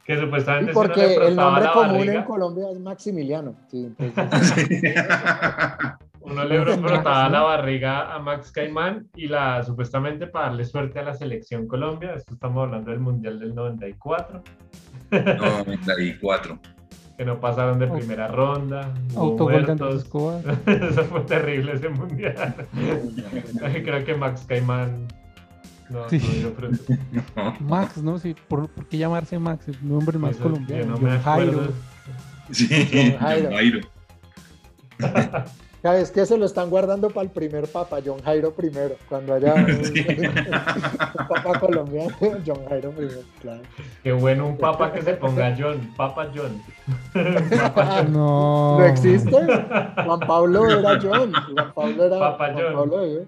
Que 0.05 0.15
Y 0.15 0.19
supuestamente 0.19 0.73
si 0.73 0.77
uno 0.77 0.87
le 0.87 0.93
porque 0.95 1.15
el 1.27 1.35
nombre 1.37 1.63
la 1.63 1.71
común 1.71 1.91
barriga, 1.93 2.13
en 2.15 2.23
Colombia 2.23 2.65
es 2.73 2.79
Maximiliano. 2.81 3.55
Sí, 3.71 3.89
entonces, 3.97 4.67
uno 6.23 6.43
le 6.45 6.63
frotaba 6.77 7.29
la 7.29 7.41
barriga 7.41 8.13
a 8.13 8.19
Max 8.19 8.51
Caimán 8.51 9.07
y 9.15 9.27
la 9.27 9.61
supuestamente 9.63 10.27
para 10.27 10.47
darle 10.47 10.65
suerte 10.65 10.99
a 10.99 11.03
la 11.03 11.13
selección 11.13 11.67
Colombia. 11.67 12.13
Esto 12.15 12.33
estamos 12.33 12.63
hablando 12.65 12.91
del 12.91 12.99
Mundial 12.99 13.39
del 13.39 13.53
94, 13.53 14.41
94. 15.11 16.59
que 17.17 17.25
no 17.25 17.39
pasaron 17.39 17.77
de 17.77 17.87
primera 17.87 18.27
ronda. 18.27 18.91
Autogol 19.15 19.65
de. 19.65 19.73
Eso 20.65 21.03
fue 21.03 21.21
terrible 21.21 21.73
ese 21.73 21.89
mundial. 21.89 22.55
Creo 23.83 24.03
que 24.03 24.15
Max 24.15 24.45
Caimán 24.47 25.07
no, 25.89 26.09
Sí. 26.09 26.17
no 26.19 26.33
dio 26.33 26.51
fruto. 26.53 26.93
Max, 27.59 27.97
¿no? 28.01 28.17
Sí, 28.17 28.35
¿por, 28.47 28.67
por 28.69 28.87
qué 28.87 28.97
llamarse 28.97 29.37
Max? 29.37 29.67
El 29.67 29.77
nombre 29.87 30.17
más 30.17 30.31
Eso, 30.31 30.43
colombiano. 30.43 30.95
yo 30.97 31.01
no 31.01 31.07
me 31.09 31.19
Jairo. 31.19 31.51
acuerdo. 31.51 31.73
Sí, 32.51 33.15
Jairo. 33.19 33.79
John. 35.83 35.91
Cada 35.91 35.95
vez 35.95 36.11
que 36.11 36.25
se 36.25 36.37
lo 36.37 36.45
están 36.45 36.69
guardando 36.69 37.09
para 37.09 37.25
el 37.25 37.29
primer 37.29 37.67
papa, 37.67 37.99
John 38.05 38.19
Jairo 38.23 38.51
primero, 38.53 38.95
cuando 39.09 39.33
haya 39.33 39.53
un, 39.55 39.83
Sí. 39.83 40.05
un 40.07 40.33
papa 41.27 41.59
colombiano, 41.59 42.15
John 42.45 42.65
Jairo 42.69 42.91
primero, 42.91 43.19
claro. 43.41 43.61
Qué 44.01 44.11
bueno 44.13 44.47
un 44.47 44.57
papa 44.57 44.91
que 44.93 45.01
se 45.01 45.13
ponga 45.15 45.55
John, 45.59 45.93
Papa 45.97 46.31
John. 46.33 46.61
Papa 47.59 47.85
John. 47.97 48.13
No. 48.13 48.79
¿No 48.79 48.85
existe? 48.85 49.31
Juan 50.05 50.19
Pablo 50.21 50.69
era 50.69 50.99
John, 51.01 51.31
Juan 51.33 51.73
Pablo 51.73 52.03
era 52.05 52.19
Papa 52.19 52.53
Juan 52.53 52.63
John. 52.63 52.73
Pablo, 52.73 53.03
¿eh? 53.05 53.27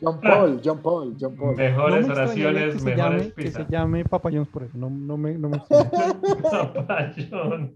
John 0.00 0.20
Paul, 0.20 0.60
John 0.62 0.82
Paul, 0.82 1.16
John 1.18 1.36
Paul. 1.36 1.50
No 1.50 1.56
me 1.56 1.70
Mejores 1.70 2.08
oraciones, 2.08 2.74
que 2.74 2.78
se, 2.80 2.84
mejores 2.84 3.22
llame, 3.26 3.32
que 3.32 3.50
se 3.50 3.66
llame 3.68 4.04
Papa 4.04 4.30
John's 4.30 4.48
por 4.48 4.62
eso. 4.64 4.76
No, 4.76 4.90
no 4.90 5.16
me, 5.16 5.32
no 5.38 5.48
me. 5.48 5.58
Papa 5.58 7.12
John. 7.30 7.74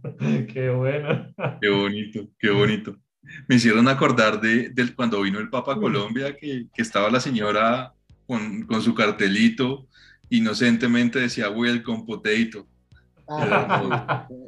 Qué 0.52 0.68
bueno. 0.70 1.26
Qué 1.60 1.70
bonito, 1.70 2.20
qué 2.38 2.50
bonito. 2.50 2.94
Me 3.48 3.56
hicieron 3.56 3.88
acordar 3.88 4.40
de, 4.40 4.72
cuando 4.94 5.22
vino 5.22 5.38
el 5.38 5.50
Papa 5.50 5.74
a 5.74 5.76
Colombia, 5.76 6.36
que, 6.36 6.66
que 6.74 6.82
estaba 6.82 7.10
la 7.10 7.20
señora 7.20 7.92
con, 8.26 8.62
con 8.62 8.82
su 8.82 8.94
cartelito 8.94 9.86
inocentemente 10.32 11.20
decía 11.20 11.50
welcome 11.50 12.04
potato. 12.06 12.66
Ah, 13.28 14.26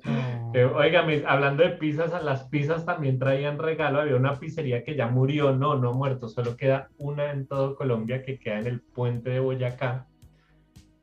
Eh, 0.57 0.65
Oiga, 0.67 1.05
hablando 1.27 1.65
de 1.65 1.71
pizzas, 1.71 2.23
las 2.23 2.45
pizzas 2.45 2.87
también 2.87 3.19
traían 3.19 3.59
regalo. 3.59 4.01
Había 4.01 4.15
una 4.15 4.39
pizzería 4.39 4.85
que 4.85 4.95
ya 4.95 5.09
murió, 5.09 5.53
no, 5.53 5.75
no 5.77 5.91
ha 5.91 5.93
muerto, 5.93 6.29
solo 6.29 6.57
queda 6.57 6.91
una 6.97 7.33
en 7.33 7.49
todo 7.49 7.75
Colombia 7.75 8.23
que 8.23 8.39
queda 8.39 8.61
en 8.61 8.69
el 8.69 8.81
puente 8.81 9.31
de 9.31 9.41
Boyacá. 9.41 10.07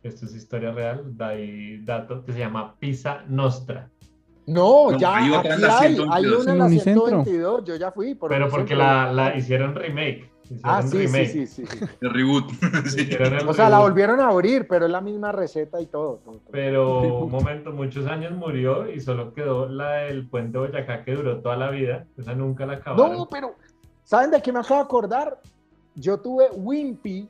Esto 0.03 0.25
es 0.25 0.35
historia 0.35 0.71
real, 0.71 1.17
da 1.17 1.29
ahí 1.29 1.79
dato, 1.83 2.23
que 2.23 2.31
se 2.31 2.39
llama 2.39 2.79
Pizza 2.79 3.25
Nostra. 3.27 3.89
No, 4.47 4.91
No, 4.91 4.97
ya 4.97 5.17
hay 5.17 5.25
aquí 5.25 5.35
otra 5.37 5.53
en 5.55 5.61
la 5.61 5.79
hay, 5.79 5.87
hay 5.87 5.95
122. 5.95 6.43
una 6.43 6.51
en 6.53 6.57
la 6.59 6.65
En 6.65 6.71
Unicentro. 6.71 7.05
122, 7.07 7.63
yo 7.65 7.75
ya 7.75 7.91
fui. 7.91 8.15
por 8.15 8.29
Pero 8.29 8.49
porque 8.49 8.75
la, 8.75 9.11
la 9.13 9.35
hicieron 9.37 9.75
remake. 9.75 10.29
Hicieron 10.43 10.61
Ah, 10.63 10.81
sí, 10.81 10.89
sí, 10.89 10.97
remake. 11.05 11.27
sí, 11.29 11.47
sí, 11.47 11.65
sí. 11.65 11.85
El 12.01 12.13
reboot. 12.13 12.49
Sí. 12.89 13.01
Hicieron 13.01 13.33
el 13.35 13.47
O 13.47 13.53
sea, 13.53 13.69
la 13.69 13.79
volvieron 13.79 14.19
a 14.19 14.27
abrir, 14.29 14.67
pero 14.67 14.85
es 14.85 14.91
la 14.91 14.99
misma 14.99 15.31
receta 15.31 15.79
y 15.79 15.85
todo. 15.85 16.19
Pero 16.51 17.01
un 17.25 17.31
momento, 17.31 17.71
muchos 17.71 18.07
años 18.07 18.33
murió 18.33 18.91
y 18.91 18.99
solo 18.99 19.33
quedó 19.33 19.69
la 19.69 19.91
del 19.91 20.27
puente 20.27 20.57
Boyacá 20.57 21.03
que 21.05 21.13
duró 21.13 21.39
toda 21.39 21.55
la 21.55 21.69
vida. 21.69 22.05
Esa 22.17 22.33
nunca 22.33 22.65
la 22.65 22.73
acabaron. 22.73 23.13
No, 23.17 23.27
pero 23.29 23.55
¿saben 24.03 24.31
de 24.31 24.41
qué 24.41 24.51
me 24.51 24.59
acabo 24.59 24.75
de 24.75 24.85
acordar? 24.85 25.39
Yo 25.95 26.19
tuve 26.19 26.49
Wimpy. 26.55 27.29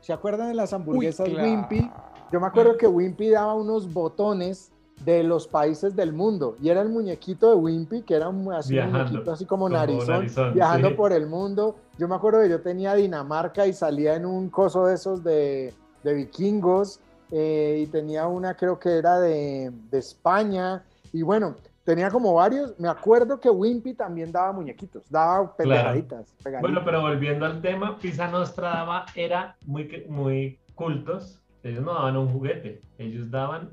¿Se 0.00 0.12
acuerdan 0.12 0.48
de 0.48 0.54
las 0.54 0.72
hamburguesas 0.74 1.26
claro. 1.28 1.48
Wimpy? 1.48 1.90
Yo 2.30 2.38
me 2.40 2.46
acuerdo 2.46 2.76
que 2.76 2.86
Wimpy 2.86 3.30
daba 3.30 3.54
unos 3.54 3.90
botones 3.92 4.70
de 5.04 5.22
los 5.22 5.48
países 5.48 5.94
del 5.96 6.12
mundo 6.12 6.56
y 6.62 6.68
era 6.68 6.80
el 6.80 6.88
muñequito 6.88 7.50
de 7.50 7.56
Wimpy 7.56 8.02
que 8.02 8.14
era 8.14 8.28
un, 8.28 8.52
así, 8.52 8.78
un 8.78 8.92
muñequito 8.92 9.32
así 9.32 9.44
como, 9.44 9.64
como 9.64 9.76
narizón, 9.76 10.20
narizón, 10.20 10.54
viajando 10.54 10.88
sí. 10.90 10.94
por 10.94 11.12
el 11.12 11.26
mundo. 11.26 11.76
Yo 11.98 12.08
me 12.08 12.14
acuerdo 12.14 12.42
que 12.42 12.48
yo 12.48 12.60
tenía 12.60 12.94
Dinamarca 12.94 13.66
y 13.66 13.72
salía 13.72 14.14
en 14.14 14.24
un 14.24 14.48
coso 14.48 14.86
de 14.86 14.94
esos 14.94 15.22
de, 15.22 15.74
de 16.02 16.14
vikingos 16.14 17.00
eh, 17.30 17.80
y 17.82 17.86
tenía 17.88 18.26
una 18.26 18.54
creo 18.56 18.78
que 18.78 18.96
era 18.96 19.20
de, 19.20 19.72
de 19.90 19.98
España 19.98 20.84
y 21.12 21.22
bueno, 21.22 21.56
tenía 21.84 22.10
como 22.10 22.34
varios. 22.34 22.78
Me 22.78 22.88
acuerdo 22.88 23.38
que 23.38 23.50
Wimpy 23.50 23.94
también 23.94 24.32
daba 24.32 24.52
muñequitos, 24.52 25.08
daba 25.10 25.54
pegaditas. 25.56 26.34
Bueno, 26.60 26.82
pero 26.84 27.02
volviendo 27.02 27.46
al 27.46 27.60
tema, 27.60 27.98
Pizza 27.98 28.28
Nostra 28.28 28.70
daba, 28.70 29.06
era 29.14 29.56
muy, 29.66 30.04
muy 30.08 30.58
cultos. 30.74 31.40
Ellos 31.62 31.82
no 31.82 31.94
daban 31.94 32.16
un 32.16 32.32
juguete, 32.32 32.82
ellos 32.98 33.30
daban 33.30 33.70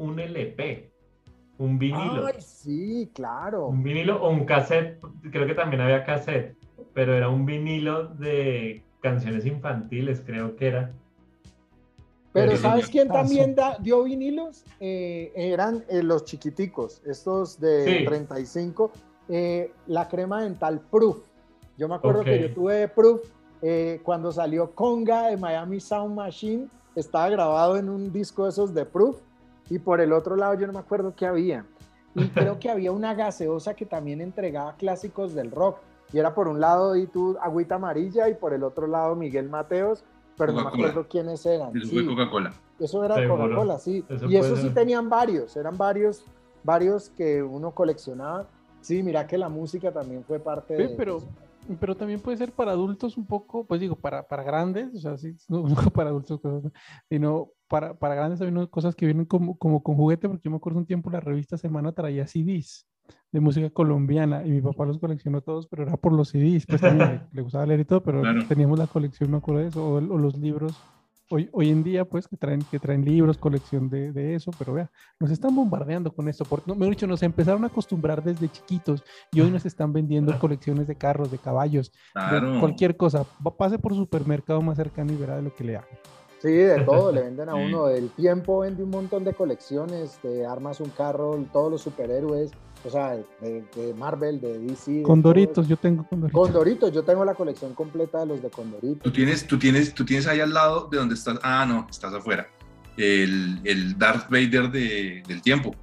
un 0.00 0.18
LP, 0.18 0.90
un 1.58 1.78
vinilo. 1.78 2.26
Ay, 2.26 2.40
sí, 2.40 3.10
claro. 3.14 3.66
Un 3.68 3.82
vinilo 3.82 4.22
o 4.22 4.30
un 4.30 4.44
cassette, 4.46 4.98
creo 5.30 5.46
que 5.46 5.54
también 5.54 5.82
había 5.82 6.04
cassette, 6.04 6.56
pero 6.94 7.14
era 7.14 7.28
un 7.28 7.44
vinilo 7.44 8.06
de 8.08 8.82
canciones 9.02 9.44
infantiles, 9.44 10.22
creo 10.24 10.56
que 10.56 10.68
era. 10.68 10.92
Pero 12.32 12.56
¿sabes 12.56 12.88
quién 12.88 13.08
Paso. 13.08 13.20
también 13.20 13.54
da- 13.54 13.76
dio 13.80 14.04
vinilos? 14.04 14.64
Eh, 14.78 15.32
eran 15.34 15.84
eh, 15.88 16.02
los 16.02 16.24
chiquiticos, 16.24 17.02
estos 17.04 17.58
de 17.60 17.98
Sí. 17.98 18.04
35, 18.04 18.92
eh, 19.28 19.72
la 19.86 20.08
crema 20.08 20.44
dental 20.44 20.80
Proof. 20.90 21.18
Yo 21.76 21.88
me 21.88 21.96
acuerdo 21.96 22.22
que 22.24 22.40
yo 22.40 22.54
tuve 22.54 22.88
Proof 22.88 23.20
eh, 23.62 24.00
cuando 24.04 24.32
salió 24.32 24.70
Conga 24.74 25.26
de 25.28 25.36
Miami 25.36 25.80
Sound 25.80 26.14
Machine, 26.14 26.68
estaba 26.94 27.28
grabado 27.28 27.76
en 27.76 27.88
un 27.90 28.10
disco 28.12 28.44
de 28.44 28.50
esos 28.50 28.72
de 28.72 28.86
Proof, 28.86 29.18
y 29.70 29.78
por 29.78 30.00
el 30.02 30.12
otro 30.12 30.36
lado 30.36 30.54
yo 30.54 30.66
no 30.66 30.72
me 30.74 30.78
acuerdo 30.80 31.14
qué 31.16 31.26
había. 31.26 31.64
Y 32.14 32.28
creo 32.28 32.58
que 32.58 32.68
había 32.68 32.90
una 32.92 33.14
gaseosa 33.14 33.74
que 33.74 33.86
también 33.86 34.20
entregaba 34.20 34.74
clásicos 34.74 35.32
del 35.34 35.50
rock. 35.50 35.78
Y 36.12 36.18
era 36.18 36.34
por 36.34 36.48
un 36.48 36.60
lado 36.60 36.96
y 36.96 37.06
tú 37.06 37.38
Agüita 37.40 37.76
Amarilla 37.76 38.28
y 38.28 38.34
por 38.34 38.52
el 38.52 38.64
otro 38.64 38.88
lado 38.88 39.14
Miguel 39.14 39.48
Mateos, 39.48 40.04
pero 40.36 40.52
no 40.52 40.62
me 40.64 40.68
acuerdo 40.70 41.06
quiénes 41.08 41.46
eran. 41.46 41.70
Eso 41.76 41.86
Sí. 41.86 41.94
fue 41.94 42.06
Coca-Cola. 42.06 42.52
Eso 42.80 43.04
era. 43.04 43.14
Coca-Cola, 43.28 43.78
sí. 43.78 44.04
Eso 44.08 44.26
y 44.28 44.36
eso 44.36 44.56
sí 44.56 44.62
ser. 44.62 44.74
tenían 44.74 45.08
varios, 45.08 45.56
eran 45.56 45.78
varios, 45.78 46.24
varios 46.64 47.10
que 47.10 47.42
uno 47.44 47.70
coleccionaba. 47.70 48.46
Sí, 48.80 49.02
mira 49.04 49.26
que 49.28 49.38
la 49.38 49.48
música 49.48 49.92
también 49.92 50.24
fue 50.24 50.40
parte 50.40 50.76
Sí, 50.76 50.82
de 50.82 50.88
pero, 50.96 51.18
eso. 51.18 51.28
pero 51.78 51.94
también 51.96 52.18
puede 52.18 52.38
ser 52.38 52.50
para 52.50 52.72
adultos 52.72 53.16
un 53.16 53.26
poco, 53.26 53.62
pues 53.64 53.80
digo, 53.80 53.94
para, 53.94 54.22
para 54.26 54.42
grandes, 54.42 54.92
o 54.96 54.98
sea, 54.98 55.16
sí, 55.16 55.36
no, 55.48 55.62
para 55.94 56.08
adultos, 56.10 56.40
sino 57.08 57.50
para, 57.70 57.94
para 57.94 58.16
grandes 58.16 58.40
hay 58.40 58.48
unas 58.48 58.68
cosas 58.68 58.96
que 58.96 59.06
vienen 59.06 59.26
como, 59.26 59.56
como 59.56 59.80
con 59.80 59.94
juguete, 59.94 60.28
porque 60.28 60.42
yo 60.44 60.50
me 60.50 60.56
acuerdo 60.56 60.80
un 60.80 60.86
tiempo 60.86 61.08
la 61.08 61.20
revista 61.20 61.56
Semana 61.56 61.92
traía 61.92 62.26
CDs 62.26 62.88
de 63.30 63.38
música 63.38 63.70
colombiana 63.70 64.44
y 64.44 64.50
mi 64.50 64.60
papá 64.60 64.84
los 64.84 64.98
coleccionó 64.98 65.40
todos, 65.40 65.68
pero 65.68 65.84
era 65.84 65.96
por 65.96 66.12
los 66.12 66.30
CDs, 66.30 66.66
pues 66.66 66.80
también 66.80 67.28
le, 67.32 67.42
gustaba 67.42 67.64
leer 67.66 67.80
y 67.80 67.84
todo, 67.84 68.02
pero 68.02 68.22
Claro. 68.22 68.44
teníamos 68.48 68.76
la 68.76 68.88
colección, 68.88 69.30
me 69.30 69.36
acuerdo 69.36 69.60
de 69.62 69.68
eso, 69.68 69.84
o, 69.84 69.94
o 69.94 70.00
los 70.00 70.36
libros. 70.36 70.84
Hoy, 71.32 71.48
hoy 71.52 71.68
en 71.70 71.84
día, 71.84 72.04
pues, 72.04 72.26
que 72.26 72.36
traen, 72.36 72.64
que 72.64 72.80
traen 72.80 73.04
libros, 73.04 73.38
colección 73.38 73.88
de, 73.88 74.10
de 74.12 74.34
eso, 74.34 74.52
pero 74.58 74.72
vea, 74.72 74.90
nos 75.20 75.30
están 75.30 75.54
bombardeando 75.54 76.12
con 76.12 76.28
esto. 76.28 76.44
Por, 76.44 76.66
no, 76.66 76.74
mejor 76.74 76.94
dicho, 76.96 77.06
nos 77.06 77.22
empezaron 77.22 77.62
a 77.62 77.68
acostumbrar 77.68 78.20
desde 78.20 78.48
chiquitos 78.48 79.04
y 79.32 79.40
hoy 79.40 79.52
nos 79.52 79.64
están 79.64 79.92
vendiendo 79.92 80.36
colecciones 80.40 80.88
de 80.88 80.96
carros, 80.96 81.30
de 81.30 81.38
caballos, 81.38 81.92
de 81.92 82.20
Claro. 82.30 82.58
cualquier 82.58 82.96
cosa. 82.96 83.24
Pase 83.56 83.78
por 83.78 83.92
su 83.92 84.00
supermercado 84.00 84.60
más 84.60 84.76
cercano 84.76 85.12
y 85.12 85.16
verá 85.16 85.36
de 85.36 85.42
lo 85.42 85.54
que 85.54 85.62
le 85.62 85.74
da. 85.74 85.84
Sí, 86.40 86.52
de 86.52 86.80
todo, 86.84 87.12
le 87.12 87.22
venden 87.22 87.48
a 87.48 87.54
uno. 87.56 87.86
Del 87.86 88.08
tiempo 88.10 88.60
vende 88.60 88.82
un 88.82 88.90
montón 88.90 89.24
de 89.24 89.34
colecciones, 89.34 90.18
de 90.22 90.46
armas 90.46 90.80
un 90.80 90.88
carro, 90.90 91.36
todos 91.52 91.70
los 91.70 91.82
superhéroes, 91.82 92.50
o 92.84 92.88
sea, 92.90 93.16
de, 93.40 93.62
de 93.76 93.94
Marvel, 93.94 94.40
de 94.40 94.58
DC. 94.58 94.90
de 94.90 95.02
Condoritos, 95.02 95.68
yo 95.68 95.76
tengo 95.76 96.06
condoritos. 96.08 96.40
Condoritos, 96.40 96.92
yo 96.92 97.02
tengo 97.02 97.24
la 97.26 97.34
colección 97.34 97.74
completa 97.74 98.20
de 98.20 98.26
los 98.26 98.42
de 98.42 98.48
Condoritos. 98.48 99.02
Tú 99.02 99.12
tienes, 99.12 99.46
tú, 99.46 99.58
tienes, 99.58 99.92
tú 99.94 100.04
tienes 100.04 100.26
ahí 100.26 100.40
al 100.40 100.54
lado 100.54 100.88
de 100.90 100.96
donde 100.96 101.14
estás. 101.14 101.38
Ah, 101.42 101.66
no, 101.68 101.86
estás 101.90 102.14
afuera. 102.14 102.46
El, 102.96 103.60
el 103.64 103.98
Darth 103.98 104.30
Vader 104.30 104.70
de- 104.70 105.22
del 105.28 105.42
tiempo. 105.42 105.74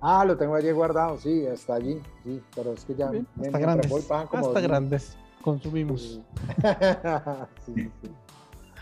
Ah, 0.00 0.24
lo 0.24 0.36
tengo 0.36 0.54
allí 0.54 0.70
guardado, 0.70 1.16
sí, 1.18 1.44
está 1.46 1.74
allí, 1.76 1.98
sí, 2.24 2.40
pero 2.54 2.72
es 2.72 2.84
que 2.84 2.94
ya 2.94 3.10
Bien, 3.10 3.26
me- 3.36 3.46
hasta 3.46 3.58
grandes. 3.58 3.90
el 3.92 4.02
pan 4.02 4.26
como 4.26 4.46
Hasta 4.48 4.60
dos- 4.60 4.68
grandes. 4.68 5.16
Consumimos. 5.42 6.00
Sí, 6.00 6.22
sí. 7.66 7.90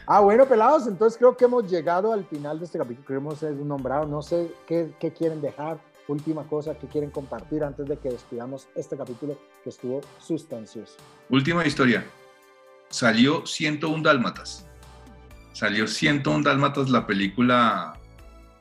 Ah, 0.06 0.20
bueno, 0.20 0.46
pelados, 0.46 0.86
entonces 0.86 1.16
creo 1.18 1.36
que 1.36 1.44
hemos 1.44 1.70
llegado 1.70 2.12
al 2.12 2.24
final 2.24 2.58
de 2.58 2.64
este 2.64 2.78
capítulo, 2.78 3.06
que 3.06 3.14
hemos 3.14 3.42
eh, 3.42 3.52
nombrado, 3.52 4.06
no 4.06 4.20
sé 4.22 4.52
qué, 4.66 4.92
qué 4.98 5.12
quieren 5.12 5.40
dejar, 5.40 5.78
última 6.08 6.44
cosa 6.44 6.74
que 6.74 6.86
quieren 6.88 7.10
compartir 7.10 7.62
antes 7.62 7.86
de 7.86 7.96
que 7.96 8.10
despidamos 8.10 8.68
este 8.74 8.96
capítulo 8.96 9.38
que 9.62 9.70
estuvo 9.70 10.00
sustancioso. 10.18 10.94
Última 11.30 11.66
historia. 11.66 12.04
Salió 12.88 13.46
101 13.46 14.02
Dálmatas. 14.02 14.66
Salió 15.52 15.86
101 15.86 16.42
Dálmatas 16.42 16.90
la 16.90 17.06
película 17.06 17.98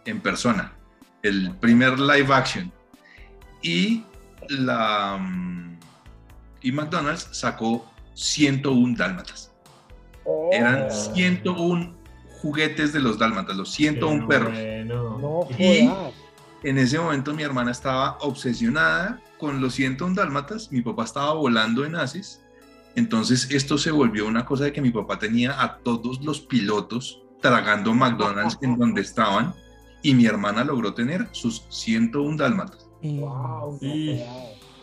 en 0.05 0.21
persona. 0.21 0.73
El 1.23 1.55
primer 1.57 1.99
live 1.99 2.33
action. 2.33 2.71
Y 3.61 4.05
la 4.47 5.17
mm, 5.17 5.79
y 6.61 6.71
McDonald's 6.71 7.27
sacó 7.31 7.85
101 8.13 8.95
Dálmatas. 8.97 9.50
Eran 10.51 10.91
101 10.91 11.93
juguetes 12.41 12.93
de 12.93 12.99
los 12.99 13.17
Dálmatas, 13.19 13.55
los 13.55 13.71
101 13.71 14.21
Qué 14.21 14.27
perros. 14.27 14.51
bueno. 14.53 15.17
No 15.19 15.47
Y-. 15.57 15.89
En 16.63 16.77
ese 16.77 16.99
momento 16.99 17.33
mi 17.33 17.43
hermana 17.43 17.71
estaba 17.71 18.17
obsesionada 18.21 19.19
con 19.39 19.61
los 19.61 19.73
101 19.73 20.13
dálmatas, 20.15 20.71
mi 20.71 20.81
papá 20.81 21.03
estaba 21.05 21.33
volando 21.33 21.83
en 21.85 21.95
Asis, 21.95 22.41
entonces 22.95 23.49
esto 23.51 23.77
se 23.79 23.89
volvió 23.89 24.27
una 24.27 24.45
cosa 24.45 24.65
de 24.65 24.73
que 24.73 24.81
mi 24.81 24.91
papá 24.91 25.17
tenía 25.17 25.59
a 25.61 25.77
todos 25.79 26.21
los 26.23 26.41
pilotos 26.41 27.23
tragando 27.41 27.93
McDonald's 27.95 28.57
en 28.61 28.77
donde 28.77 29.01
estaban 29.09 29.55
y 30.03 30.13
mi 30.13 30.25
hermana 30.27 30.63
logró 30.63 30.93
tener 30.93 31.27
sus 31.31 31.63
101 31.69 32.37
dálmatas. 32.37 32.87
Y, 33.01 33.17
Wow, 33.19 33.79
no 33.81 33.87
Y- 33.87 34.21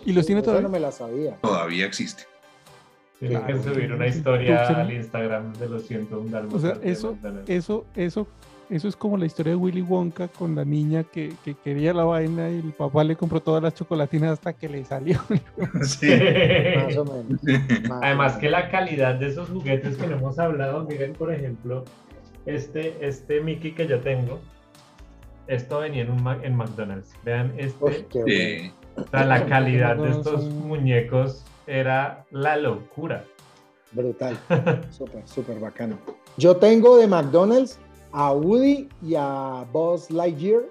y 0.07 0.12
los 0.12 0.27
tiene 0.27 0.42
todavía. 0.42 0.62
no 0.62 0.68
me 0.70 0.81
la 0.81 0.90
sabía. 0.90 1.37
Todavía 1.40 1.85
existe. 1.87 2.24
Tienen 3.18 3.40
que 3.46 3.52
Claro. 3.54 3.74
subir 3.74 3.92
una 3.92 4.07
historia 4.07 4.66
sí. 4.66 4.74
al 4.74 4.92
Instagram 4.92 5.52
de 5.54 5.68
los 5.68 5.83
101 5.87 6.31
dálmatas 6.31 6.54
O 6.57 6.61
sea, 6.61 6.74
de 6.76 6.90
eso, 6.90 7.16
eso, 7.48 7.85
eso, 7.96 8.26
eso 8.70 8.88
es 8.88 8.94
como 8.96 9.16
la 9.16 9.26
historia 9.26 9.53
de 9.53 9.57
Willy 9.57 9.82
Wonka 9.82 10.28
con 10.28 10.55
la 10.55 10.64
niña 10.64 11.03
que, 11.03 11.32
que 11.45 11.55
quería 11.55 11.93
la 11.93 12.05
vaina 12.05 12.49
y 12.51 12.59
el 12.59 12.72
papá 12.72 13.03
le 13.03 13.16
compró 13.16 13.40
todas 13.40 13.62
las 13.62 13.74
chocolatinas 13.74 14.32
hasta 14.32 14.53
que 14.53 14.68
le 14.68 14.84
salió. 14.84 15.18
Sí. 15.82 16.09
Más 16.76 16.97
o 16.97 17.05
menos. 17.05 17.43
más 17.88 18.03
Además 18.03 18.36
que 18.36 18.49
la 18.51 18.70
calidad 18.70 19.16
de 19.16 19.28
esos 19.28 19.49
juguetes 19.49 19.97
que 19.97 20.07
no 20.07 20.16
hemos 20.16 20.38
hablado, 20.38 20.84
miren 20.84 21.12
por 21.14 21.32
ejemplo, 21.32 21.84
este, 22.47 22.97
este 23.07 23.40
Mickey 23.40 23.72
que 23.72 23.86
yo 23.88 24.01
tengo, 24.01 24.38
esto 25.49 25.80
venía 25.80 26.03
en, 26.03 26.11
un, 26.11 26.26
en 26.45 26.55
McDonald's. 26.55 27.12
Vean, 27.24 27.53
este, 27.57 27.84
Uf, 27.84 27.97
qué 28.11 28.22
bueno. 28.22 28.74
O 28.97 29.11
sea, 29.11 29.24
la 29.24 29.47
calidad 29.47 29.97
de 29.97 30.11
estos 30.11 30.45
muñecos 30.51 31.45
era 31.69 32.25
la 32.31 32.57
locura. 32.57 33.25
Brutal. 33.93 34.39
Súper, 34.91 35.27
súper 35.27 35.61
bacano. 35.61 35.99
Yo 36.37 36.57
tengo 36.57 36.97
de 36.97 37.07
McDonald's 37.07 37.79
a 38.12 38.33
Woody 38.33 38.89
y 39.03 39.14
a 39.16 39.66
Buzz 39.73 40.11
Lightyear. 40.11 40.62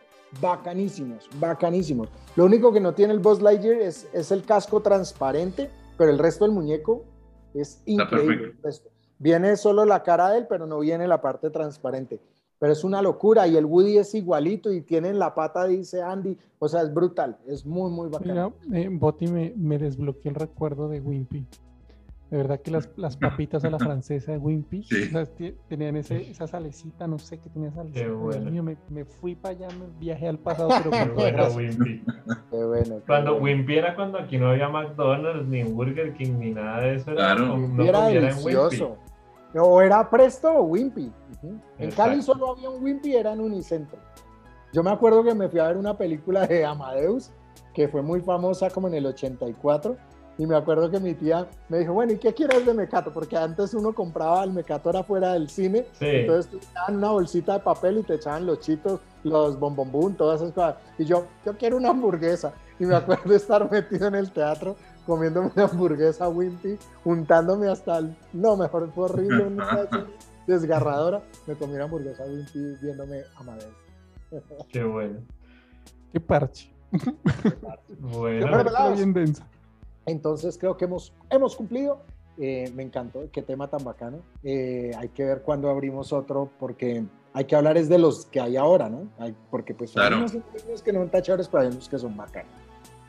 Bacanísimos, 0.41 1.29
bacanísimos. 1.39 2.09
Lo 2.35 2.45
único 2.45 2.73
que 2.73 2.79
no 2.79 2.93
tiene 2.93 3.13
el 3.13 3.19
Buzz 3.19 3.41
Lightyear 3.41 3.81
es, 3.81 4.07
es 4.13 4.31
el 4.31 4.43
casco 4.43 4.81
transparente, 4.81 5.69
pero 5.97 6.11
el 6.11 6.19
resto 6.19 6.43
del 6.43 6.53
muñeco 6.53 7.05
es 7.53 7.81
increíble. 7.85 8.55
Viene 9.19 9.55
solo 9.55 9.85
la 9.85 10.03
cara 10.03 10.29
de 10.29 10.39
él, 10.39 10.47
pero 10.47 10.67
no 10.67 10.79
viene 10.79 11.07
la 11.07 11.21
parte 11.21 11.49
transparente. 11.49 12.19
Pero 12.59 12.73
es 12.73 12.83
una 12.83 13.01
locura 13.01 13.47
y 13.47 13.55
el 13.57 13.65
Woody 13.65 13.97
es 13.97 14.13
igualito 14.15 14.71
y 14.71 14.81
tiene 14.81 15.09
en 15.09 15.19
la 15.19 15.33
pata, 15.35 15.65
dice 15.67 16.01
Andy, 16.01 16.37
o 16.59 16.67
sea, 16.67 16.81
es 16.81 16.93
brutal, 16.93 17.37
es 17.47 17.65
muy, 17.65 17.91
muy 17.91 18.09
bacano. 18.09 18.53
Mira, 18.67 18.79
eh, 18.81 18.89
Boti 18.91 19.27
me, 19.27 19.53
me 19.55 19.77
desbloqueó 19.77 20.29
el 20.31 20.35
recuerdo 20.35 20.89
de 20.89 20.99
Wimpy. 20.99 21.45
De 22.29 22.35
verdad 22.35 22.59
que 22.59 22.71
las, 22.71 22.89
las 22.97 23.15
papitas 23.17 23.63
a 23.63 23.69
la 23.69 23.79
francesa 23.79 24.33
de 24.33 24.37
Wimpy 24.37 24.83
Sí. 24.83 25.03
o 25.03 25.09
sea, 25.11 25.25
ti- 25.27 25.55
tenían 25.69 25.95
ese, 25.95 26.29
esa 26.29 26.45
salecita, 26.45 27.07
no 27.07 27.19
sé 27.19 27.37
qué 27.37 27.49
tenía 27.49 27.71
salecita. 27.71 28.03
Dios 28.05 28.19
bueno. 28.19 28.51
mío, 28.51 28.63
me, 28.63 28.75
me 28.89 29.05
fui 29.05 29.33
para 29.35 29.55
allá, 29.55 29.67
me 29.69 29.85
viajé 29.97 30.27
al 30.27 30.37
pasado, 30.37 30.67
pero 30.91 30.91
Qué 31.15 31.21
bueno. 31.21 31.47
Wimpy. 31.55 32.03
Qué 32.51 32.65
bueno. 32.65 32.95
qué 32.97 33.01
Cuando 33.07 33.31
bueno. 33.39 33.45
Wimpy 33.45 33.75
era 33.77 33.95
cuando 33.95 34.17
aquí 34.19 34.37
no 34.37 34.49
había 34.49 34.67
McDonald's, 34.67 35.47
ni 35.47 35.63
Burger 35.63 36.13
King, 36.15 36.33
ni 36.39 36.51
nada 36.51 36.81
de 36.81 36.95
eso. 36.95 37.11
Era 37.11 37.33
Claro. 37.35 37.51
como 37.51 37.67
no 37.69 37.83
era 37.85 37.99
comiera 38.01 38.29
en 38.31 38.35
Wimpy. 38.43 38.83
O 39.55 39.81
era 39.81 40.09
Presto 40.09 40.51
o 40.51 40.63
Wimpy. 40.63 41.11
En. 41.77 41.91
Cali 41.91 42.21
solo 42.21 42.51
había 42.51 42.69
un 42.69 42.83
Wimpy, 42.83 43.15
era 43.15 43.33
en 43.33 43.41
Unicentro. 43.41 43.97
Yo 44.73 44.83
me 44.83 44.91
acuerdo 44.91 45.23
que 45.23 45.33
me 45.33 45.47
fui 45.47 45.59
a 45.59 45.67
ver 45.67 45.77
una 45.77 45.97
película 45.97 46.45
de 46.45 46.65
Amadeus, 46.65 47.31
que 47.73 47.87
fue 47.87 48.01
muy 48.01 48.21
famosa 48.21 48.69
como 48.69 48.87
en 48.87 48.95
el 48.95 49.05
84. 49.05 49.95
Y 50.39 50.45
me 50.45 50.55
acuerdo 50.55 50.91
que 50.91 50.99
mi 50.99 51.15
tía 51.15 51.47
me 51.67 51.79
dijo, 51.79 51.93
bueno, 51.93 52.13
¿y 52.13 52.17
qué 52.17 52.31
quieres 52.31 52.63
de 52.63 52.73
mecato? 52.73 53.11
Porque 53.11 53.35
antes 53.35 53.73
uno 53.73 53.93
compraba 53.95 54.43
el 54.43 54.51
mecato 54.51 54.89
era 54.91 55.03
fuera 55.03 55.33
del 55.33 55.49
cine. 55.49 55.85
Sí. 55.93 56.05
Entonces 56.05 56.51
te 56.51 56.59
daban 56.75 56.97
una 56.97 57.09
bolsita 57.09 57.53
de 57.53 57.59
papel 57.61 57.99
y 57.99 58.03
te 58.03 58.15
echaban 58.15 58.45
los 58.45 58.59
chitos, 58.59 58.99
los 59.23 59.59
bombombún, 59.59 60.15
todas 60.15 60.41
esas 60.41 60.53
cosas. 60.53 60.75
Y 60.99 61.05
yo, 61.05 61.25
yo 61.43 61.57
quiero 61.57 61.77
una 61.77 61.89
hamburguesa. 61.89 62.53
Y 62.79 62.85
me 62.85 62.95
acuerdo 62.97 63.31
de 63.31 63.37
estar 63.37 63.71
metido 63.71 64.07
en 64.07 64.15
el 64.15 64.31
teatro 64.31 64.75
comiéndome 65.07 65.49
una 65.55 65.65
hamburguesa 65.65 66.29
Wimpy, 66.29 66.77
untándome 67.05 67.67
hasta 67.69 67.97
el... 67.97 68.15
No, 68.33 68.55
mejor 68.55 68.91
fue 68.93 69.05
horrible, 69.05 69.45
una 69.47 69.87
desgarradora. 70.47 71.23
Me 71.47 71.55
comí 71.55 71.73
una 71.73 71.85
hamburguesa 71.85 72.23
Wimpy 72.25 72.75
viéndome 72.81 73.21
a 73.35 73.43
Madrid. 73.43 73.67
Qué 74.69 74.83
bueno. 74.83 75.19
Qué 76.13 76.19
parche. 76.19 76.71
Bueno, 77.99 78.45
Pero, 78.45 78.51
Pero 78.51 78.63
pelados. 78.65 78.97
bien 78.97 79.13
densa. 79.13 79.47
Entonces 80.05 80.57
creo 80.57 80.77
que 80.77 80.85
hemos, 80.85 81.13
hemos 81.29 81.55
cumplido. 81.55 82.01
Eh, 82.37 82.71
me 82.75 82.83
encantó, 82.83 83.21
qué 83.31 83.41
tema 83.41 83.67
tan 83.67 83.83
bacano. 83.83 84.19
Eh, 84.43 84.91
hay 84.95 85.09
que 85.09 85.25
ver 85.25 85.41
cuándo 85.41 85.69
abrimos 85.71 86.13
otro, 86.13 86.51
porque 86.59 87.03
hay 87.33 87.45
que 87.45 87.55
hablar 87.55 87.77
es 87.77 87.89
de 87.89 87.97
los 87.97 88.27
que 88.27 88.39
hay 88.39 88.55
ahora, 88.57 88.89
¿no? 88.89 89.07
Hay- 89.17 89.35
porque 89.49 89.73
pues 89.73 89.89
hay 89.97 90.01
Claro. 90.01 90.17
unos 90.17 90.35
individuos 90.35 90.83
que 90.83 90.93
no 90.93 90.99
son 90.99 91.09
tan 91.09 91.21
chéveres, 91.23 91.47
pero 91.47 91.63
hay 91.63 91.69
unos 91.69 91.89
que 91.89 91.97
son 91.97 92.15
bacanos. 92.15 92.51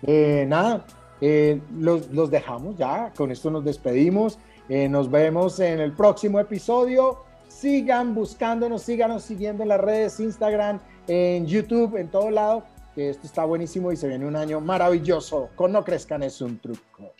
Eh, 0.03 0.46
nada, 0.49 0.84
eh, 1.20 1.60
los, 1.76 2.10
los 2.10 2.30
dejamos 2.30 2.76
ya, 2.76 3.12
con 3.16 3.30
esto 3.30 3.50
nos 3.50 3.64
despedimos. 3.64 4.38
Eh, 4.68 4.88
nos 4.88 5.10
vemos 5.10 5.60
en 5.60 5.80
el 5.80 5.92
próximo 5.92 6.38
episodio. 6.40 7.24
Sigan 7.48 8.14
buscándonos, 8.14 8.82
síganos 8.82 9.22
siguiendo 9.22 9.62
en 9.62 9.70
las 9.70 9.80
redes, 9.80 10.20
Instagram, 10.20 10.78
en 11.06 11.46
YouTube, 11.46 11.96
en 11.96 12.08
todo 12.08 12.30
lado, 12.30 12.64
que 12.94 13.10
esto 13.10 13.26
está 13.26 13.44
buenísimo 13.44 13.90
y 13.90 13.96
se 13.96 14.06
viene 14.08 14.26
un 14.26 14.36
año 14.36 14.60
maravilloso. 14.60 15.48
Con 15.56 15.72
No 15.72 15.84
Crezcan 15.84 16.22
es 16.22 16.40
un 16.40 16.58
truco. 16.58 17.12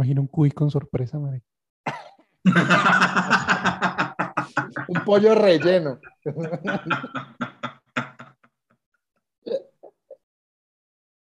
Se 0.00 0.02
imagina 0.02 0.22
un 0.22 0.28
cuy 0.28 0.50
con 0.50 0.70
sorpresa, 0.70 1.18
madre. 1.18 1.42
Un 4.88 5.04
pollo 5.04 5.34
relleno. 5.34 5.98